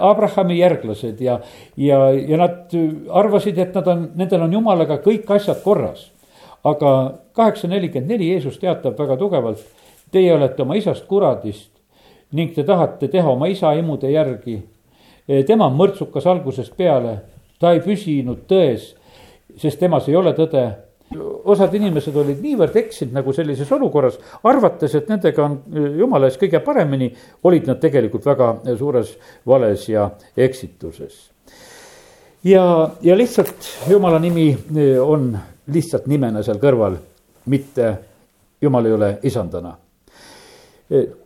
Abrahami 0.00 0.58
järglased 0.58 1.20
ja, 1.20 1.40
ja, 1.76 2.00
ja 2.14 2.40
nad 2.40 2.78
arvasid, 3.10 3.58
et 3.58 3.74
nad 3.74 3.92
on, 3.92 4.08
nendel 4.16 4.48
on 4.48 4.58
jumalaga 4.58 4.98
kõik 5.04 5.30
asjad 5.36 5.62
korras 5.64 6.10
aga 6.64 7.14
kaheksa 7.32 7.68
nelikümmend 7.68 8.10
neli 8.12 8.30
Jeesus 8.30 8.58
teatab 8.58 8.98
väga 8.98 9.16
tugevalt, 9.16 9.62
teie 10.12 10.32
olete 10.34 10.62
oma 10.62 10.76
isast 10.76 11.06
kuradist 11.08 11.70
ning 12.36 12.52
te 12.54 12.64
tahate 12.64 13.08
teha 13.08 13.30
oma 13.30 13.48
isa 13.50 13.72
imude 13.74 14.10
järgi. 14.10 14.60
tema 15.46 15.66
on 15.66 15.76
mõrtsukas 15.76 16.26
algusest 16.26 16.76
peale, 16.76 17.20
ta 17.58 17.72
ei 17.72 17.80
püsinud 17.80 18.46
tões, 18.48 18.94
sest 19.56 19.78
temas 19.78 20.08
ei 20.08 20.16
ole 20.16 20.32
tõde 20.32 20.64
osad 21.18 21.74
inimesed 21.74 22.14
olid 22.16 22.38
niivõrd 22.42 22.76
eksinud 22.84 23.16
nagu 23.16 23.32
sellises 23.34 23.70
olukorras, 23.74 24.18
arvates, 24.46 24.94
et 24.94 25.08
nendega 25.10 25.42
on 25.44 25.56
jumala 25.98 26.28
ees 26.30 26.38
kõige 26.38 26.60
paremini, 26.62 27.10
olid 27.46 27.66
nad 27.66 27.80
tegelikult 27.82 28.26
väga 28.26 28.52
suures 28.78 29.16
vales 29.46 29.88
ja 29.88 30.10
eksituses. 30.36 31.30
ja, 32.44 32.90
ja 33.02 33.16
lihtsalt 33.16 33.70
jumala 33.90 34.18
nimi 34.18 34.54
on 35.02 35.32
lihtsalt 35.66 36.06
nimena 36.06 36.42
seal 36.42 36.62
kõrval, 36.62 36.96
mitte 37.46 37.90
jumal 38.62 38.86
ei 38.86 38.92
ole 38.92 39.18
isandana. 39.22 39.76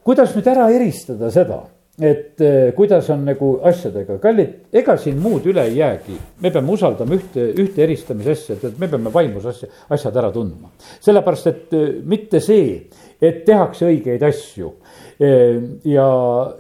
kuidas 0.05 0.35
nüüd 0.37 0.47
ära 0.49 0.71
eristada 0.71 1.31
seda, 1.31 1.61
et 2.01 2.41
eh, 2.41 2.73
kuidas 2.75 3.09
on 3.15 3.23
nagu 3.29 3.49
asjadega, 3.71 4.17
kallid, 4.23 4.55
ega 4.75 4.97
siin 4.99 5.21
muud 5.23 5.45
üle 5.47 5.63
ei 5.69 5.77
jäägi. 5.79 6.17
me 6.43 6.51
peame 6.51 6.73
usaldama 6.75 7.15
ühte, 7.15 7.47
ühte 7.55 7.85
eristamise 7.85 8.35
asja, 8.35 8.57
et 8.57 8.79
me 8.79 8.89
peame 8.91 9.13
vaimus 9.15 9.47
asja, 9.47 9.69
asjad 9.95 10.17
ära 10.17 10.33
tundma. 10.35 10.73
sellepärast, 11.01 11.47
et 11.47 11.77
eh, 11.79 11.93
mitte 12.03 12.41
see, 12.43 12.81
et 13.23 13.45
tehakse 13.47 13.87
õigeid 13.87 14.27
asju 14.27 14.73
ja, 15.19 16.07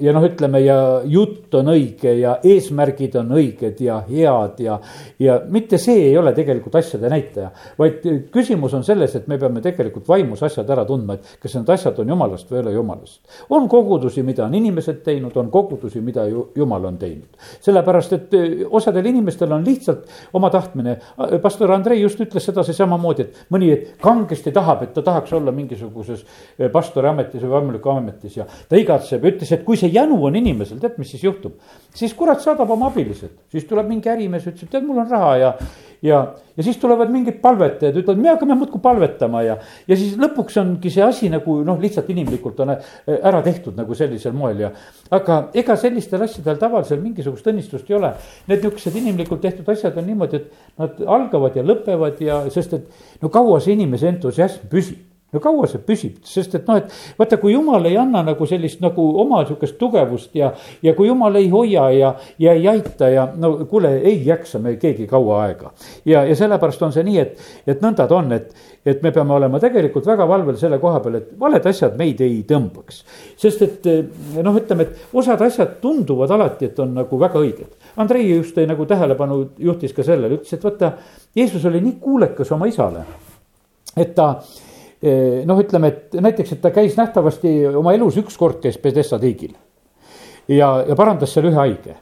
ja 0.01 0.13
noh, 0.15 0.25
ütleme 0.25 0.61
ja 0.63 0.79
jutt 1.11 1.55
on 1.59 1.73
õige 1.73 2.13
ja 2.19 2.37
eesmärgid 2.45 3.17
on 3.19 3.33
õiged 3.35 3.81
ja 3.83 3.99
head 4.07 4.61
ja, 4.63 4.79
ja 5.19 5.39
mitte 5.51 5.79
see 5.83 6.09
ei 6.11 6.19
ole 6.19 6.33
tegelikult 6.37 6.77
asjade 6.79 7.11
näitaja. 7.11 7.51
vaid 7.79 8.05
küsimus 8.35 8.75
on 8.75 8.85
selles, 8.87 9.15
et 9.17 9.27
me 9.31 9.39
peame 9.39 9.63
tegelikult 9.65 10.09
vaimus 10.09 10.43
asjad 10.47 10.71
ära 10.71 10.85
tundma, 10.87 11.19
et 11.19 11.37
kas 11.43 11.57
need 11.59 11.73
asjad 11.75 11.99
on 12.03 12.15
jumalast 12.15 12.51
või 12.51 12.59
ei 12.59 12.63
ole 12.65 12.75
jumalast. 12.77 13.21
on 13.51 13.69
kogudusi, 13.69 14.23
mida 14.23 14.45
on 14.47 14.55
inimesed 14.55 15.03
teinud, 15.07 15.37
on 15.37 15.51
kogudusi, 15.51 16.01
mida 16.05 16.27
ju 16.31 16.49
jumal 16.57 16.85
on 16.85 16.99
teinud. 16.99 17.29
sellepärast, 17.61 18.13
et 18.13 18.35
eh, 18.35 18.65
osadel 18.71 19.07
inimestel 19.11 19.53
on 19.53 19.65
lihtsalt 19.65 20.07
oma 20.33 20.51
tahtmine. 20.51 20.99
pastor 21.43 21.73
Andrei 21.73 22.01
just 22.01 22.21
ütles 22.21 22.45
sedasi 22.45 22.75
samamoodi, 22.77 23.23
et 23.23 23.47
mõni 23.51 23.71
kangesti 24.01 24.53
tahab, 24.53 24.83
et 24.83 24.95
ta 24.95 25.03
tahaks 25.03 25.33
olla 25.33 25.53
mingisuguses 25.53 26.25
eh, 26.59 26.71
pastori 26.71 27.09
ametis 27.09 27.43
või 27.43 27.55
vaimuliku 27.57 27.91
ametis 27.91 28.37
ja 28.37 28.47
ta 28.69 28.79
igatseb, 28.81 29.25
ütles, 29.31 29.53
et 29.55 29.65
kui 29.67 29.79
see 29.81 29.93
jänu 29.95 30.19
on 30.27 30.37
inimesel, 30.39 30.81
tead, 30.83 30.99
mis 31.01 31.11
siis 31.15 31.25
juhtub. 31.25 31.59
siis 31.95 32.15
kurat 32.15 32.41
saadab 32.43 32.71
oma 32.71 32.91
abilised, 32.91 33.31
siis 33.53 33.67
tuleb 33.71 33.89
mingi 33.89 34.11
ärimees, 34.11 34.47
ütles, 34.49 34.67
et 34.67 34.71
tead, 34.71 34.87
mul 34.87 35.03
on 35.03 35.11
raha 35.11 35.37
ja, 35.39 35.53
ja, 36.05 36.35
ja 36.57 36.63
siis 36.63 36.77
tulevad 36.83 37.11
mingid 37.13 37.39
palvetajad, 37.43 37.97
ütlevad, 37.97 38.21
me 38.21 38.29
hakkame 38.33 38.57
muudkui 38.59 38.83
palvetama 38.83 39.43
ja, 39.45 39.57
ja 39.89 39.97
siis 39.99 40.19
lõpuks 40.21 40.59
ongi 40.61 40.93
see 40.93 41.05
asi 41.05 41.31
nagu 41.33 41.57
noh, 41.65 41.79
lihtsalt 41.81 42.11
inimlikult 42.13 42.61
on 42.65 42.75
äh, 42.75 42.91
ära 43.15 43.41
tehtud 43.47 43.79
nagu 43.79 43.97
sellisel 43.97 44.37
moel 44.37 44.61
ja. 44.67 44.71
aga 45.15 45.39
ega 45.57 45.79
sellistel 45.81 46.27
asjadel 46.27 46.61
tavaliselt 46.61 47.03
mingisugust 47.03 47.49
õnnistust 47.51 47.91
ei 47.91 47.99
ole. 48.01 48.13
Need 48.51 48.61
niisugused 48.65 49.01
inimlikult 49.01 49.43
tehtud 49.45 49.69
asjad 49.73 49.97
on 50.01 50.07
niimoodi, 50.09 50.43
et 50.43 50.79
nad 50.81 51.03
algavad 51.17 51.57
ja 51.57 51.65
lõpevad 51.65 52.21
ja, 52.25 52.45
sest 52.53 52.79
et 52.79 53.03
no 53.23 53.33
kaua 53.33 53.61
see 53.65 53.79
inimese 53.79 54.11
entusiasm 54.13 54.69
püsib 54.73 55.14
no 55.35 55.43
kaua 55.43 55.69
see 55.71 55.83
püsib, 55.85 56.21
sest 56.29 56.55
et 56.59 56.69
noh, 56.69 56.79
et 56.81 56.93
vaata, 57.19 57.39
kui 57.43 57.55
jumal 57.55 57.85
ei 57.89 57.99
anna 58.01 58.23
nagu 58.27 58.47
sellist 58.49 58.83
nagu 58.85 59.07
oma 59.23 59.43
sihukest 59.45 59.79
tugevust 59.81 60.35
ja, 60.39 60.53
ja 60.83 60.95
kui 60.97 61.09
jumal 61.11 61.35
ei 61.41 61.49
hoia 61.53 61.89
ja, 61.95 62.13
ja 62.39 62.55
ei 62.55 62.69
aita 62.71 63.11
ja 63.13 63.27
no 63.37 63.57
kuule, 63.71 63.97
ei 64.03 64.21
jaksa 64.27 64.61
me 64.63 64.77
keegi 64.81 65.09
kaua 65.11 65.43
aega. 65.47 65.73
ja, 66.05 66.25
ja 66.25 66.37
sellepärast 66.39 66.83
on 66.83 66.95
see 66.95 67.05
nii, 67.07 67.19
et, 67.21 67.45
et 67.67 67.83
nõnda 67.85 68.09
ta 68.09 68.19
on, 68.19 68.33
et, 68.37 68.55
et 68.87 69.03
me 69.03 69.13
peame 69.15 69.35
olema 69.35 69.61
tegelikult 69.63 70.07
väga 70.07 70.27
valvel 70.29 70.59
selle 70.61 70.79
koha 70.83 71.01
peal, 71.05 71.19
et 71.21 71.33
valed 71.41 71.67
asjad 71.71 71.97
meid 71.99 72.21
ei 72.25 72.43
tõmbaks. 72.49 73.03
sest 73.41 73.63
et 73.67 73.89
noh, 74.43 74.55
ütleme, 74.61 74.89
et 74.89 75.17
osad 75.17 75.41
asjad 75.45 75.79
tunduvad 75.83 76.31
alati, 76.35 76.71
et 76.71 76.79
on 76.85 76.95
nagu 77.01 77.21
väga 77.21 77.41
õiged. 77.41 77.91
Andrei 78.01 78.29
just 78.31 78.57
tõi 78.57 78.67
nagu 78.69 78.87
tähelepanu, 78.89 79.41
juhtis 79.59 79.95
ka 79.97 80.07
sellele, 80.07 80.39
ütles, 80.39 80.57
et 80.57 80.65
vaata, 80.65 80.95
Jeesus 81.37 81.65
oli 81.67 81.81
nii 81.83 81.99
kuulekas 82.03 82.53
oma 82.55 82.69
isale, 82.71 83.05
et 83.97 84.15
ta 84.15 84.29
noh, 85.03 85.61
ütleme, 85.61 85.91
et 85.91 86.15
näiteks, 86.21 86.55
et 86.55 86.61
ta 86.63 86.71
käis 86.75 86.97
nähtavasti 86.97 87.51
oma 87.75 87.93
elus 87.97 88.17
üks 88.21 88.39
kord 88.41 88.61
käis 88.63 88.79
Pedessa 88.79 89.19
tiigil. 89.19 89.55
ja, 90.49 90.85
ja 90.89 90.97
parandas 90.97 91.33
seal 91.35 91.51
ühe 91.51 91.59
haige. 91.59 91.97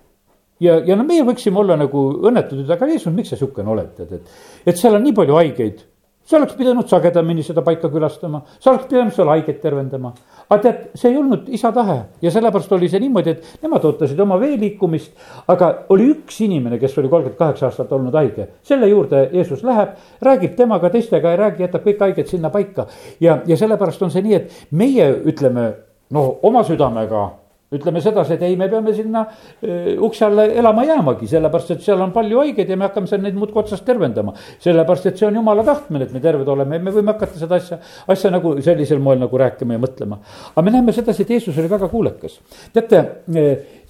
ja, 0.61 0.77
ja 0.87 0.97
no 0.97 1.07
meie 1.09 1.25
võiksime 1.27 1.59
olla 1.63 1.77
nagu 1.81 2.05
õnnetud, 2.29 2.69
aga 2.71 2.91
Jeesus, 2.91 3.15
miks 3.15 3.33
sa 3.35 3.41
sihukene 3.41 3.71
oled, 3.71 3.95
tead, 3.97 4.13
et, 4.21 4.37
et 4.67 4.79
seal 4.79 4.95
on 4.99 5.03
nii 5.03 5.17
palju 5.17 5.41
haigeid 5.41 5.83
sa 6.25 6.39
oleks 6.39 6.55
pidanud 6.59 6.89
sagedamini 6.89 7.43
seda 7.45 7.65
paika 7.67 7.91
külastama, 7.93 8.43
sa 8.61 8.73
oleks 8.73 8.87
pidanud 8.91 9.15
seal 9.15 9.31
haiget 9.33 9.61
tervendama. 9.63 10.13
Aga 10.53 10.63
tead, 10.63 10.81
see 10.99 11.11
ei 11.13 11.19
olnud 11.19 11.49
isa 11.57 11.73
tahe 11.73 11.99
ja 12.23 12.31
sellepärast 12.35 12.73
oli 12.77 12.89
see 12.93 13.01
niimoodi, 13.03 13.35
et 13.37 13.65
nemad 13.65 13.85
ootasid 13.89 14.21
oma 14.21 14.39
vee 14.41 14.57
liikumist. 14.61 15.13
aga 15.49 15.73
oli 15.95 16.11
üks 16.13 16.41
inimene, 16.45 16.79
kes 16.79 16.97
oli 17.01 17.11
kolmkümmend 17.13 17.39
kaheksa 17.39 17.69
aastat 17.71 17.93
olnud 17.93 18.15
haige, 18.19 18.49
selle 18.67 18.89
juurde 18.91 19.29
Jeesus 19.33 19.65
läheb, 19.67 19.97
räägib 20.23 20.57
temaga, 20.57 20.91
teistega 20.93 21.33
ei 21.33 21.41
räägi, 21.41 21.67
jätab 21.67 21.87
kõik 21.87 22.03
haiged 22.07 22.31
sinna 22.31 22.51
paika. 22.51 22.87
ja, 23.21 23.41
ja 23.47 23.57
sellepärast 23.57 24.03
on 24.03 24.13
see 24.15 24.25
nii, 24.27 24.41
et 24.41 24.67
meie 24.71 25.09
ütleme, 25.33 25.71
noh, 26.13 26.37
oma 26.43 26.65
südamega 26.69 27.29
ütleme 27.73 28.03
sedasi, 28.05 28.37
et 28.37 28.45
ei, 28.47 28.57
me 28.61 28.69
peame 28.73 28.95
sinna 28.97 29.25
uh, 29.27 30.05
ukse 30.07 30.27
alla 30.27 30.47
elama 30.47 30.85
jäämagi, 30.89 31.29
sellepärast 31.31 31.75
et 31.77 31.85
seal 31.85 32.01
on 32.05 32.13
palju 32.15 32.43
haigeid 32.43 32.73
ja 32.73 32.79
me 32.79 32.89
hakkame 32.89 33.11
seal 33.11 33.23
neid 33.25 33.39
muudkui 33.39 33.63
otsast 33.63 33.87
tervendama. 33.87 34.35
sellepärast, 34.63 35.09
et 35.11 35.21
see 35.21 35.29
on 35.29 35.41
jumala 35.41 35.65
tahtmine, 35.67 36.09
et 36.09 36.15
me 36.15 36.23
terved 36.25 36.49
oleme 36.49 36.79
ja 36.79 36.85
me 36.85 36.95
võime 36.95 37.15
hakata 37.15 37.41
seda 37.41 37.59
asja, 37.61 37.79
asja 38.13 38.33
nagu 38.33 38.55
sellisel 38.63 39.03
moel 39.03 39.23
nagu 39.23 39.43
rääkima 39.45 39.79
ja 39.79 39.83
mõtlema. 39.83 40.21
aga 40.53 40.67
me 40.67 40.75
näeme 40.75 40.93
sedasi, 40.97 41.27
et 41.27 41.35
Jeesus 41.37 41.59
oli 41.59 41.71
väga 41.71 41.89
kuulekas. 41.93 42.39
teate, 42.73 43.03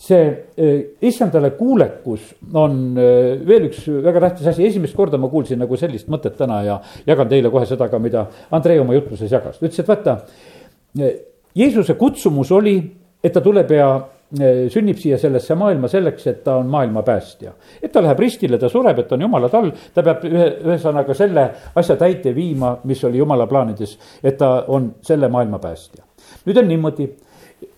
see 0.03 0.23
issandale 1.09 1.53
kuulekus 1.59 2.33
on 2.55 2.79
veel 2.95 3.69
üks 3.69 3.85
väga 4.03 4.27
tähtis 4.29 4.53
asi, 4.53 4.67
esimest 4.67 4.97
korda 4.97 5.19
ma 5.19 5.31
kuulsin 5.33 5.61
nagu 5.63 5.77
sellist 5.79 6.11
mõtet 6.13 6.37
täna 6.39 6.63
ja 6.67 6.79
jagan 7.07 7.31
teile 7.31 7.51
kohe 7.53 7.67
seda 7.69 7.89
ka, 7.91 8.01
mida 8.03 8.27
Andrei 8.55 8.81
oma 8.83 8.97
jutluses 8.97 9.31
jagas, 9.33 9.59
ta 9.59 9.67
ütles, 9.67 9.83
et 9.83 9.89
vaata. 9.89 10.19
Jeesuse 11.57 11.95
kutsumus 12.01 12.51
oli 12.53 12.77
et 13.23 13.33
ta 13.33 13.41
tuleb 13.41 13.71
ja 13.71 13.89
e, 14.41 14.69
sünnib 14.73 14.99
siia 14.99 15.19
sellesse 15.21 15.55
maailma 15.59 15.89
selleks, 15.89 16.27
et 16.27 16.43
ta 16.45 16.57
on 16.61 16.71
maailma 16.71 17.03
päästja. 17.07 17.53
et 17.83 17.93
ta 17.93 18.03
läheb 18.03 18.19
ristile, 18.19 18.59
ta 18.59 18.69
sureb, 18.69 18.99
et 18.99 19.13
on 19.13 19.21
jumala 19.21 19.49
tall, 19.49 19.71
ta 19.95 20.03
peab 20.03 20.25
ühe, 20.27 20.49
ühesõnaga 20.65 21.15
selle 21.15 21.49
asja 21.75 21.97
täite 21.97 22.35
viima, 22.35 22.77
mis 22.85 23.05
oli 23.05 23.19
jumala 23.19 23.47
plaanides, 23.47 23.99
et 24.23 24.39
ta 24.39 24.65
on 24.69 24.95
selle 25.03 25.29
maailma 25.29 25.59
päästja. 25.59 26.05
nüüd 26.47 26.59
on 26.59 26.69
niimoodi, 26.69 27.11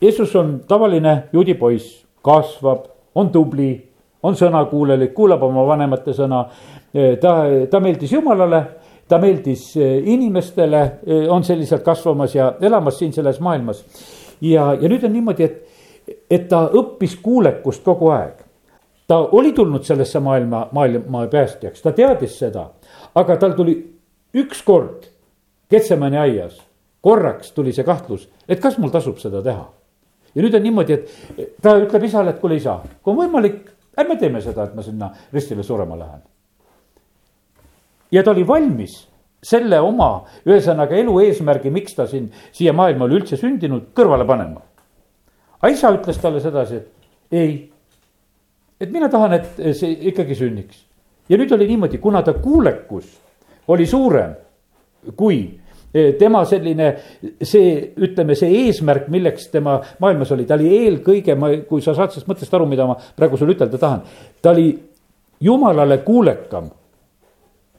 Jeesus 0.01 0.33
on 0.37 0.61
tavaline 0.69 1.25
juudi 1.33 1.55
poiss, 1.55 2.05
kasvab, 2.25 2.87
on 3.15 3.29
tubli, 3.31 3.75
on 4.23 4.37
sõnakuulelik, 4.37 5.13
kuulab 5.13 5.43
oma 5.45 5.67
vanemate 5.69 6.15
sõna. 6.17 6.47
E, 6.95 7.17
ta, 7.21 7.37
ta 7.71 7.81
meeldis 7.85 8.13
Jumalale 8.13 8.63
ta 9.09 9.19
meeldis 9.21 9.75
e, 9.77 9.99
inimestele, 10.15 10.81
on 11.29 11.45
selliselt 11.45 11.83
kasvamas 11.85 12.35
ja 12.35 12.55
elamas 12.65 12.97
siin 12.99 13.13
selles 13.13 13.37
maailmas 13.45 13.85
ja, 14.40 14.73
ja 14.81 14.88
nüüd 14.88 15.05
on 15.05 15.12
niimoodi, 15.12 15.44
et, 15.44 16.16
et 16.31 16.49
ta 16.49 16.66
õppis 16.73 17.16
kuulekust 17.23 17.85
kogu 17.85 18.11
aeg. 18.14 18.42
ta 19.07 19.18
oli 19.37 19.53
tulnud 19.53 19.85
sellesse 19.85 20.20
maailma, 20.20 20.68
maailma 20.73 21.27
päästjaks, 21.27 21.83
ta 21.83 21.92
teadis 21.92 22.38
seda, 22.38 22.70
aga 23.14 23.37
tal 23.37 23.53
tuli 23.53 23.77
ükskord 24.35 25.11
Ketsemani 25.68 26.18
aias, 26.18 26.59
korraks 27.01 27.53
tuli 27.53 27.73
see 27.73 27.85
kahtlus, 27.85 28.29
et 28.49 28.61
kas 28.61 28.77
mul 28.79 28.92
tasub 28.92 29.18
seda 29.18 29.42
teha. 29.42 29.64
ja 30.35 30.42
nüüd 30.42 30.55
on 30.55 30.62
niimoodi, 30.62 30.92
et 30.92 31.57
ta 31.62 31.77
ütleb 31.79 32.05
isale, 32.05 32.31
et 32.35 32.40
kuule 32.40 32.57
isa, 32.57 32.81
kui 33.03 33.12
on 33.12 33.18
võimalik, 33.18 33.70
ärme 33.99 34.16
teeme 34.18 34.40
seda, 34.42 34.64
et 34.64 34.75
ma 34.75 34.83
sinna 34.83 35.11
ristile 35.33 35.62
surema 35.62 35.99
lähen. 35.99 36.23
ja 38.12 38.23
ta 38.23 38.31
oli 38.31 38.47
valmis 38.47 39.09
selle 39.45 39.81
oma, 39.85 40.11
ühesõnaga 40.49 40.97
elu 40.99 41.19
eesmärgi, 41.27 41.73
miks 41.75 41.97
ta 41.97 42.07
siin, 42.11 42.31
siia 42.55 42.73
maailma 42.77 43.07
oli 43.09 43.21
üldse 43.21 43.39
sündinud, 43.41 43.91
kõrvale 43.97 44.27
panema. 44.29 44.63
aga 45.61 45.73
isa 45.73 45.93
ütles 45.95 46.21
talle 46.21 46.41
sedasi, 46.41 46.81
et 46.81 47.39
ei, 47.41 47.53
et 48.81 48.91
mina 48.93 49.09
tahan, 49.13 49.37
et 49.39 49.61
see 49.77 49.93
ikkagi 50.11 50.37
sünniks. 50.39 50.85
ja 51.29 51.37
nüüd 51.41 51.53
oli 51.53 51.69
niimoodi, 51.69 51.99
kuna 51.99 52.23
ta 52.23 52.33
kuulekus 52.33 53.13
oli 53.69 53.87
suurem 53.87 54.35
kui 55.17 55.39
e, 55.93 56.13
tema 56.19 56.45
selline, 56.49 56.89
see, 57.43 57.75
ütleme, 57.97 58.37
see 58.39 58.65
eesmärk, 58.65 59.11
milleks 59.13 59.51
tema 59.53 59.77
maailmas 60.01 60.33
oli, 60.33 60.47
ta 60.49 60.57
oli 60.57 60.71
eelkõige, 60.79 61.37
ma, 61.37 61.53
kui 61.69 61.85
sa 61.85 61.95
saad 61.97 62.15
sellest 62.15 62.31
mõttest 62.31 62.57
aru, 62.57 62.69
mida 62.71 62.89
ma 62.89 62.97
praegu 62.97 63.37
sulle 63.41 63.57
ütelda 63.57 63.81
tahan. 63.81 64.03
ta 64.43 64.55
oli 64.55 64.73
jumalale 65.45 66.01
kuulekam 66.07 66.73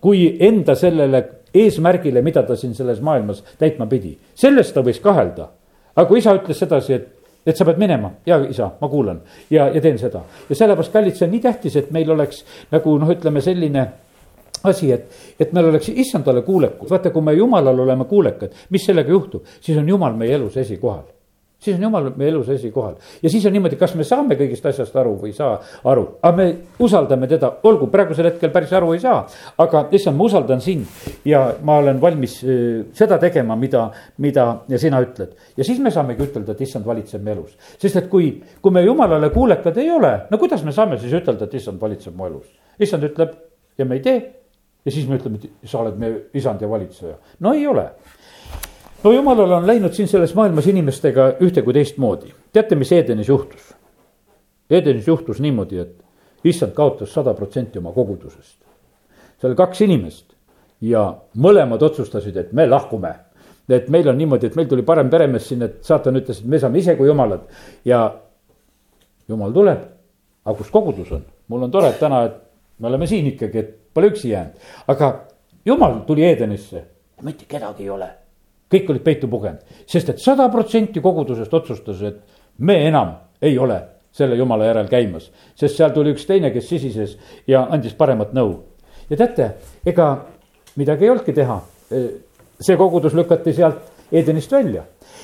kui 0.06 0.28
enda 0.46 0.76
sellele 0.78 1.24
eesmärgile, 1.56 2.22
mida 2.26 2.44
ta 2.44 2.56
siin 2.60 2.76
selles 2.76 3.02
maailmas 3.02 3.44
täitma 3.60 3.88
pidi. 3.92 4.16
selles 4.36 4.72
ta 4.74 4.84
võis 4.86 5.02
kahelda. 5.02 5.50
aga 5.96 6.08
kui 6.08 6.20
isa 6.20 6.36
ütles 6.36 6.60
sedasi, 6.60 6.94
et, 6.94 7.08
et 7.46 7.58
sa 7.58 7.66
pead 7.66 7.80
minema, 7.80 8.12
ja 8.26 8.40
isa, 8.50 8.72
ma 8.82 8.90
kuulan 8.90 9.22
ja, 9.50 9.70
ja 9.70 9.82
teen 9.82 10.00
seda. 10.00 10.24
ja 10.50 10.56
sellepärast, 10.56 10.94
kallid, 10.94 11.16
see 11.16 11.28
on 11.28 11.36
nii 11.38 11.46
tähtis, 11.48 11.76
et 11.76 11.92
meil 11.92 12.12
oleks 12.12 12.44
nagu 12.72 12.98
noh, 13.00 13.12
ütleme 13.16 13.42
selline 13.42 13.88
asi, 14.64 14.92
et, 14.92 15.12
et 15.40 15.52
meil 15.54 15.72
oleks 15.72 15.90
issandale 15.90 16.42
kuulekud, 16.42 16.90
vaata, 16.90 17.12
kui 17.14 17.22
me 17.22 17.34
jumalale 17.34 17.82
oleme 17.82 18.06
kuulekad, 18.10 18.56
mis 18.70 18.86
sellega 18.86 19.12
juhtub, 19.12 19.46
siis 19.62 19.78
on 19.78 19.90
jumal 19.90 20.18
meie 20.18 20.36
elus 20.36 20.58
esikohal 20.58 21.15
siis 21.60 21.78
on 21.78 21.84
jumal 21.88 22.10
meie 22.16 22.30
elus 22.30 22.50
esikohal 22.54 22.96
ja 23.24 23.30
siis 23.30 23.46
on 23.46 23.54
niimoodi, 23.56 23.78
kas 23.80 23.96
me 23.96 24.04
saame 24.08 24.38
kõigist 24.40 24.66
asjast 24.70 24.96
aru 25.00 25.16
või 25.22 25.32
ei 25.32 25.38
saa 25.38 25.56
aru, 25.88 26.06
aga 26.22 26.36
me 26.38 26.48
usaldame 26.84 27.30
teda, 27.32 27.52
olgu 27.68 27.88
praegusel 27.94 28.30
hetkel 28.30 28.52
päris 28.54 28.74
aru 28.76 28.94
ei 28.94 29.02
saa. 29.04 29.24
aga 29.62 29.86
issand, 29.96 30.18
ma 30.18 30.28
usaldan 30.28 30.62
sind. 30.62 30.86
Ja 31.26 31.42
ma 31.64 31.78
olen 31.82 32.00
valmis 32.02 32.38
äh, 32.44 32.86
seda 32.94 33.18
tegema, 33.22 33.56
mida, 33.56 33.88
mida 34.18 34.48
sina 34.78 35.02
ütled. 35.04 35.36
ja 35.58 35.64
siis 35.64 35.80
me 35.80 35.92
saamegi 35.92 36.24
ütelda, 36.28 36.56
et 36.56 36.62
issand 36.62 36.86
valitseb 36.86 37.24
meie 37.24 37.38
elus, 37.38 37.58
sest 37.82 38.02
et 38.04 38.10
kui, 38.10 38.32
kui 38.62 38.72
me 38.72 38.84
jumalale 38.86 39.30
kuulekad 39.34 39.78
ei 39.82 39.92
ole, 39.92 40.14
no 40.32 40.38
kuidas 40.42 40.64
me 40.64 40.74
saame 40.76 41.00
siis 41.02 41.14
ütelda, 41.14 41.48
et 41.48 41.60
issand 41.62 41.82
valitseb 41.82 42.16
mu 42.16 42.30
elus. 42.30 42.48
issand 42.80 43.08
ütleb 43.08 43.36
ja 43.78 43.86
me 43.86 44.00
ei 44.00 44.04
tee. 44.06 44.24
Ja 44.86 44.92
siis 44.94 45.08
me 45.10 45.18
ütleme, 45.18 45.40
et 45.42 45.70
sa 45.70 45.80
oled 45.80 45.96
meie 45.98 46.20
isand 46.38 46.62
ja 46.62 46.68
valitseja, 46.70 47.16
no 47.42 47.56
ei 47.58 47.64
ole 47.66 47.88
no 49.06 49.12
jumalal 49.12 49.52
on 49.52 49.68
läinud 49.68 49.94
siin 49.94 50.08
selles 50.10 50.34
maailmas 50.36 50.68
inimestega 50.68 51.28
ühte 51.46 51.62
kui 51.62 51.74
teistmoodi. 51.74 52.34
teate, 52.54 52.76
mis 52.76 52.92
Edenis 52.92 53.28
juhtus? 53.28 53.74
Edenis 54.70 55.08
juhtus 55.08 55.40
niimoodi, 55.40 55.80
et 55.80 56.50
issand 56.50 56.74
kaotas 56.74 57.14
sada 57.14 57.34
protsenti 57.34 57.78
oma 57.78 57.92
kogudusest. 57.94 58.58
seal 59.38 59.52
oli 59.52 59.60
kaks 59.62 59.82
inimest 59.82 60.34
ja 60.82 61.06
mõlemad 61.38 61.86
otsustasid, 61.86 62.38
et 62.38 62.54
me 62.54 62.68
lahkume. 62.68 63.14
et 63.70 63.90
meil 63.90 64.10
on 64.10 64.18
niimoodi, 64.18 64.48
et 64.48 64.56
meil 64.56 64.68
tuli 64.68 64.82
parem 64.82 65.10
peremees 65.10 65.48
siin, 65.48 65.62
et 65.62 65.78
saatan 65.84 66.18
ütles, 66.18 66.42
et 66.42 66.50
me 66.50 66.60
saame 66.60 66.80
ise 66.80 66.96
kui 66.96 67.08
jumalad 67.08 67.46
ja 67.86 68.02
jumal 69.28 69.54
tuleb. 69.54 69.80
aga 70.46 70.58
kus 70.58 70.72
kogudus 70.72 71.12
on? 71.12 71.26
mul 71.48 71.64
on 71.64 71.72
tore, 71.72 71.94
et 71.94 72.00
täna, 72.00 72.26
et 72.26 72.42
me 72.80 72.88
oleme 72.88 73.08
siin 73.08 73.28
ikkagi, 73.28 73.58
et 73.60 73.80
pole 73.94 74.10
üksi 74.10 74.34
jäänud, 74.34 74.70
aga 74.88 75.16
jumal 75.66 76.00
tuli 76.08 76.26
Edenisse, 76.26 76.86
mitte 77.22 77.46
kedagi 77.46 77.84
ei 77.84 77.90
ole 77.90 78.25
kõik 78.72 78.90
olid 78.90 79.04
peitu 79.06 79.30
pugenud, 79.32 79.62
sest 79.88 80.10
et 80.10 80.22
sada 80.22 80.48
protsenti 80.54 81.02
kogudusest 81.02 81.54
otsustas, 81.54 82.02
et 82.02 82.22
me 82.58 82.80
enam 82.88 83.14
ei 83.42 83.58
ole 83.60 83.82
selle 84.16 84.38
jumala 84.40 84.70
järel 84.70 84.88
käimas. 84.88 85.32
sest 85.56 85.78
seal 85.78 85.92
tuli 85.92 86.14
üks 86.16 86.26
teine, 86.26 86.52
kes 86.52 86.70
sisises 86.70 87.18
ja 87.48 87.68
andis 87.70 87.94
paremat 87.94 88.34
nõu. 88.34 88.64
ja 89.10 89.18
teate, 89.18 89.52
ega 89.86 90.26
midagi 90.76 91.06
ei 91.06 91.10
olnudki 91.10 91.34
teha. 91.34 91.62
see 92.60 92.78
kogudus 92.78 93.14
lükati 93.14 93.54
sealt 93.54 93.94
Edenist 94.12 94.52
välja 94.52 94.84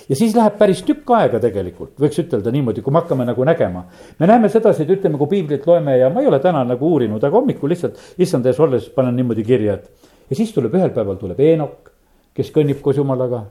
ja 0.09 0.15
siis 0.15 0.35
läheb 0.35 0.57
päris 0.57 0.81
tükk 0.83 1.09
aega 1.15 1.39
tegelikult, 1.39 1.93
võiks 2.01 2.19
ütelda 2.19 2.51
niimoodi, 2.51 2.81
kui 2.81 2.93
me 2.93 2.99
hakkame 2.99 3.25
nagu 3.25 3.45
nägema. 3.45 3.85
me 4.19 4.27
näeme 4.27 4.49
sedasi, 4.49 4.83
et 4.83 4.89
ütleme, 4.89 5.17
kui 5.17 5.27
piiblit 5.27 5.67
loeme 5.67 5.97
ja 5.97 6.09
ma 6.09 6.21
ei 6.21 6.27
ole 6.27 6.39
täna 6.39 6.63
nagu 6.67 6.89
uurinud, 6.89 7.23
aga 7.23 7.37
hommikul 7.37 7.69
lihtsalt 7.69 7.99
issand 8.17 8.45
ees 8.45 8.59
olles 8.59 8.89
panen 8.89 9.15
niimoodi 9.15 9.43
kirja, 9.43 9.73
et. 9.73 10.09
ja 10.29 10.35
siis 10.35 10.53
tuleb 10.53 10.75
ühel 10.75 10.89
päeval 10.89 11.15
tuleb 11.21 11.39
Eenok 11.39 11.90
kes 12.33 12.51
kõnnib 12.55 12.81
koos 12.83 12.99
jumalaga. 12.99 13.43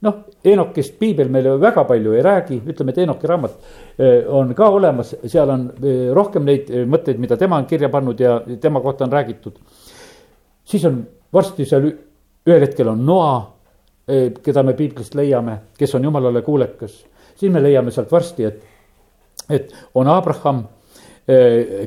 noh, 0.00 0.14
Enokist 0.44 0.94
piibel 0.96 1.28
meile 1.28 1.58
väga 1.60 1.82
palju 1.84 2.14
ei 2.16 2.22
räägi, 2.24 2.56
ütleme, 2.72 2.94
et 2.94 2.98
Enoki 3.02 3.28
raamat 3.28 3.56
eh, 3.98 4.24
on 4.28 4.54
ka 4.56 4.70
olemas, 4.72 5.12
seal 5.28 5.50
on 5.52 5.66
eh, 5.82 6.06
rohkem 6.16 6.46
neid 6.48 6.70
eh, 6.72 6.86
mõtteid, 6.88 7.18
mida 7.20 7.36
tema 7.36 7.58
on 7.60 7.66
kirja 7.68 7.90
pannud 7.92 8.20
ja 8.20 8.38
tema 8.60 8.80
kohta 8.80 9.04
on 9.04 9.12
räägitud. 9.12 9.58
siis 10.64 10.84
on 10.84 11.02
varsti 11.32 11.64
seal 11.64 11.90
ühel 12.46 12.60
hetkel 12.64 12.88
on 12.88 13.06
Noa, 13.06 13.56
keda 14.42 14.62
me 14.66 14.72
piiblist 14.74 15.14
leiame, 15.14 15.58
kes 15.78 15.94
on 15.94 16.04
jumalale 16.04 16.42
kuulekas. 16.42 17.04
siis 17.36 17.52
me 17.52 17.62
leiame 17.62 17.90
sealt 17.90 18.12
varsti, 18.12 18.44
et, 18.44 18.62
et 19.50 19.74
on 19.94 20.08
Abraham 20.08 20.64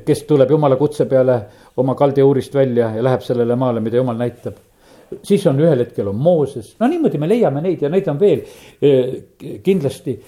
kes 0.06 0.22
tuleb 0.24 0.52
jumala 0.52 0.76
kutse 0.80 1.06
peale 1.06 1.40
oma 1.78 1.96
kaldejuurist 1.96 2.54
välja 2.56 2.94
ja 2.96 3.04
läheb 3.04 3.22
sellele 3.26 3.56
maale, 3.56 3.82
mida 3.84 3.98
jumal 3.98 4.16
näitab 4.16 4.56
siis 5.24 5.46
on 5.48 5.60
ühel 5.60 5.86
hetkel 5.86 6.08
on 6.12 6.16
Mooses, 6.16 6.76
no 6.80 6.88
niimoodi 6.88 7.22
me 7.22 7.30
leiame 7.30 7.62
neid 7.62 7.82
ja 7.82 7.90
neid 7.90 8.08
on 8.12 8.20
veel 8.20 8.44
eh, 8.82 9.60
kindlasti. 9.64 10.20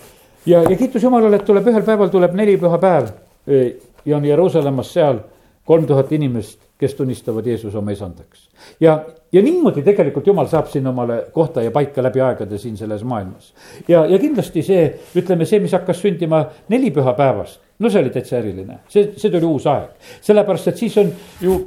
ja, 0.45 0.63
ja 0.63 0.76
kiitus 0.76 1.04
Jumalale, 1.04 1.39
et 1.39 1.45
tuleb 1.45 1.67
ühel 1.71 1.86
päeval 1.86 2.12
tuleb 2.13 2.36
nelipühapäev 2.38 3.10
eh, 3.48 3.71
ja 4.06 4.17
on 4.17 4.26
Jeruusalemmas 4.26 4.93
seal 4.93 5.19
kolm 5.65 5.86
tuhat 5.86 6.12
inimest, 6.12 6.60
kes 6.78 6.93
tunnistavad 6.93 7.45
Jeesuse 7.45 7.78
oma 7.78 7.91
isandaks. 7.91 8.50
ja, 8.80 9.00
ja 9.32 9.41
niimoodi 9.41 9.84
tegelikult 9.84 10.28
Jumal 10.28 10.48
saab 10.48 10.67
siin 10.67 10.88
omale 10.88 11.26
kohta 11.34 11.63
ja 11.63 11.71
paika 11.71 12.04
läbi 12.04 12.21
aegade 12.21 12.58
siin 12.58 12.78
selles 12.78 13.04
maailmas. 13.04 13.54
ja, 13.88 14.06
ja 14.06 14.19
kindlasti 14.19 14.63
see, 14.63 14.84
ütleme 15.15 15.45
see, 15.45 15.60
mis 15.60 15.74
hakkas 15.74 16.02
sündima 16.02 16.45
nelipühapäevast, 16.69 17.60
no 17.80 17.89
see 17.89 18.04
oli 18.04 18.13
täitsa 18.13 18.38
eriline, 18.38 18.80
see, 18.89 19.13
see 19.17 19.32
tuli 19.32 19.48
uus 19.48 19.67
aeg, 19.67 20.12
sellepärast 20.21 20.74
et 20.74 20.86
siis 20.86 20.98
on 21.02 21.12
ju 21.41 21.58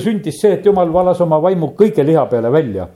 sündis 0.00 0.40
see, 0.40 0.54
et 0.56 0.66
jumal 0.66 0.92
valas 0.92 1.20
oma 1.20 1.40
vaimu 1.42 1.72
kõige 1.78 2.04
liha 2.06 2.26
peale 2.30 2.52
välja. 2.52 2.88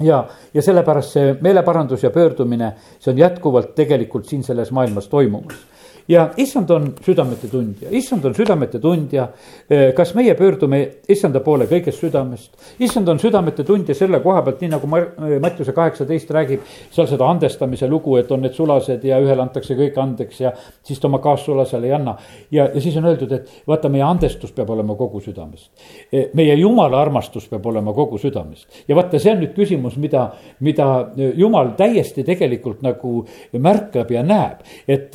Ja, 0.00 0.24
ja 0.54 0.62
sellepärast 0.62 1.16
see 1.16 1.36
meeleparandus 1.40 2.02
ja 2.04 2.10
pöördumine, 2.12 2.72
see 3.00 3.12
on 3.14 3.18
jätkuvalt 3.18 3.74
tegelikult 3.74 4.28
siin 4.28 4.44
selles 4.44 4.72
maailmas 4.72 5.08
toimumas 5.08 5.64
ja 6.08 6.28
issand 6.36 6.70
on 6.70 6.86
südamete 7.02 7.48
tundja, 7.50 7.90
issand 7.90 8.24
on 8.24 8.34
südamete 8.34 8.78
tundja. 8.78 9.28
Eh, 9.70 9.92
kas 9.94 10.14
meie 10.14 10.34
pöördume 10.38 10.80
issanda 11.08 11.40
poole 11.40 11.66
kõigest 11.70 12.02
südamest? 12.04 12.52
issand 12.78 13.08
on 13.08 13.18
südamete 13.18 13.64
tundja 13.66 13.94
selle 13.94 14.20
koha 14.22 14.42
pealt, 14.46 14.60
nii 14.62 14.70
nagu 14.70 14.90
eh, 14.98 15.38
Mattiuse 15.42 15.74
kaheksateist 15.74 16.30
räägib, 16.30 16.62
seal 16.94 17.08
seda 17.10 17.26
andestamise 17.30 17.88
lugu, 17.90 18.16
et 18.20 18.30
on 18.32 18.44
need 18.46 18.54
sulased 18.54 19.04
ja 19.04 19.18
ühele 19.22 19.42
antakse 19.42 19.74
kõik 19.78 19.98
andeks 20.02 20.40
ja 20.40 20.52
siis 20.86 21.00
ta 21.02 21.10
oma 21.10 21.18
kaassulasele 21.24 21.90
ei 21.90 21.96
anna. 21.98 22.16
ja, 22.50 22.68
ja 22.74 22.80
siis 22.80 22.96
on 22.96 23.10
öeldud, 23.10 23.32
et 23.32 23.66
vaata, 23.66 23.90
meie 23.90 24.04
andestus 24.06 24.52
peab 24.54 24.70
olema 24.70 24.94
kogu 24.94 25.20
südamest. 25.20 25.70
Eh, 26.12 26.30
meie 26.34 26.54
jumala 26.54 27.00
armastus 27.02 27.48
peab 27.50 27.66
olema 27.66 27.94
kogu 27.94 28.18
südamest 28.18 28.84
ja 28.88 28.94
vaata, 28.96 29.18
see 29.18 29.34
on 29.34 29.42
nüüd 29.42 29.54
küsimus, 29.58 29.98
mida, 29.98 30.28
mida 30.60 30.88
jumal 31.36 31.74
täiesti 31.76 32.22
tegelikult 32.26 32.82
nagu 32.86 33.18
märkab 33.58 34.10
ja 34.14 34.22
näeb, 34.26 34.62
et 34.88 35.14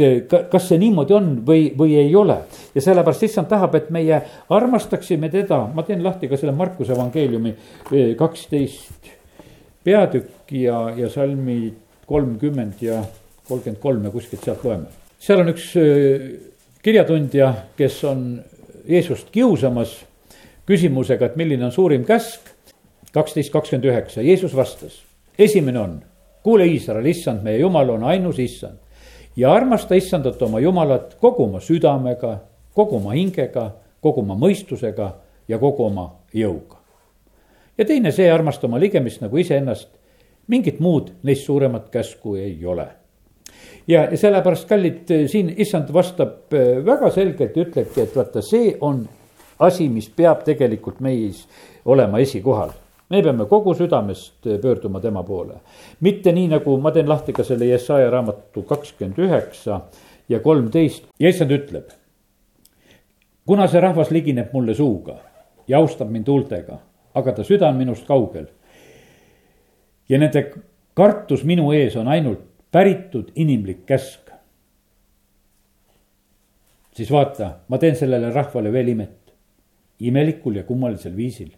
kas 0.52 0.68
see 0.68 0.81
niimoodi 0.82 1.16
on 1.16 1.30
või, 1.48 1.70
või 1.78 1.96
ei 2.00 2.16
ole. 2.16 2.38
ja 2.76 2.82
sellepärast 2.82 3.24
issand 3.28 3.50
tahab, 3.52 3.76
et 3.78 3.90
meie 3.94 4.22
armastaksime 4.50 5.30
teda, 5.32 5.64
ma 5.74 5.86
teen 5.88 6.04
lahti 6.04 6.30
ka 6.32 6.40
selle 6.40 6.56
Markuse 6.58 6.96
evangeeliumi 6.96 7.54
eh, 7.54 8.14
kaksteist 8.20 9.12
peatükki 9.84 10.66
ja, 10.66 10.84
ja 10.98 11.10
salmi 11.10 11.74
kolmkümmend 12.06 12.82
ja 12.82 13.02
kolmkümmend 13.48 13.82
kolm 13.82 14.06
ja 14.06 14.14
kuskilt 14.14 14.46
sealt 14.46 14.64
loeme. 14.66 14.90
seal 15.20 15.44
on 15.44 15.54
üks 15.54 15.72
eh, 15.80 16.30
kirjatundja, 16.84 17.54
kes 17.78 18.04
on 18.10 18.26
Jeesust 18.90 19.30
kiusamas 19.32 20.00
küsimusega, 20.66 21.30
et 21.30 21.36
milline 21.38 21.68
on 21.68 21.74
suurim 21.74 22.06
käsk. 22.06 22.50
kaksteist 23.12 23.52
kakskümmend 23.52 23.90
üheksa, 23.90 24.22
Jeesus 24.24 24.54
vastas, 24.56 25.02
esimene 25.40 25.80
on, 25.80 25.98
kuule 26.44 26.64
Iisrael, 26.68 27.06
issand, 27.12 27.44
meie 27.44 27.60
jumal 27.60 27.90
on 27.92 28.06
ainus 28.08 28.40
issand 28.40 28.80
ja 29.36 29.54
armasta 29.54 29.96
issandat 29.96 30.42
oma 30.42 30.60
jumalat 30.60 31.16
kogu 31.22 31.44
oma 31.44 31.60
südamega, 31.60 32.38
kogu 32.74 32.98
oma 32.98 33.16
hingega, 33.16 33.72
kogu 34.02 34.22
oma 34.22 34.36
mõistusega 34.36 35.12
ja 35.48 35.60
kogu 35.60 35.86
oma 35.86 36.10
jõuga. 36.34 36.78
ja 37.78 37.86
teine 37.86 38.12
see, 38.12 38.32
armasta 38.32 38.68
oma 38.68 38.80
ligemist 38.80 39.22
nagu 39.22 39.38
iseennast, 39.38 39.90
mingit 40.48 40.80
muud 40.80 41.12
neist 41.24 41.46
suuremat 41.46 41.90
käsku 41.90 42.36
ei 42.36 42.66
ole. 42.66 42.88
ja, 43.88 44.08
sellepärast, 44.18 44.68
kallid, 44.68 45.16
siin 45.28 45.54
issand 45.58 45.94
vastab 45.94 46.54
äh, 46.54 46.86
väga 46.86 47.12
selgelt 47.12 47.56
ja 47.56 47.66
ütlebki, 47.66 48.02
et 48.02 48.16
vaata, 48.16 48.42
see 48.42 48.76
on 48.82 49.08
asi, 49.60 49.90
mis 49.90 50.10
peab 50.10 50.44
tegelikult 50.44 51.00
meis 51.00 51.46
olema 51.86 52.20
esikohal 52.20 52.72
me 53.12 53.22
peame 53.24 53.46
kogu 53.46 53.74
südamest 53.76 54.48
pöörduma 54.62 55.00
tema 55.00 55.24
poole. 55.24 55.60
mitte 56.00 56.32
nii, 56.32 56.48
nagu 56.48 56.78
ma 56.78 56.92
teen 56.92 57.10
lahti 57.10 57.34
ka 57.34 57.44
selle 57.44 57.68
Jesaja 57.68 58.10
raamatu 58.10 58.64
kakskümmend 58.64 59.20
üheksa 59.20 59.82
ja 60.30 60.40
kolmteist 60.40 61.10
ja 61.20 61.30
issand 61.30 61.52
ütleb. 61.52 61.92
kuna 63.46 63.68
see 63.68 63.82
rahvas 63.82 64.12
ligineb 64.12 64.54
mulle 64.54 64.74
suuga 64.74 65.18
ja 65.68 65.78
austab 65.78 66.10
mind 66.10 66.28
huultega, 66.28 66.80
aga 67.14 67.32
ta 67.32 67.44
süda 67.44 67.68
on 67.68 67.76
minust 67.76 68.08
kaugel. 68.08 68.48
ja 70.10 70.20
nende 70.20 70.52
kartus 70.94 71.44
minu 71.44 71.72
ees 71.72 71.96
on 71.96 72.08
ainult 72.08 72.48
päritud 72.72 73.32
inimlik 73.36 73.86
käsk. 73.86 74.32
siis 76.96 77.12
vaata, 77.12 77.58
ma 77.68 77.78
teen 77.78 77.96
sellele 77.96 78.32
rahvale 78.32 78.72
veel 78.72 78.88
imet, 78.88 79.34
imelikul 80.00 80.56
ja 80.56 80.64
kummalisel 80.64 81.16
viisil 81.16 81.52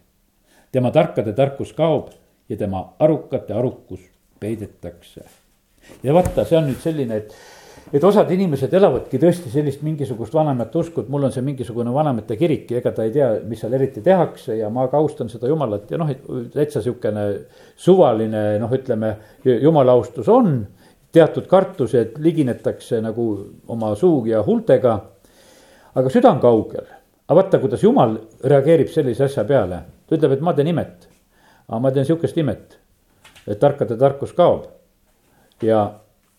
tema 0.74 0.90
tarkade 0.90 1.32
tarkus 1.32 1.72
kaob 1.72 2.10
ja 2.48 2.56
tema 2.56 2.84
arukate 2.98 3.54
arukus 3.54 4.00
peidetakse. 4.40 5.20
ja 6.02 6.14
vaata, 6.14 6.44
see 6.48 6.58
on 6.58 6.66
nüüd 6.70 6.80
selline, 6.80 7.18
et, 7.20 7.34
et 7.92 8.04
osad 8.04 8.30
inimesed 8.34 8.72
elavadki 8.74 9.20
tõesti 9.20 9.52
sellist 9.52 9.84
mingisugust 9.86 10.34
vanemate 10.34 10.80
usku, 10.80 11.04
et 11.04 11.12
mul 11.12 11.28
on 11.28 11.34
see 11.34 11.44
mingisugune 11.44 11.92
vanemate 11.94 12.36
kirik 12.40 12.72
ja 12.72 12.80
ega 12.80 12.94
ta 12.96 13.06
ei 13.06 13.12
tea, 13.14 13.30
mis 13.46 13.62
seal 13.62 13.76
eriti 13.78 14.02
tehakse 14.04 14.58
ja 14.58 14.70
ma 14.72 14.88
ka 14.90 14.98
austan 14.98 15.30
seda 15.32 15.50
jumalat 15.52 15.92
ja 15.92 16.00
noh, 16.00 16.10
täitsa 16.54 16.82
sihukene 16.82 17.26
suvaline 17.76 18.44
noh, 18.62 18.74
ütleme 18.80 19.14
jumala 19.44 19.94
austus 19.94 20.28
on. 20.28 20.66
teatud 21.14 21.46
kartused 21.46 22.16
liginetakse 22.18 22.98
nagu 23.00 23.24
oma 23.70 23.94
suu 23.94 24.24
ja 24.26 24.42
huultega. 24.42 24.98
aga 25.94 26.10
süda 26.10 26.32
on 26.34 26.40
kaugel, 26.40 26.86
aga 27.28 27.42
vaata, 27.42 27.58
kuidas 27.62 27.82
jumal 27.82 28.18
reageerib 28.42 28.88
sellise 28.90 29.24
asja 29.24 29.44
peale 29.44 29.84
ta 30.08 30.16
ütleb, 30.16 30.36
et 30.36 30.40
ma 30.40 30.54
teen 30.54 30.72
imet. 30.72 31.08
aga 31.68 31.80
ma 31.80 31.90
teen 31.90 32.06
sihukest 32.06 32.36
imet, 32.38 32.78
et 33.46 33.60
tarkade 33.60 33.96
tarkus 33.98 34.32
kaob 34.32 34.66
ja 35.62 35.84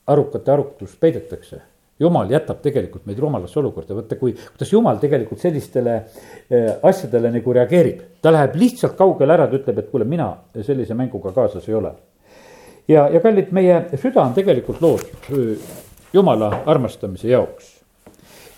arukate 0.07 0.51
arukus 0.51 0.95
peidetakse 0.99 1.61
jumal 1.99 2.31
jätab 2.31 2.59
tegelikult 2.63 3.05
meid 3.07 3.19
rumalasse 3.19 3.59
olukorda, 3.59 3.95
vaata 3.95 4.17
kui, 4.19 4.33
kuidas 4.33 4.71
jumal 4.71 4.99
tegelikult 4.99 5.39
sellistele 5.39 5.95
eh, 5.95 6.73
asjadele 6.83 7.31
nagu 7.37 7.53
reageerib. 7.55 8.01
ta 8.21 8.33
läheb 8.33 8.57
lihtsalt 8.59 8.97
kaugele 8.97 9.33
ära, 9.33 9.47
ta 9.47 9.59
ütleb, 9.59 9.79
et 9.79 9.91
kuule, 9.91 10.07
mina 10.07 10.33
sellise 10.61 10.97
mänguga 10.97 11.31
kaasas 11.35 11.69
ei 11.69 11.77
ole. 11.79 11.93
ja, 12.87 13.07
ja 13.09 13.21
kallid, 13.23 13.51
meie 13.51 13.79
süda 13.95 14.25
on 14.25 14.35
tegelikult 14.35 14.81
loodud 14.83 15.31
eh, 15.31 15.71
jumala 16.13 16.51
armastamise 16.65 17.31
jaoks. 17.31 17.74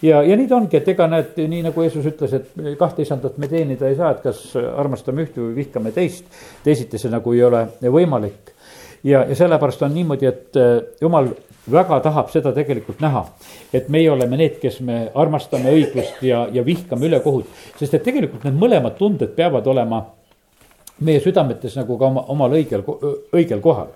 Ja, 0.01 0.21
ja 0.23 0.37
nii 0.37 0.47
ta 0.47 0.57
ongi, 0.57 0.77
et 0.77 0.91
ega 0.93 1.07
näed, 1.11 1.37
nii 1.37 1.63
nagu 1.69 1.85
Jeesus 1.85 2.05
ütles, 2.09 2.33
et 2.37 2.77
kahte 2.79 3.01
isandat 3.05 3.37
me 3.41 3.49
teenida 3.51 3.89
ei 3.89 3.97
saa, 3.97 4.11
et 4.13 4.21
kas 4.25 4.43
armastame 4.57 5.25
ühte 5.25 5.41
või 5.41 5.55
vihkame 5.61 5.93
teist. 5.95 6.25
teisiti 6.63 7.01
see 7.01 7.13
nagu 7.13 7.33
ei 7.33 7.43
ole 7.43 7.65
võimalik 7.81 8.53
ja, 9.03 9.25
ja 9.29 9.35
sellepärast 9.35 9.81
on 9.81 9.93
niimoodi, 9.93 10.25
et 10.25 10.55
eh, 10.55 10.81
jumal 11.01 11.29
väga 11.71 11.99
tahab 11.99 12.29
seda 12.31 12.53
tegelikult 12.55 12.99
näha. 13.03 13.25
et 13.73 13.89
meie 13.89 14.11
oleme 14.11 14.37
need, 14.37 14.59
kes 14.61 14.79
me 14.81 14.99
armastame 15.15 15.71
õiglust 15.75 16.21
ja, 16.21 16.47
ja 16.51 16.65
vihkame 16.65 17.07
ülekohut, 17.07 17.49
sest 17.79 17.93
et 17.93 18.03
tegelikult 18.03 18.45
need 18.47 18.59
mõlemad 18.59 18.97
tunded 18.97 19.33
peavad 19.35 19.67
olema 19.67 20.05
meie 20.99 21.19
südametes 21.21 21.75
nagu 21.77 21.97
ka 21.97 22.05
oma, 22.07 22.23
omal 22.33 22.55
õigel, 22.57 22.83
õigel 23.35 23.59
kohal. 23.61 23.91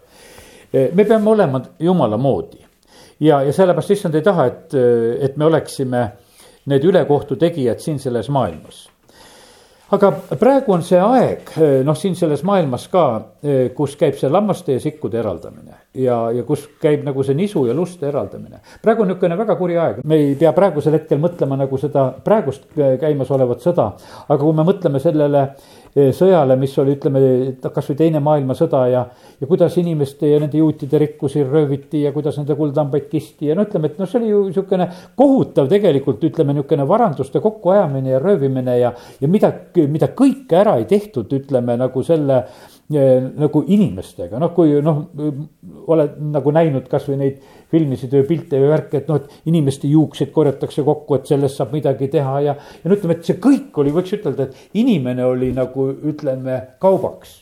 me 0.72 1.06
peame 1.06 1.30
olema 1.30 1.62
jumala 1.80 2.18
moodi 2.18 2.71
ja, 3.22 3.42
ja 3.46 3.54
sellepärast 3.54 3.98
issand 3.98 4.18
ei 4.18 4.26
taha, 4.26 4.48
et, 4.52 4.78
et 5.30 5.38
me 5.38 5.46
oleksime 5.46 6.08
need 6.72 6.84
ülekohtu 6.86 7.38
tegijad 7.42 7.82
siin 7.82 8.00
selles 8.00 8.30
maailmas 8.30 8.88
aga 9.92 10.12
praegu 10.40 10.72
on 10.72 10.84
see 10.86 11.00
aeg, 11.04 11.52
noh, 11.86 11.98
siin 12.00 12.16
selles 12.16 12.44
maailmas 12.48 12.88
ka, 12.92 13.04
kus 13.76 13.98
käib 14.00 14.16
see 14.20 14.32
lammaste 14.32 14.78
ja 14.78 14.84
sikkude 14.84 15.20
eraldamine 15.20 15.76
ja, 16.00 16.18
ja 16.32 16.46
kus 16.48 16.64
käib 16.82 17.04
nagu 17.08 17.26
see 17.28 17.36
nisu 17.36 17.66
ja 17.68 17.76
luste 17.76 18.08
eraldamine. 18.08 18.62
praegu 18.84 19.04
on 19.04 19.12
niisugune 19.12 19.38
väga 19.40 19.58
kuri 19.60 19.78
aeg, 19.82 20.02
me 20.08 20.20
ei 20.22 20.36
pea 20.40 20.54
praegusel 20.56 20.96
hetkel 20.96 21.20
mõtlema 21.24 21.60
nagu 21.60 21.80
seda 21.82 22.08
praegust 22.24 22.70
käimasolevat 22.76 23.64
sõda, 23.66 23.90
aga 24.28 24.40
kui 24.44 24.56
me 24.56 24.68
mõtleme 24.68 25.04
sellele 25.04 25.46
sõjale, 25.92 26.56
mis 26.60 26.74
oli, 26.80 26.96
ütleme, 26.96 27.22
kasvõi 27.74 27.98
teine 28.00 28.22
maailmasõda 28.24 28.82
ja, 28.88 29.02
ja 29.42 29.48
kuidas 29.50 29.76
inimeste 29.82 30.30
ja 30.30 30.40
nende 30.40 30.60
juutide 30.62 31.00
rikkusi 31.02 31.44
rööviti 31.44 32.06
ja 32.06 32.14
kuidas 32.16 32.38
nende 32.40 32.56
kuldhambaid 32.56 33.10
kisti 33.12 33.50
ja 33.50 33.58
no 33.58 33.66
ütleme, 33.68 33.92
et 33.92 34.00
noh, 34.00 34.08
see 34.10 34.22
oli 34.22 34.32
ju 34.32 34.44
niisugune 34.48 34.88
kohutav 35.20 35.68
tegelikult 35.72 36.24
ütleme, 36.24 36.56
niisugune 36.56 36.88
varanduste 36.88 37.44
kokkuajamine 37.44 38.16
ja 38.16 38.22
röövimine 38.24 38.78
ja, 38.80 38.94
ja 39.20 39.32
mida, 39.32 39.52
mida 39.92 40.12
kõike 40.16 40.62
ära 40.64 40.78
ei 40.80 40.88
tehtud, 40.88 41.32
ütleme 41.36 41.76
nagu 41.82 42.06
selle 42.08 42.46
nagu 42.92 43.62
inimestega, 43.68 44.40
noh, 44.42 44.52
kui 44.56 44.74
noh, 44.84 45.04
oled 45.94 46.18
nagu 46.34 46.54
näinud 46.56 46.90
kasvõi 46.92 47.18
neid 47.20 47.38
filmisid 47.72 48.14
või 48.18 48.26
pilte 48.30 48.60
või 48.62 48.72
värke, 48.74 49.02
et 49.02 49.12
noh, 49.12 49.22
et 49.22 49.52
inimeste 49.52 49.90
juuksed 49.92 50.34
korjatakse 50.36 50.84
kokku, 50.88 51.18
et 51.18 51.32
sellest 51.32 51.62
saab 51.62 51.76
midagi 51.78 52.10
teha 52.12 52.36
ja. 52.48 52.58
ja 52.58 52.92
no 52.92 52.98
ütleme, 52.98 53.20
et 53.20 53.30
see 53.30 53.40
kõik 53.42 53.78
oli, 53.84 53.94
võiks 53.96 54.18
ütelda, 54.18 54.50
et 54.50 54.82
inimene 54.82 55.26
oli 55.28 55.54
nagu 55.56 55.88
ütleme 56.12 56.60
kaubaks. 56.82 57.40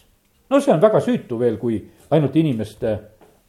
no 0.49 0.62
see 0.62 0.75
on 0.75 0.83
väga 0.83 1.01
süütu 1.05 1.39
veel, 1.39 1.57
kui 1.62 1.81
ainult 2.12 2.35
inimeste 2.35 2.97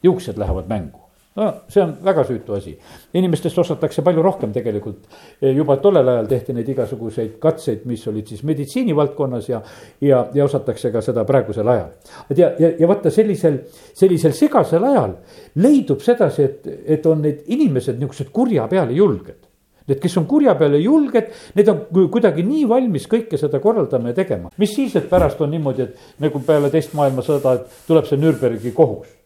juuksed 0.04 0.38
lähevad 0.40 0.68
mängu 0.70 1.09
no 1.40 1.48
see 1.68 1.82
on 1.82 1.94
väga 2.04 2.24
süütu 2.28 2.54
asi. 2.54 2.78
inimestest 3.14 3.58
osatakse 3.58 4.02
palju 4.02 4.22
rohkem 4.22 4.52
tegelikult. 4.52 5.08
juba 5.40 5.76
tollel 5.76 6.08
ajal 6.08 6.28
tehti 6.28 6.52
neid 6.52 6.68
igasuguseid 6.68 7.36
katseid, 7.40 7.84
mis 7.88 8.06
olid 8.08 8.28
siis 8.28 8.42
meditsiinivaldkonnas 8.44 9.48
ja, 9.48 9.62
ja, 10.00 10.24
ja 10.34 10.44
osatakse 10.44 10.92
ka 10.92 11.00
seda 11.04 11.24
praegusel 11.24 11.68
ajal. 11.68 11.92
et 12.30 12.38
ja, 12.38 12.50
ja, 12.58 12.72
ja 12.80 12.88
vaata 12.88 13.10
sellisel, 13.10 13.60
sellisel 13.94 14.34
segasel 14.36 14.84
ajal 14.84 15.14
leidub 15.56 16.02
sedasi, 16.04 16.42
et, 16.42 16.66
et 16.96 17.06
on 17.06 17.22
need 17.24 17.46
inimesed 17.46 17.96
niisugused 18.00 18.32
kurja 18.32 18.66
peale 18.68 18.92
julged. 18.96 19.46
Need, 19.88 19.98
kes 19.98 20.16
on 20.20 20.26
kurja 20.30 20.52
peale 20.54 20.78
julged, 20.78 21.30
need 21.56 21.70
on 21.72 21.80
kuidagi 22.12 22.44
nii 22.46 22.66
valmis 22.68 23.08
kõike 23.10 23.40
seda 23.40 23.58
korraldama 23.62 24.12
ja 24.12 24.18
tegema. 24.20 24.52
mis 24.60 24.74
siis, 24.76 24.94
et 24.96 25.08
pärast 25.10 25.40
on 25.40 25.50
niimoodi, 25.50 25.88
et 25.88 26.20
nagu 26.22 26.42
peale 26.46 26.70
teist 26.70 26.94
maailmasõda, 26.94 27.56
et 27.56 27.80
tuleb 27.88 28.06
see 28.06 28.20
Nürnbergi 28.20 28.74
kohus 28.76 29.19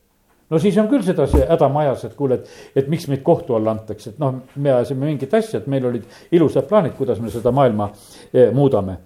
no 0.50 0.60
siis 0.62 0.76
on 0.78 0.88
küll 0.90 1.04
sedasi 1.06 1.44
häda 1.48 1.68
majas, 1.72 2.04
et 2.08 2.14
kuule, 2.18 2.40
et, 2.40 2.52
et 2.76 2.90
miks 2.92 3.08
meid 3.10 3.24
kohtu 3.26 3.56
alla 3.56 3.74
antakse, 3.74 4.14
et 4.14 4.22
noh, 4.22 4.40
me 4.56 4.72
ajasime 4.72 5.08
mingit 5.08 5.34
asja, 5.34 5.60
et 5.60 5.66
meil 5.70 5.86
olid 5.88 6.04
ilusad 6.36 6.68
plaanid, 6.70 6.96
kuidas 6.98 7.20
me 7.22 7.32
seda 7.32 7.52
maailma 7.54 7.90
eh, 8.32 8.50
muudame. 8.52 8.98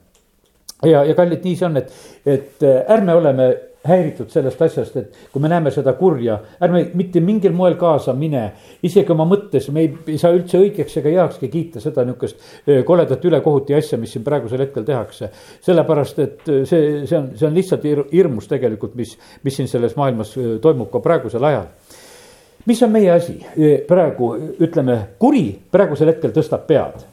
ja, 0.87 1.05
ja 1.05 1.15
kallid, 1.15 1.45
nii 1.45 1.57
see 1.57 1.67
on, 1.69 1.81
et, 1.81 1.95
et 2.27 2.67
eh, 2.67 2.83
ärme 2.95 3.15
oleme 3.19 3.49
häiritud 3.89 4.31
sellest 4.33 4.63
asjast, 4.63 4.97
et 5.01 5.31
kui 5.33 5.43
me 5.43 5.51
näeme 5.51 5.73
seda 5.75 5.95
kurja, 5.99 6.39
ärme 6.65 6.85
mitte 6.99 7.23
mingil 7.25 7.55
moel 7.57 7.79
kaasa 7.81 8.15
mine. 8.15 8.45
isegi 8.83 9.13
oma 9.13 9.27
mõttes 9.29 9.71
me 9.73 9.85
ei, 9.85 9.93
ei 10.15 10.19
saa 10.21 10.35
üldse 10.37 10.61
õigeks 10.61 10.99
ega 11.01 11.15
heakski 11.17 11.49
kiita 11.53 11.83
seda 11.83 12.05
niisugust 12.07 12.85
koledat 12.87 13.25
ülekohut 13.25 13.71
ja 13.71 13.79
asja, 13.81 13.99
mis 13.99 14.13
siin 14.15 14.25
praegusel 14.25 14.63
hetkel 14.67 14.85
tehakse. 14.85 15.31
sellepärast, 15.65 16.19
et 16.19 16.45
see, 16.69 17.07
see 17.07 17.19
on, 17.19 17.33
see 17.37 17.49
on 17.49 17.57
lihtsalt 17.57 17.87
hirmus 18.13 18.49
tegelikult, 18.49 18.95
mis, 18.99 19.17
mis 19.43 19.57
siin 19.57 19.69
selles 19.69 19.97
maailmas 19.97 20.37
toimub 20.63 20.93
ka 20.93 21.03
praegusel 21.05 21.45
ajal 21.45 21.69
mis 22.69 22.83
on 22.83 22.93
meie 22.93 23.11
asi 23.11 23.39
praegu, 23.89 24.35
ütleme, 24.61 24.99
kuri 25.19 25.47
praegusel 25.73 26.13
hetkel 26.13 26.35
tõstab 26.37 26.67
pead. 26.69 27.05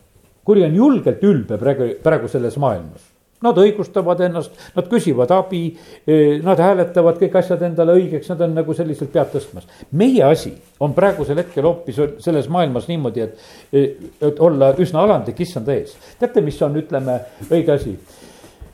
kuri 0.45 0.63
on 0.65 0.75
julgelt 0.75 1.23
ülbe 1.23 1.57
praegu, 1.57 1.93
praegu 2.03 2.27
selles 2.29 2.57
maailmas 2.61 3.14
Nad 3.43 3.57
õigustavad 3.59 4.21
ennast, 4.25 4.53
nad 4.75 4.87
küsivad 4.89 5.31
abi, 5.35 5.65
eh, 6.07 6.39
nad 6.43 6.59
hääletavad 6.59 7.19
kõik 7.19 7.35
asjad 7.35 7.61
endale 7.67 7.97
õigeks, 7.99 8.29
nad 8.31 8.41
on 8.41 8.53
nagu 8.55 8.73
selliselt 8.73 9.11
pead 9.11 9.33
tõstmas. 9.33 9.67
meie 9.91 10.23
asi 10.23 10.53
on 10.79 10.93
praegusel 10.93 11.37
hetkel 11.37 11.63
hoopis 11.63 11.99
selles 12.19 12.47
maailmas 12.49 12.87
niimoodi, 12.87 13.21
et, 13.21 13.37
eh, 13.73 13.89
et 14.21 14.39
olla 14.39 14.73
üsna 14.73 15.03
alandlik 15.03 15.39
issanda 15.39 15.73
ees. 15.73 15.95
teate, 16.19 16.41
mis 16.41 16.61
on, 16.61 16.75
ütleme, 16.75 17.19
õige 17.49 17.71
asi? 17.71 17.97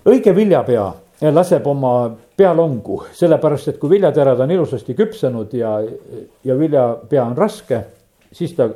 õige 0.06 0.36
viljapea 0.36 0.94
laseb 1.30 1.68
oma 1.68 2.12
pealongu, 2.38 3.04
sellepärast 3.14 3.68
et 3.68 3.80
kui 3.80 3.90
viljaterad 3.90 4.40
on 4.42 4.52
ilusasti 4.52 4.96
küpsenud 4.98 5.54
ja, 5.54 5.76
ja 6.44 6.58
viljapea 6.58 7.26
on 7.26 7.38
raske, 7.38 7.84
siis 8.34 8.56
ta 8.58 8.70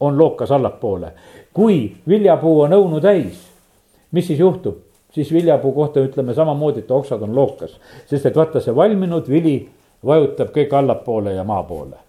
on 0.00 0.18
lookas 0.18 0.50
allapoole. 0.52 1.12
kui 1.52 1.96
viljapuu 2.08 2.60
on 2.60 2.72
õunu 2.72 3.00
täis, 3.00 3.38
mis 4.12 4.26
siis 4.26 4.38
juhtub? 4.38 4.93
Siis 5.14 5.32
viljapuu 5.32 5.72
kohta 5.72 6.02
ütleme 6.04 6.34
samamoodi, 6.34 6.84
et 6.84 6.90
oksad 6.90 7.22
on 7.22 7.34
lookas. 7.34 7.78
sest 8.06 8.26
et 8.26 8.36
vaata, 8.36 8.60
see 8.60 8.74
valminud 8.74 9.28
vili 9.30 9.58
vajutab 10.04 10.50
kõik 10.54 10.74
allapoole 10.74 11.34
ja 11.34 11.44
maa 11.44 11.62
poole. 11.62 12.00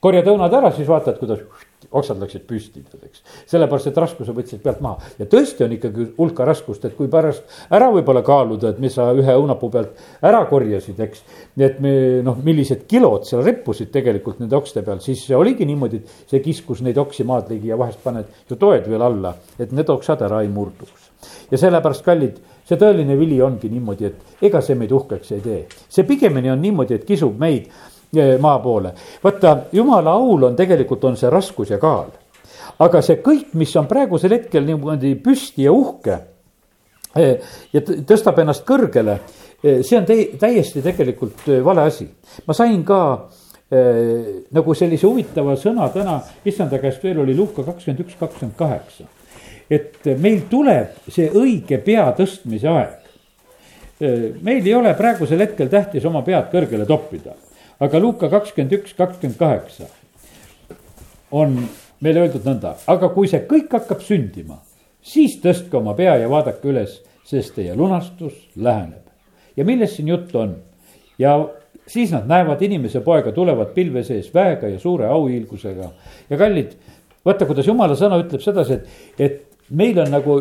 korjad 0.00 0.28
õunad 0.30 0.52
ära, 0.54 0.70
siis 0.70 0.86
vaatad, 0.88 1.16
kuidas 1.18 1.40
oksad 1.90 2.20
läksid 2.20 2.44
püsti, 2.46 2.82
eks. 3.04 3.22
sellepärast, 3.50 3.88
et 3.90 3.98
raskuse 4.00 4.34
võtsid 4.36 4.60
pealt 4.62 4.82
maha 4.84 5.10
ja 5.18 5.26
tõesti 5.30 5.64
on 5.64 5.72
ikkagi 5.76 6.06
hulka 6.18 6.44
raskust, 6.46 6.84
et 6.84 6.94
kui 6.96 7.08
pärast 7.10 7.56
ära 7.74 7.88
võib-olla 7.94 8.22
kaaluda, 8.26 8.70
et 8.70 8.78
mis 8.82 8.94
sa 8.94 9.08
ühe 9.16 9.36
õunapuu 9.40 9.72
pealt 9.72 10.04
ära 10.22 10.44
korjasid, 10.50 11.00
eks. 11.00 11.24
et 11.58 11.80
me 11.82 11.96
noh, 12.26 12.38
millised 12.44 12.86
kilod 12.90 13.26
seal 13.28 13.44
rippusid 13.46 13.90
tegelikult 13.94 14.40
nende 14.42 14.56
okste 14.58 14.84
peal, 14.86 15.02
siis 15.04 15.24
oligi 15.36 15.66
niimoodi, 15.68 16.02
et 16.02 16.30
see 16.30 16.44
kiskus 16.44 16.84
neid 16.86 16.98
oksi 17.02 17.26
maad 17.26 17.50
ligi 17.52 17.72
ja 17.72 17.80
vahest 17.80 18.02
paned 18.04 18.30
ju 18.48 18.60
toed 18.60 18.88
veel 18.90 19.02
alla, 19.02 19.36
et 19.58 19.72
need 19.72 19.90
oksad 19.96 20.22
ära 20.28 20.44
ei 20.44 20.52
murduks 20.52 21.05
ja 21.50 21.58
sellepärast, 21.58 22.04
kallid, 22.04 22.38
see 22.66 22.78
tõeline 22.80 23.16
vili 23.18 23.38
ongi 23.42 23.70
niimoodi, 23.70 24.10
et 24.10 24.46
ega 24.48 24.60
see 24.64 24.76
meid 24.78 24.92
uhkeks 24.92 25.32
ei 25.36 25.42
tee. 25.44 25.60
see 25.88 26.06
pigemini 26.06 26.50
on 26.50 26.62
niimoodi, 26.62 26.98
et 26.98 27.04
kisub 27.06 27.38
meid 27.38 27.68
eh, 28.16 28.36
maa 28.42 28.58
poole. 28.62 28.92
vaata, 29.24 29.56
jumala 29.72 30.16
aul 30.18 30.48
on 30.50 30.56
tegelikult, 30.56 31.04
on 31.04 31.16
see 31.16 31.30
raskus 31.30 31.70
ja 31.70 31.78
kaal. 31.82 32.10
aga 32.78 33.02
see 33.02 33.20
kõik, 33.22 33.54
mis 33.54 33.74
on 33.76 33.86
praegusel 33.86 34.38
hetkel 34.38 34.66
niimoodi 34.66 35.14
püsti 35.22 35.66
ja 35.68 35.72
uhke 35.72 36.18
eh, 37.16 37.40
ja 37.72 37.82
tõstab 37.82 38.42
ennast 38.42 38.66
kõrgele, 38.66 39.18
eh, 39.62 39.82
see 39.86 39.98
on 39.98 40.06
täiesti 40.38 40.82
tegelikult 40.82 41.46
vale 41.64 41.86
asi. 41.86 42.08
ma 42.46 42.54
sain 42.54 42.84
ka 42.84 43.02
nagu 43.66 44.74
sellise 44.78 45.08
huvitava 45.08 45.56
sõna 45.58 45.88
täna 45.90 46.20
issanda 46.46 46.78
käest 46.78 47.02
veel 47.02 47.18
oli 47.18 47.34
Luuka 47.34 47.64
kakskümmend 47.66 48.04
üks, 48.04 48.14
kakskümmend 48.14 48.54
kaheksa 48.54 49.08
et 49.70 50.06
meil 50.20 50.44
tuleb 50.50 51.10
see 51.10 51.28
õige 51.34 51.78
pea 51.84 52.06
tõstmise 52.16 52.70
aeg. 52.70 53.02
meil 54.44 54.66
ei 54.66 54.74
ole 54.76 54.92
praegusel 54.94 55.40
hetkel 55.40 55.70
tähtis 55.72 56.04
oma 56.04 56.22
pead 56.22 56.50
kõrgele 56.52 56.86
toppida, 56.86 57.32
aga 57.80 58.00
Luuka 58.00 58.28
kakskümmend 58.28 58.76
üks, 58.78 58.92
kakskümmend 58.96 59.38
kaheksa 59.38 59.88
on 61.30 61.56
meile 62.00 62.26
öeldud 62.26 62.44
nõnda, 62.44 62.76
aga 62.86 63.08
kui 63.14 63.28
see 63.28 63.42
kõik 63.48 63.72
hakkab 63.72 64.04
sündima, 64.04 64.60
siis 65.00 65.38
tõstke 65.42 65.78
oma 65.80 65.94
pea 65.96 66.18
ja 66.20 66.28
vaadake 66.30 66.68
üles, 66.68 67.00
sest 67.26 67.56
teie 67.56 67.74
lunastus 67.74 68.34
läheneb. 68.56 69.02
ja 69.56 69.64
millest 69.64 69.96
siin 69.96 70.08
juttu 70.08 70.38
on? 70.38 70.56
ja 71.18 71.38
siis 71.86 72.12
nad 72.12 72.28
näevad 72.28 72.62
inimese 72.62 73.00
poega 73.00 73.32
tulevat 73.32 73.74
pilve 73.74 74.04
sees 74.04 74.28
väega 74.34 74.68
ja 74.68 74.78
suure 74.78 75.06
auhiilgusega 75.06 75.90
ja 76.30 76.36
kallid 76.36 76.76
vaata, 77.26 77.46
kuidas 77.46 77.66
jumala 77.66 77.96
sõna 77.98 78.20
ütleb 78.22 78.42
sedasi, 78.42 78.78
et, 78.78 78.88
et 79.18 79.45
meil 79.70 79.98
on 80.00 80.10
nagu 80.12 80.38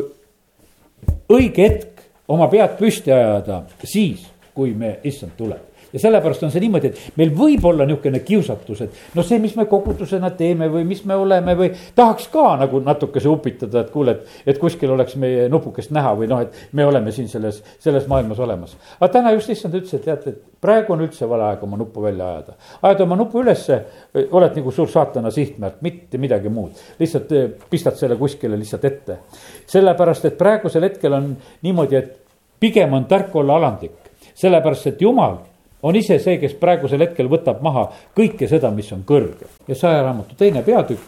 õige 1.32 1.66
hetk 1.66 2.04
oma 2.28 2.48
pead 2.50 2.78
püsti 2.80 3.14
ajada 3.14 3.64
siis, 3.84 4.26
kui 4.56 4.74
me, 4.78 4.98
issand 5.04 5.36
tuleb 5.38 5.75
ja 5.96 6.00
sellepärast 6.00 6.44
on 6.44 6.52
see 6.52 6.60
niimoodi, 6.66 6.90
et 6.92 7.18
meil 7.20 7.32
võib 7.36 7.64
olla 7.70 7.86
niisugune 7.88 8.20
kiusatus, 8.28 8.82
et 8.84 9.16
no 9.16 9.24
see, 9.24 9.40
mis 9.40 9.54
me 9.56 9.64
kogudusena 9.72 10.34
teeme 10.36 10.68
või 10.72 10.84
mis 10.88 11.06
me 11.08 11.16
oleme 11.16 11.56
või 11.56 11.72
tahaks 11.96 12.28
ka 12.34 12.44
nagu 12.60 12.82
natukese 12.84 13.32
upitada, 13.32 13.86
et 13.86 13.94
kuule, 13.94 14.18
et, 14.18 14.36
et 14.52 14.60
kuskil 14.60 14.92
oleks 14.92 15.16
meie 15.22 15.48
nupukest 15.52 15.94
näha 15.96 16.12
või 16.20 16.28
noh, 16.32 16.44
et 16.44 16.76
me 16.76 16.86
oleme 16.86 17.16
siin 17.16 17.32
selles, 17.32 17.62
selles 17.80 18.10
maailmas 18.12 18.44
olemas. 18.44 18.76
aga 19.00 19.12
täna 19.14 19.32
just 19.38 19.56
issand 19.56 19.80
ütles, 19.80 19.96
et 19.96 20.04
teate, 20.04 20.36
et 20.36 20.62
praegu 20.66 20.98
on 20.98 21.06
üldse 21.08 21.30
vale 21.32 21.48
aeg 21.48 21.64
oma 21.64 21.80
nuppu 21.80 22.04
välja 22.04 22.30
ajada. 22.34 22.60
ajad 22.82 23.08
oma 23.08 23.20
nupu 23.24 23.40
ülesse, 23.46 23.80
oled 24.26 24.60
nagu 24.60 24.76
suur 24.76 24.92
saatana 24.92 25.32
sihtmärk, 25.32 25.80
mitte 25.82 26.20
midagi 26.20 26.52
muud. 26.52 26.76
lihtsalt 27.00 27.32
eh, 27.32 27.50
pistad 27.70 27.96
selle 27.96 28.20
kuskile 28.20 28.60
lihtsalt 28.60 28.86
ette. 28.92 29.20
sellepärast, 29.68 30.26
et 30.28 30.38
praegusel 30.38 30.90
hetkel 30.90 31.14
on 31.14 31.36
niimoodi, 31.64 31.96
et 31.96 32.18
pigem 32.60 32.94
on 32.94 33.08
tark 33.08 33.36
olla 33.36 33.56
alandlik 33.56 34.02
sellepärast, 34.36 34.88
et 34.88 35.02
jumal 35.02 35.40
on 35.84 35.96
ise 35.96 36.20
see, 36.20 36.38
kes 36.42 36.56
praegusel 36.60 37.04
hetkel 37.06 37.30
võtab 37.32 37.62
maha 37.66 37.90
kõike 38.18 38.48
seda, 38.50 38.72
mis 38.72 38.92
on 38.96 39.04
kõrge. 39.08 39.50
ja 39.68 39.76
sajaraamatu 39.76 40.36
teine 40.36 40.64
peatükk 40.64 41.02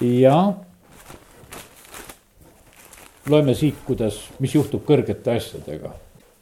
ja 0.00 0.54
loeme 3.28 3.54
siit, 3.54 3.80
kuidas, 3.86 4.20
mis 4.40 4.54
juhtub 4.54 4.84
kõrgete 4.86 5.36
asjadega. 5.36 5.92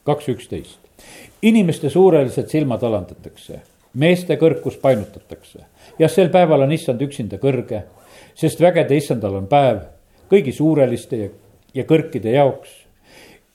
kaks 0.03 0.29
üksteist. 0.29 0.79
inimeste 1.41 1.89
suurelised 1.89 2.47
silmad 2.49 2.83
alandatakse, 2.83 3.61
meeste 3.93 4.35
kõrkus 4.35 4.79
painutatakse. 4.81 5.59
jah, 5.99 6.11
sel 6.11 6.29
päeval 6.29 6.61
on 6.61 6.71
issand 6.71 7.01
üksinda 7.01 7.37
kõrge, 7.37 7.83
sest 8.35 8.61
vägede 8.61 8.95
issandal 8.95 9.35
on 9.35 9.47
päev 9.47 9.81
kõigi 10.31 10.51
suureliste 10.51 11.17
ja, 11.17 11.29
ja 11.73 11.83
kõrkide 11.83 12.31
jaoks. 12.31 12.69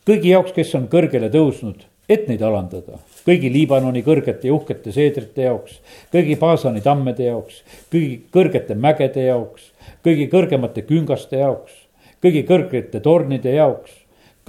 kõigi 0.06 0.32
jaoks, 0.32 0.52
kes 0.52 0.74
on 0.74 0.88
kõrgele 0.88 1.30
tõusnud, 1.30 1.86
et 2.08 2.28
neid 2.28 2.42
alandada 2.42 2.98
kõigi 3.26 3.50
Liibanoni 3.52 4.02
kõrgete 4.04 4.48
ja 4.48 4.56
uhkete 4.56 4.92
seedrite 4.94 5.46
jaoks, 5.46 5.78
kõigi 6.12 6.36
Paasani 6.40 6.82
tammede 6.84 7.28
jaoks, 7.28 7.62
kõigi 7.92 8.18
kõrgete 8.34 8.76
mägede 8.78 9.26
jaoks, 9.28 9.70
kõigi 10.04 10.28
kõrgemate 10.32 10.84
küngaste 10.88 11.42
jaoks, 11.42 11.74
kõigi 12.22 12.44
kõrgete 12.48 13.02
tornide 13.04 13.54
jaoks, 13.54 13.94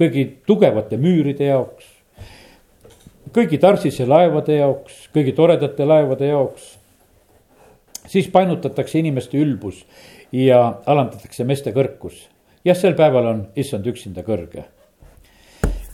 kõigi 0.00 0.26
tugevate 0.46 0.98
müüride 0.98 1.50
jaoks, 1.52 1.86
kõigi 3.34 3.60
Tarsise 3.62 4.06
laevade 4.06 4.58
jaoks, 4.58 5.08
kõigi 5.14 5.34
toredate 5.36 5.86
laevade 5.86 6.32
jaoks. 6.32 6.78
siis 8.06 8.28
painutatakse 8.28 8.98
inimeste 8.98 9.38
ülbus 9.38 9.84
ja 10.32 10.80
alandatakse 10.86 11.44
meeste 11.44 11.72
kõrkus. 11.72 12.28
jah, 12.64 12.76
sel 12.76 12.94
päeval 12.94 13.26
on 13.26 13.46
issand 13.56 13.86
üksinda 13.86 14.22
kõrge 14.22 14.64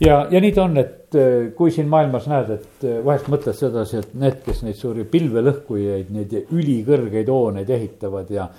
ja, 0.01 0.25
ja 0.31 0.41
nii 0.41 0.51
ta 0.55 0.65
on, 0.65 0.77
et 0.81 1.17
äh, 1.17 1.51
kui 1.57 1.71
siin 1.73 1.89
maailmas 1.91 2.27
näed, 2.31 2.51
et 2.57 2.85
äh, 2.87 2.99
vahest 3.05 3.29
mõtled 3.31 3.57
sedasi, 3.57 4.01
et 4.01 4.13
need, 4.17 4.41
kes 4.45 4.63
neid 4.65 4.79
suuri 4.79 5.05
pilvelõhkujaid, 5.11 6.11
neid 6.15 6.37
ülikõrgeid 6.43 7.31
hooneid 7.31 7.69
ehitavad 7.77 8.31
ja. 8.33 8.49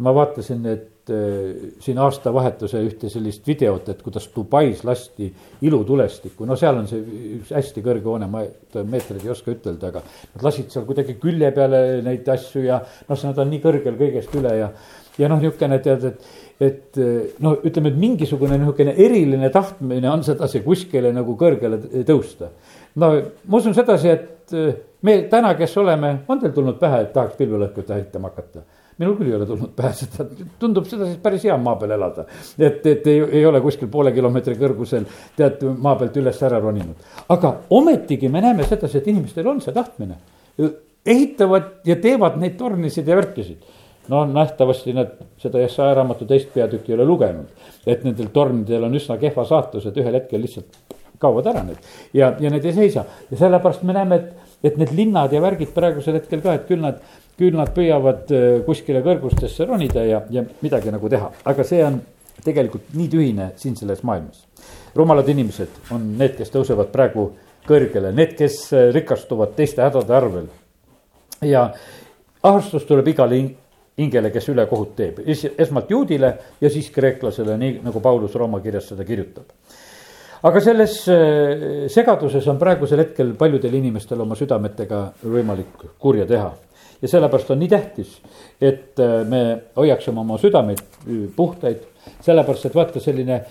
ma 0.00 0.14
vaatasin, 0.16 0.66
et 0.70 1.12
äh, 1.12 1.72
siin 1.82 2.00
aastavahetuse 2.00 2.82
ühte 2.84 3.10
sellist 3.12 3.48
videot, 3.48 3.88
et 3.92 4.04
kuidas 4.04 4.28
Dubais 4.34 4.84
lasti 4.84 5.30
ilutulestikku, 5.66 6.48
no 6.48 6.56
seal 6.60 6.82
on 6.82 6.88
see 6.90 7.02
üks 7.40 7.52
hästi 7.56 7.84
kõrge 7.84 8.08
hoone, 8.08 8.28
ma 8.30 8.44
meetreid 8.84 9.24
ei 9.24 9.32
oska 9.32 9.54
ütelda, 9.56 9.92
aga. 9.92 10.04
Nad 10.36 10.48
lasid 10.48 10.72
seal 10.72 10.88
kuidagi 10.88 11.16
külje 11.20 11.52
peale 11.56 12.00
neid 12.06 12.28
asju 12.28 12.64
ja 12.68 12.80
noh, 12.80 13.28
nad 13.28 13.44
on 13.44 13.54
nii 13.54 13.62
kõrgel 13.64 14.00
kõigest 14.00 14.36
üle 14.40 14.56
ja, 14.62 14.72
ja 15.20 15.28
noh, 15.28 15.40
niisugune 15.42 15.78
tead, 15.84 16.08
et 16.10 16.30
et 16.60 16.98
eh, 17.00 17.36
no 17.40 17.54
ütleme, 17.64 17.88
et 17.88 18.00
mingisugune 18.00 18.58
niisugune 18.60 18.92
eriline 19.00 19.48
tahtmine 19.52 20.10
on 20.10 20.24
sedasi 20.24 20.60
kuskile 20.64 21.12
nagu 21.16 21.36
kõrgele 21.40 21.80
tõusta. 22.08 22.50
no 23.00 23.14
ma 23.46 23.60
usun 23.60 23.76
sedasi, 23.76 24.12
et 24.12 24.52
eh, 24.56 24.74
me 25.06 25.16
täna, 25.32 25.54
kes 25.56 25.78
oleme, 25.80 26.18
on 26.28 26.42
teil 26.42 26.52
tulnud 26.56 26.76
pähe, 26.80 27.06
et 27.06 27.14
tahaks 27.16 27.40
pilvelõhkut 27.40 27.96
ehitama 27.96 28.32
hakata? 28.32 28.66
minul 29.00 29.16
küll 29.16 29.30
ei 29.30 29.38
ole 29.38 29.46
tulnud 29.48 29.72
pähe, 29.72 29.94
seda 29.96 30.26
tundub 30.60 30.84
sedasi 30.84 31.16
päris 31.24 31.48
hea 31.48 31.56
maa 31.56 31.78
peal 31.80 31.96
elada. 31.96 32.26
et, 32.58 32.84
et 32.84 33.06
ei, 33.08 33.24
ei 33.40 33.46
ole 33.48 33.64
kuskil 33.64 33.88
poole 33.88 34.12
kilomeetri 34.12 34.58
kõrgusel 34.60 35.08
tead 35.40 35.64
maa 35.80 35.96
pealt 35.96 36.20
üles 36.20 36.44
ära 36.44 36.60
roninud. 36.60 37.08
aga 37.32 37.56
ometigi 37.80 38.28
me 38.28 38.44
näeme 38.44 38.68
sedasi, 38.68 39.00
et 39.00 39.08
inimestel 39.08 39.48
on 39.48 39.64
see 39.64 39.72
tahtmine. 39.72 40.20
ehitavad 41.06 41.78
ja 41.88 41.96
teevad 41.96 42.36
neid 42.36 42.60
tornisid 42.60 43.08
ja 43.08 43.16
värkisid 43.16 43.79
no 44.10 44.24
nähtavasti 44.26 44.94
nad 44.96 45.12
seda 45.40 45.62
Jesaja 45.62 45.94
raamatu 46.00 46.26
teist 46.28 46.50
peatükki 46.54 46.92
ei 46.92 46.98
ole 46.98 47.06
lugenud. 47.08 47.46
et 47.86 48.04
nendel 48.04 48.30
tornidel 48.34 48.84
on 48.84 48.94
üsna 48.98 49.16
kehva 49.18 49.44
saatus, 49.44 49.86
et 49.86 49.96
ühel 49.96 50.18
hetkel 50.18 50.42
lihtsalt 50.42 50.98
kaovad 51.20 51.50
ära 51.52 51.62
need 51.64 51.90
ja, 52.16 52.32
ja 52.40 52.50
need 52.50 52.64
ei 52.64 52.76
seisa 52.76 53.04
ja 53.30 53.40
sellepärast 53.40 53.82
me 53.82 53.96
näeme, 53.96 54.16
et, 54.20 54.54
et 54.70 54.78
need 54.80 54.94
linnad 54.96 55.32
ja 55.32 55.42
värgid 55.42 55.74
praegusel 55.76 56.18
hetkel 56.18 56.42
ka, 56.44 56.56
et 56.56 56.66
küll 56.68 56.82
nad, 56.82 57.02
küll 57.38 57.56
nad 57.56 57.72
püüavad 57.76 58.32
äh, 58.34 58.48
kuskile 58.66 59.04
kõrgustesse 59.06 59.68
ronida 59.68 60.04
ja, 60.06 60.24
ja 60.30 60.44
midagi 60.64 60.92
nagu 60.94 61.12
teha, 61.12 61.30
aga 61.52 61.66
see 61.66 61.84
on 61.84 62.00
tegelikult 62.44 62.94
nii 62.96 63.08
tühine 63.12 63.50
siin 63.60 63.76
selles 63.76 64.02
maailmas. 64.02 64.46
rumalad 64.96 65.28
inimesed 65.28 65.92
on 65.94 66.12
need, 66.18 66.36
kes 66.38 66.52
tõusevad 66.54 66.90
praegu 66.92 67.30
kõrgele, 67.68 68.14
need, 68.16 68.34
kes 68.38 68.62
äh, 68.72 68.88
rikastuvad 68.96 69.54
teiste 69.56 69.84
hädade 69.84 70.16
arvel. 70.16 70.48
ja 71.44 71.70
ahastus 72.42 72.88
tuleb 72.88 73.08
igale 73.12 73.44
hingele, 74.00 74.32
kes 74.34 74.48
ülekohut 74.52 74.96
teeb, 74.98 75.20
esmalt 75.26 75.90
juudile 75.92 76.32
ja 76.60 76.70
siis 76.72 76.90
kreeklasele, 76.94 77.56
nii 77.60 77.78
nagu 77.84 78.02
Paulus 78.04 78.34
Rooma 78.38 78.60
kirjas 78.64 78.90
seda 78.92 79.04
kirjutab. 79.04 79.46
aga 80.42 80.60
selles 80.64 80.96
äh, 81.12 81.86
segaduses 81.92 82.46
on 82.48 82.58
praegusel 82.58 83.04
hetkel 83.04 83.34
paljudel 83.38 83.74
inimestel 83.76 84.20
oma 84.24 84.36
südametega 84.38 85.02
võimalik 85.24 85.88
kurja 85.98 86.26
teha 86.26 86.52
ja 87.02 87.08
sellepärast 87.08 87.50
on 87.50 87.60
nii 87.60 87.68
tähtis, 87.68 88.16
et 88.60 89.00
äh, 89.00 89.20
me 89.28 89.42
hoiaksime 89.76 90.20
oma 90.20 90.38
südameid 90.38 90.80
äh, 90.80 91.26
puhtaid, 91.36 91.84
sellepärast 92.24 92.66
et 92.68 92.74
vaata, 92.76 93.00
selline 93.00 93.42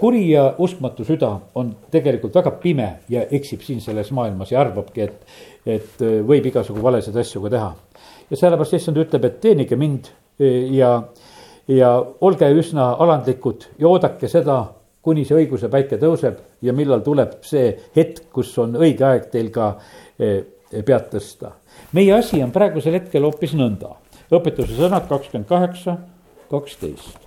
kuri 0.00 0.24
ja 0.30 0.48
uskmatu 0.58 1.04
süda 1.06 1.28
on 1.54 1.74
tegelikult 1.90 2.34
väga 2.34 2.50
pime 2.62 2.88
ja 3.08 3.22
eksib 3.30 3.62
siin 3.62 3.80
selles 3.80 4.10
maailmas 4.10 4.50
ja 4.50 4.60
arvabki, 4.64 5.06
et, 5.06 5.36
et 5.66 6.02
võib 6.26 6.48
igasugu 6.50 6.82
valesid 6.82 7.16
asju 7.16 7.44
ka 7.44 7.52
teha 7.54 7.68
ja 8.30 8.36
sellepärast 8.36 8.74
issand 8.78 8.98
ütleb, 9.02 9.24
et 9.26 9.40
teenige 9.42 9.78
mind 9.78 10.10
e, 10.40 10.50
ja, 10.74 10.90
ja 11.70 11.92
olge 12.20 12.50
üsna 12.58 12.92
alandlikud 13.02 13.68
ja 13.78 13.88
oodake 13.90 14.30
seda, 14.30 14.60
kuni 15.02 15.24
see 15.24 15.38
õiguse 15.44 15.70
päike 15.72 15.98
tõuseb 16.00 16.40
ja 16.66 16.74
millal 16.76 17.04
tuleb 17.04 17.38
see 17.46 17.72
hetk, 17.96 18.26
kus 18.34 18.52
on 18.60 18.76
õige 18.78 19.06
aeg 19.06 19.30
teil 19.32 19.48
ka 19.54 19.72
pead 20.18 21.10
tõsta. 21.12 21.54
meie 21.92 22.12
asi 22.14 22.42
on 22.42 22.52
praegusel 22.52 22.98
hetkel 22.98 23.24
hoopis 23.26 23.54
nõnda, 23.58 23.94
õpetuse 24.30 24.76
sõnad 24.76 25.08
kakskümmend 25.08 25.48
kaheksa, 25.48 25.96
kaksteist. 26.50 27.18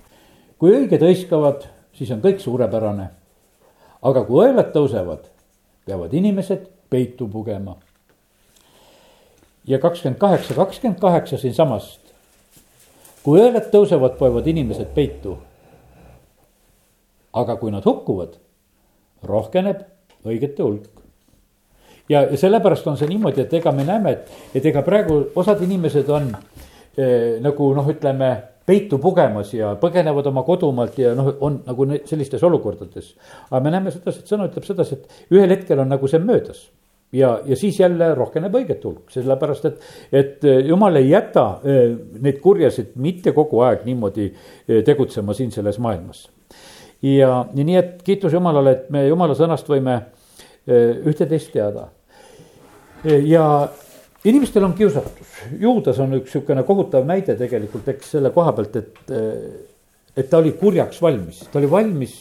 kui 0.58 0.72
õiged 0.72 1.02
hõiskavad, 1.02 1.66
siis 1.94 2.10
on 2.10 2.22
kõik 2.22 2.40
suurepärane. 2.40 3.08
aga 4.02 4.24
kui 4.24 4.46
õelad 4.46 4.72
tõusevad, 4.72 5.30
peavad 5.86 6.12
inimesed 6.14 6.68
peitu 6.90 7.28
pugema 7.28 7.76
ja 9.66 9.78
kakskümmend 9.78 10.18
kaheksa, 10.18 10.54
kakskümmend 10.54 11.00
kaheksa 11.00 11.38
siinsamast. 11.38 12.00
kui 13.24 13.40
õeled 13.40 13.70
tõusevad, 13.72 14.18
poevad 14.18 14.46
inimesed 14.46 14.92
peitu. 14.94 15.38
aga 17.32 17.56
kui 17.56 17.70
nad 17.70 17.84
hukkuvad, 17.84 18.36
rohkeneb 19.22 19.80
õigete 20.24 20.62
hulk. 20.62 20.90
ja, 22.08 22.22
ja 22.22 22.36
sellepärast 22.36 22.86
on 22.86 22.96
see 22.96 23.08
niimoodi, 23.08 23.40
et 23.40 23.54
ega 23.54 23.72
me 23.72 23.84
näeme, 23.84 24.10
et, 24.10 24.30
et 24.54 24.66
ega 24.66 24.82
praegu 24.82 25.30
osad 25.34 25.62
inimesed 25.62 26.08
on 26.08 26.36
eh, 26.96 27.40
nagu 27.40 27.74
noh, 27.74 27.88
ütleme 27.88 28.30
peitu 28.66 28.98
pugemas 28.98 29.52
ja 29.54 29.74
põgenevad 29.80 30.30
oma 30.30 30.42
kodumaalt 30.46 30.96
ja 30.98 31.12
noh, 31.16 31.34
on 31.44 31.60
nagu 31.66 31.88
sellistes 32.08 32.42
olukordades. 32.42 33.14
aga 33.50 33.60
me 33.64 33.74
näeme 33.74 33.92
sedasi, 33.92 34.24
et 34.24 34.32
sõna 34.32 34.48
ütleb 34.48 34.64
sedasi, 34.64 34.94
et 35.00 35.34
ühel 35.36 35.52
hetkel 35.52 35.84
on 35.84 35.92
nagu 35.92 36.08
see 36.08 36.22
möödas 36.22 36.64
ja, 37.14 37.40
ja 37.46 37.56
siis 37.56 37.80
jälle 37.80 38.14
rohkeneb 38.14 38.54
õiget 38.54 38.84
hulk, 38.84 39.10
sellepärast 39.14 39.68
et, 39.68 39.84
et 40.12 40.46
eh, 40.48 40.60
jumal 40.68 40.96
ei 40.98 41.10
jäta 41.10 41.46
eh, 41.62 41.94
neid 42.22 42.40
kurjasid 42.42 42.94
mitte 43.00 43.34
kogu 43.36 43.62
aeg 43.66 43.84
niimoodi 43.86 44.26
eh, 44.30 44.80
tegutsema 44.86 45.36
siin 45.36 45.52
selles 45.54 45.78
maailmas. 45.78 46.28
ja, 47.02 47.44
ja 47.54 47.64
nii, 47.64 47.76
et 47.76 48.02
kiitus 48.02 48.32
Jumalale, 48.32 48.72
et 48.72 48.90
me 48.90 49.06
Jumala 49.06 49.36
sõnast 49.38 49.68
võime 49.68 50.00
ühte-teist 50.64 51.50
teada. 51.52 51.90
ja 53.04 53.68
inimestel 54.24 54.64
on 54.64 54.76
kiusatus, 54.78 55.34
Juudas 55.60 55.98
on 56.00 56.14
üks 56.20 56.32
niisugune 56.32 56.62
kohutav 56.66 57.04
näide 57.08 57.36
tegelikult, 57.40 57.88
eks 57.92 58.14
selle 58.16 58.30
koha 58.34 58.54
pealt, 58.56 58.76
et, 58.76 59.12
et 60.16 60.30
ta 60.30 60.40
oli 60.40 60.54
kurjaks 60.60 61.02
valmis, 61.02 61.44
ta 61.52 61.60
oli 61.60 61.70
valmis 61.70 62.16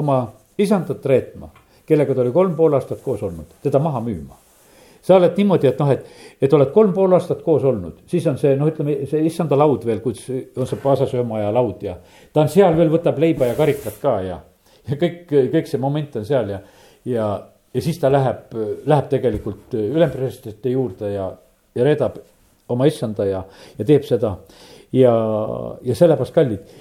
oma 0.00 0.22
isandat 0.58 1.06
reetma 1.06 1.50
kellega 1.86 2.14
ta 2.14 2.24
oli 2.24 2.32
kolm 2.32 2.56
pool 2.56 2.74
aastat 2.76 3.02
koos 3.04 3.22
olnud, 3.22 3.60
teda 3.62 3.78
maha 3.78 4.00
müüma. 4.00 4.40
sa 5.04 5.18
oled 5.18 5.36
niimoodi, 5.36 5.68
et 5.68 5.80
noh, 5.82 5.90
et, 5.92 6.04
et 6.40 6.54
oled 6.56 6.70
kolm 6.72 6.94
pool 6.96 7.12
aastat 7.12 7.42
koos 7.44 7.64
olnud, 7.68 7.98
siis 8.08 8.24
on 8.30 8.38
see 8.40 8.54
noh, 8.56 8.70
ütleme 8.72 9.02
see 9.10 9.20
issanda 9.28 9.58
laud 9.58 9.82
veel, 9.84 10.00
kus 10.00 10.22
on 10.56 10.68
see 10.68 10.80
paasasöömaja 10.80 11.50
laud 11.52 11.82
ja 11.84 11.98
ta 12.32 12.40
on 12.40 12.48
seal 12.48 12.76
veel, 12.78 12.88
võtab 12.92 13.20
leiba 13.20 13.50
ja 13.50 13.58
karikat 13.58 13.98
ka 14.00 14.14
ja, 14.24 14.38
ja 14.88 14.96
kõik, 15.00 15.26
kõik 15.28 15.68
see 15.68 15.82
moment 15.82 16.16
on 16.16 16.24
seal 16.24 16.54
ja 16.54 16.62
ja, 17.04 17.26
ja 17.74 17.82
siis 17.82 17.98
ta 17.98 18.10
läheb, 18.12 18.54
läheb 18.86 19.10
tegelikult 19.10 19.74
ülempreestrite 19.74 20.70
juurde 20.70 21.10
ja, 21.14 21.28
ja 21.74 21.84
reedab 21.86 22.20
oma 22.68 22.86
issanda 22.88 23.26
ja, 23.28 23.42
ja 23.78 23.84
teeb 23.84 24.06
seda. 24.08 24.36
ja, 24.92 25.12
ja 25.82 25.94
sellepärast 25.98 26.34
kallid, 26.34 26.74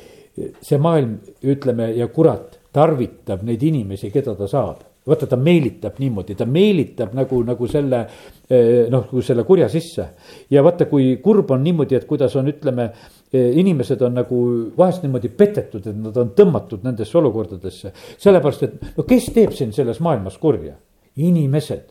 see 0.61 0.77
maailm, 0.81 1.17
ütleme, 1.43 1.91
ja 1.97 2.07
kurat 2.13 2.59
tarvitab 2.73 3.43
neid 3.45 3.63
inimesi, 3.63 4.11
keda 4.13 4.35
ta 4.37 4.47
saab 4.49 4.81
vaata, 5.07 5.27
ta 5.27 5.37
meelitab 5.39 5.99
niimoodi, 5.99 6.35
ta 6.39 6.45
meelitab 6.47 7.13
nagu, 7.17 7.41
nagu 7.43 7.67
selle 7.67 8.03
eh, 8.47 8.85
noh, 8.91 9.03
nagu 9.03 9.23
selle 9.25 9.43
kurja 9.47 9.67
sisse. 9.69 10.07
ja 10.51 10.63
vaata, 10.63 10.87
kui 10.91 11.17
kurb 11.23 11.51
on 11.51 11.63
niimoodi, 11.63 11.97
et 11.99 12.07
kuidas 12.07 12.35
on, 12.39 12.47
ütleme, 12.53 12.89
inimesed 13.33 14.01
on 14.05 14.17
nagu 14.19 14.39
vahest 14.77 15.03
niimoodi 15.03 15.31
petetud, 15.33 15.85
et 15.89 15.97
nad 15.97 16.17
on 16.21 16.33
tõmmatud 16.37 16.83
nendesse 16.85 17.17
olukordadesse. 17.17 17.93
sellepärast, 18.17 18.63
et 18.63 18.97
no 18.97 19.05
kes 19.09 19.31
teeb 19.33 19.53
siin 19.57 19.73
selles 19.73 19.99
maailmas 19.99 20.37
kurja? 20.37 20.75
inimesed, 21.13 21.89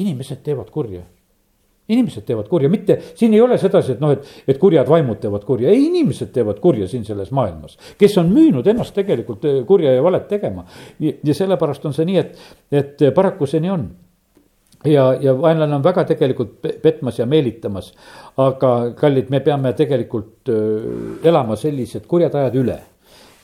inimesed 0.00 0.40
teevad 0.44 0.70
kurja 0.72 1.02
inimesed 1.88 2.24
teevad 2.28 2.48
kurja, 2.48 2.68
mitte, 2.68 2.98
siin 3.16 3.32
ei 3.34 3.40
ole 3.40 3.56
sedasi, 3.58 3.94
et 3.96 4.00
noh, 4.02 4.12
et, 4.12 4.26
et 4.48 4.58
kurjad 4.60 4.88
vaimud 4.90 5.20
teevad 5.22 5.44
kurja, 5.48 5.70
ei, 5.72 5.86
inimesed 5.88 6.34
teevad 6.34 6.60
kurja 6.60 6.88
siin 6.88 7.06
selles 7.06 7.30
maailmas. 7.32 7.78
kes 7.98 8.18
on 8.20 8.28
müünud 8.32 8.66
ennast 8.68 8.92
tegelikult 8.96 9.44
eh, 9.48 9.62
kurja 9.66 9.94
ja 9.96 10.02
valet 10.04 10.28
tegema. 10.28 10.66
ja 11.00 11.34
sellepärast 11.34 11.86
on 11.88 11.96
see 11.96 12.04
nii, 12.10 12.18
et, 12.20 12.36
et 12.72 13.08
paraku 13.16 13.48
see 13.48 13.62
nii 13.64 13.72
on 13.72 13.88
ja, 14.84 15.14
ja 15.20 15.34
vaenlane 15.40 15.76
on 15.76 15.84
väga 15.84 16.04
tegelikult 16.04 16.60
petmas 16.82 17.18
ja 17.18 17.26
meelitamas. 17.26 17.92
aga 18.36 18.92
kallid, 18.96 19.30
me 19.30 19.40
peame 19.40 19.72
tegelikult 19.72 20.50
elama 21.24 21.56
sellised 21.56 22.06
kurjad 22.06 22.34
ajad 22.34 22.54
üle. 22.54 22.78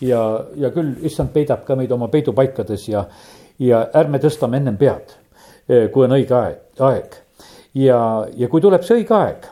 ja, 0.00 0.22
ja 0.56 0.70
küll 0.70 0.94
issand 1.02 1.32
peidab 1.32 1.64
ka 1.64 1.76
meid 1.76 1.92
oma 1.92 2.08
peidupaikades 2.08 2.88
ja, 2.88 3.04
ja 3.58 3.86
ärme 3.94 4.18
tõstame 4.18 4.56
ennem 4.60 4.76
pead, 4.76 5.14
kui 5.66 6.04
on 6.04 6.16
õige 6.18 6.34
aeg, 6.34 6.58
aeg 6.80 7.20
ja, 7.74 7.98
ja 8.36 8.48
kui 8.48 8.62
tuleb 8.62 8.84
see 8.86 9.00
õige 9.00 9.16
aeg, 9.18 9.46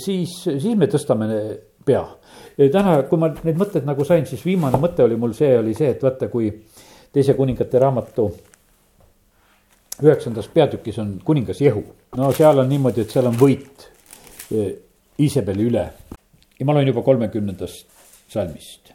siis, 0.00 0.36
siis 0.44 0.76
me 0.76 0.88
tõstame 0.90 1.28
pea. 1.86 2.04
täna, 2.60 3.00
kui 3.08 3.18
ma 3.20 3.30
neid 3.32 3.58
mõtteid 3.58 3.86
nagu 3.88 4.04
sain, 4.04 4.26
siis 4.28 4.44
viimane 4.44 4.78
mõte 4.80 5.04
oli 5.04 5.16
mul 5.16 5.32
see, 5.36 5.56
oli 5.58 5.74
see, 5.76 5.94
et 5.94 6.02
vaata, 6.02 6.28
kui 6.32 6.50
teise 7.12 7.34
kuningate 7.34 7.80
raamatu 7.80 8.28
üheksandas 10.02 10.48
peatükis 10.48 10.98
on 10.98 11.18
kuningas 11.24 11.60
Jehu. 11.60 11.84
no 12.16 12.32
seal 12.32 12.58
on 12.58 12.68
niimoodi, 12.68 13.00
et 13.00 13.10
seal 13.10 13.26
on 13.26 13.36
võit 13.38 13.88
e, 14.52 14.70
Iisabeli 15.20 15.66
üle. 15.68 15.88
ja 16.58 16.66
ma 16.66 16.74
loen 16.74 16.88
juba 16.88 17.02
kolmekümnendast 17.02 17.86
salmist. 18.28 18.92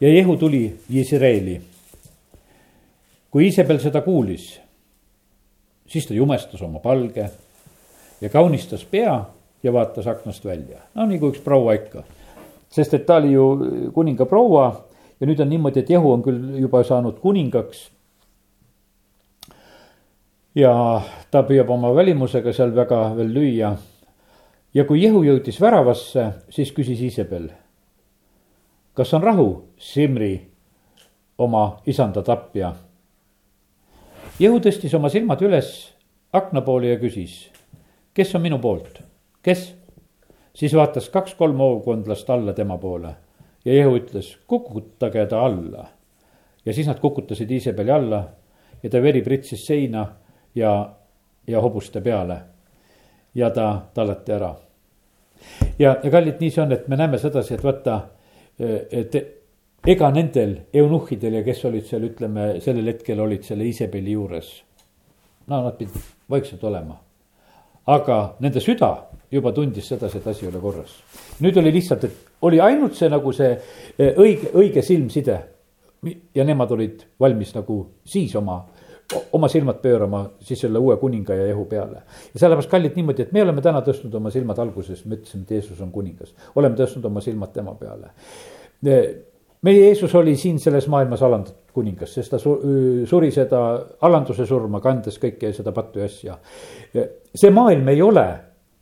ja 0.00 0.08
Jehu 0.08 0.36
tuli 0.36 0.66
Iisraeli. 0.90 1.60
kui 3.30 3.46
Iisabel 3.46 3.80
seda 3.80 4.02
kuulis 4.02 4.64
siis 5.86 6.06
ta 6.06 6.14
jumestas 6.14 6.62
oma 6.62 6.78
palge 6.78 7.30
ja 8.20 8.28
kaunistas 8.28 8.84
pea 8.84 9.24
ja 9.62 9.72
vaatas 9.72 10.06
aknast 10.06 10.44
välja, 10.44 10.80
no 10.94 11.06
nagu 11.06 11.30
üks 11.30 11.42
proua 11.44 11.76
ikka. 11.78 12.02
sest 12.70 12.94
et 12.94 13.06
ta 13.06 13.16
oli 13.16 13.32
ju 13.32 13.44
kuninga 13.94 14.26
proua 14.26 14.66
ja 15.20 15.26
nüüd 15.26 15.40
on 15.40 15.48
niimoodi, 15.48 15.80
et 15.80 15.90
Jehu 15.90 16.12
on 16.12 16.22
küll 16.22 16.58
juba 16.60 16.82
saanud 16.84 17.20
kuningaks. 17.22 17.90
Ja 20.54 21.02
ta 21.30 21.42
püüab 21.42 21.70
oma 21.70 21.90
välimusega 21.94 22.52
seal 22.52 22.74
väga 22.74 23.16
veel 23.16 23.34
lüüa. 23.34 23.76
ja 24.74 24.84
kui 24.84 25.02
Jehu 25.02 25.22
jõudis 25.22 25.60
väravasse, 25.60 26.32
siis 26.50 26.72
küsis 26.72 27.00
Iisabel. 27.00 27.50
kas 28.94 29.14
on 29.14 29.22
rahu, 29.22 29.64
Simri, 29.78 30.40
oma 31.38 31.80
isanda 31.86 32.22
tapja 32.22 32.74
Jehu 34.38 34.58
tõstis 34.58 34.94
oma 34.98 35.06
silmad 35.08 35.42
üles 35.46 35.68
akna 36.34 36.64
poole 36.66 36.88
ja 36.88 36.98
küsis, 36.98 37.52
kes 38.14 38.32
on 38.34 38.42
minu 38.42 38.58
poolt, 38.58 38.98
kes? 39.42 39.74
siis 40.54 40.74
vaatas 40.74 41.06
kaks-kolm 41.10 41.58
hoovkondlast 41.58 42.30
alla 42.30 42.52
tema 42.52 42.78
poole 42.78 43.12
ja 43.64 43.76
Jehu 43.76 43.94
ütles, 43.98 44.32
kukutage 44.46 45.26
ta 45.30 45.44
alla. 45.46 45.86
ja 46.64 46.74
siis 46.74 46.86
nad 46.86 46.98
kukutasid 46.98 47.50
Iisabeli 47.50 47.90
alla 47.90 48.24
ja 48.82 48.90
ta 48.90 49.02
veri 49.02 49.22
pritsis 49.22 49.66
seina 49.66 50.06
ja, 50.54 50.94
ja 51.46 51.60
hobuste 51.60 52.00
peale. 52.00 52.40
ja 53.34 53.50
ta 53.50 53.82
tallati 53.94 54.32
ära. 54.32 54.54
ja, 55.78 55.96
ja 56.02 56.10
kallid, 56.10 56.40
nii 56.40 56.50
see 56.50 56.62
on, 56.62 56.72
et 56.72 56.88
me 56.88 56.96
näeme 56.96 57.18
sedasi, 57.18 57.54
et 57.54 57.64
vaata, 57.64 58.00
et 58.90 59.16
ega 59.86 60.10
nendel 60.10 60.56
eunuhhidel 60.72 61.40
ja 61.40 61.42
kes 61.44 61.64
olid 61.68 61.88
seal, 61.88 62.06
ütleme, 62.08 62.54
sellel 62.64 62.92
hetkel 62.92 63.20
olid 63.20 63.44
selle 63.44 63.66
Iisabeli 63.68 64.14
juures. 64.14 64.62
no 65.46 65.62
nad 65.62 65.76
pidid 65.76 65.96
vaikselt 66.30 66.64
olema. 66.64 66.96
aga 67.86 68.36
nende 68.40 68.60
süda 68.60 68.94
juba 69.30 69.52
tundis 69.52 69.88
sedasi, 69.88 70.18
et 70.18 70.26
asi 70.26 70.46
ei 70.46 70.52
ole 70.52 70.60
korras. 70.60 70.94
nüüd 71.40 71.56
oli 71.60 71.72
lihtsalt, 71.72 72.04
et 72.04 72.16
oli 72.42 72.60
ainult 72.60 72.94
see 72.94 73.08
nagu 73.08 73.32
see 73.32 73.58
õige, 73.98 74.52
õige 74.54 74.82
silmside. 74.82 75.38
ja 76.34 76.44
nemad 76.44 76.70
olid 76.70 77.04
valmis 77.20 77.54
nagu 77.54 77.78
siis 78.04 78.34
oma, 78.36 78.58
oma 79.32 79.48
silmad 79.48 79.82
pöörama 79.82 80.24
siis 80.40 80.60
selle 80.64 80.78
uue 80.78 80.96
kuninga 80.96 81.34
ja 81.34 81.46
Jehu 81.46 81.64
peale. 81.64 82.02
ja 82.34 82.40
sellepärast 82.40 82.70
kallid 82.70 82.96
niimoodi, 82.96 83.22
et 83.22 83.32
me 83.32 83.42
oleme 83.42 83.62
täna 83.62 83.82
tõstnud 83.84 84.14
oma 84.16 84.30
silmad 84.30 84.58
alguses, 84.58 85.04
me 85.04 85.18
ütlesime, 85.18 85.42
et 85.42 85.50
Jeesus 85.50 85.80
on 85.80 85.92
kuningas. 85.92 86.34
oleme 86.56 86.76
tõstnud 86.76 87.06
oma 87.06 87.20
silmad 87.20 87.52
tema 87.52 87.74
peale 87.74 88.10
meie 89.64 89.86
Jeesus 89.86 90.14
oli 90.14 90.36
siin 90.36 90.58
selles 90.60 90.88
maailmas 90.88 91.22
alandatud 91.22 91.72
kuningas, 91.74 92.14
sest 92.14 92.34
ta 92.34 92.38
suri 92.38 93.30
seda 93.34 93.60
alanduse 94.06 94.46
surma, 94.46 94.80
kandes 94.84 95.16
kõike 95.22 95.50
seda 95.56 95.72
pattu 95.74 96.02
ja 96.02 96.08
asja. 96.10 96.36
see 97.34 97.50
maailm 97.50 97.88
ei 97.88 98.02
ole 98.02 98.26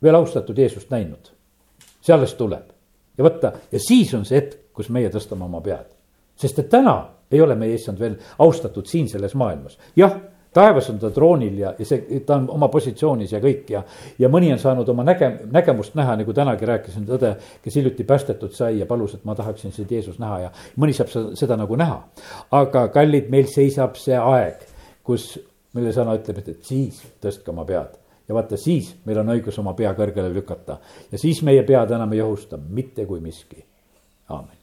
veel 0.03 0.15
austatud 0.19 0.57
Jeesust 0.57 0.91
näinud. 0.91 1.31
see 2.01 2.13
alles 2.13 2.35
tuleb 2.35 2.67
ja 3.17 3.23
vaata, 3.23 3.53
ja 3.71 3.79
siis 3.79 4.13
on 4.13 4.25
see 4.25 4.41
hetk, 4.41 4.59
kus 4.73 4.89
meie 4.89 5.09
tõstame 5.09 5.47
oma 5.47 5.61
pead. 5.61 5.87
sest 6.35 6.59
et 6.59 6.69
täna 6.69 6.97
ei 7.33 7.41
ole 7.41 7.57
meie 7.59 7.75
issand 7.79 7.99
veel 7.99 8.19
austatud 8.43 8.87
siin 8.89 9.09
selles 9.11 9.35
maailmas, 9.39 9.79
jah 9.99 10.15
taevas 10.53 10.89
on 10.89 10.99
ta 10.99 11.09
troonil 11.11 11.57
ja, 11.57 11.73
ja 11.79 11.85
see, 11.85 12.19
ta 12.25 12.37
on 12.37 12.45
oma 12.53 12.69
positsioonis 12.71 13.31
ja 13.33 13.39
kõik 13.43 13.71
ja, 13.73 13.81
ja 14.21 14.29
mõni 14.31 14.51
on 14.53 14.61
saanud 14.61 14.89
oma 14.93 15.05
näge-, 15.07 15.31
nägemust 15.51 15.97
näha, 15.97 16.15
nagu 16.19 16.35
tänagi 16.35 16.69
rääkisin, 16.69 17.07
õde, 17.17 17.33
kes 17.63 17.79
hiljuti 17.79 18.05
päästetud 18.07 18.53
sai 18.55 18.77
ja 18.79 18.87
palus, 18.89 19.15
et 19.17 19.25
ma 19.25 19.35
tahaksin 19.35 19.73
seda 19.73 19.97
Jeesust 19.97 20.21
näha 20.21 20.39
ja 20.45 20.53
mõni 20.81 20.95
saab 20.95 21.11
seda, 21.13 21.33
seda 21.39 21.57
nagu 21.59 21.77
näha. 21.79 21.99
aga 22.53 22.87
kallid, 22.93 23.29
meil 23.33 23.49
seisab 23.51 23.97
see 23.99 24.17
aeg, 24.19 24.63
kus, 25.03 25.33
mille 25.73 25.93
sõna 25.95 26.17
ütleb, 26.19 26.43
et, 26.43 26.53
et 26.53 26.73
siis 26.73 27.01
tõstke 27.23 27.53
oma 27.53 27.65
pead 27.65 27.97
ja 28.27 28.35
vaata, 28.37 28.57
siis 28.57 28.93
meil 29.07 29.23
on 29.23 29.33
õigus 29.35 29.57
oma 29.59 29.73
pea 29.77 29.93
kõrgele 29.97 30.31
lükata 30.33 30.79
ja 31.11 31.21
siis 31.21 31.41
meie 31.43 31.65
pead 31.67 31.91
enam 31.97 32.13
ei 32.13 32.21
ohusta 32.21 32.61
mitte 32.61 33.07
kui 33.09 33.19
miski. 33.23 33.65
aamen. 34.29 34.62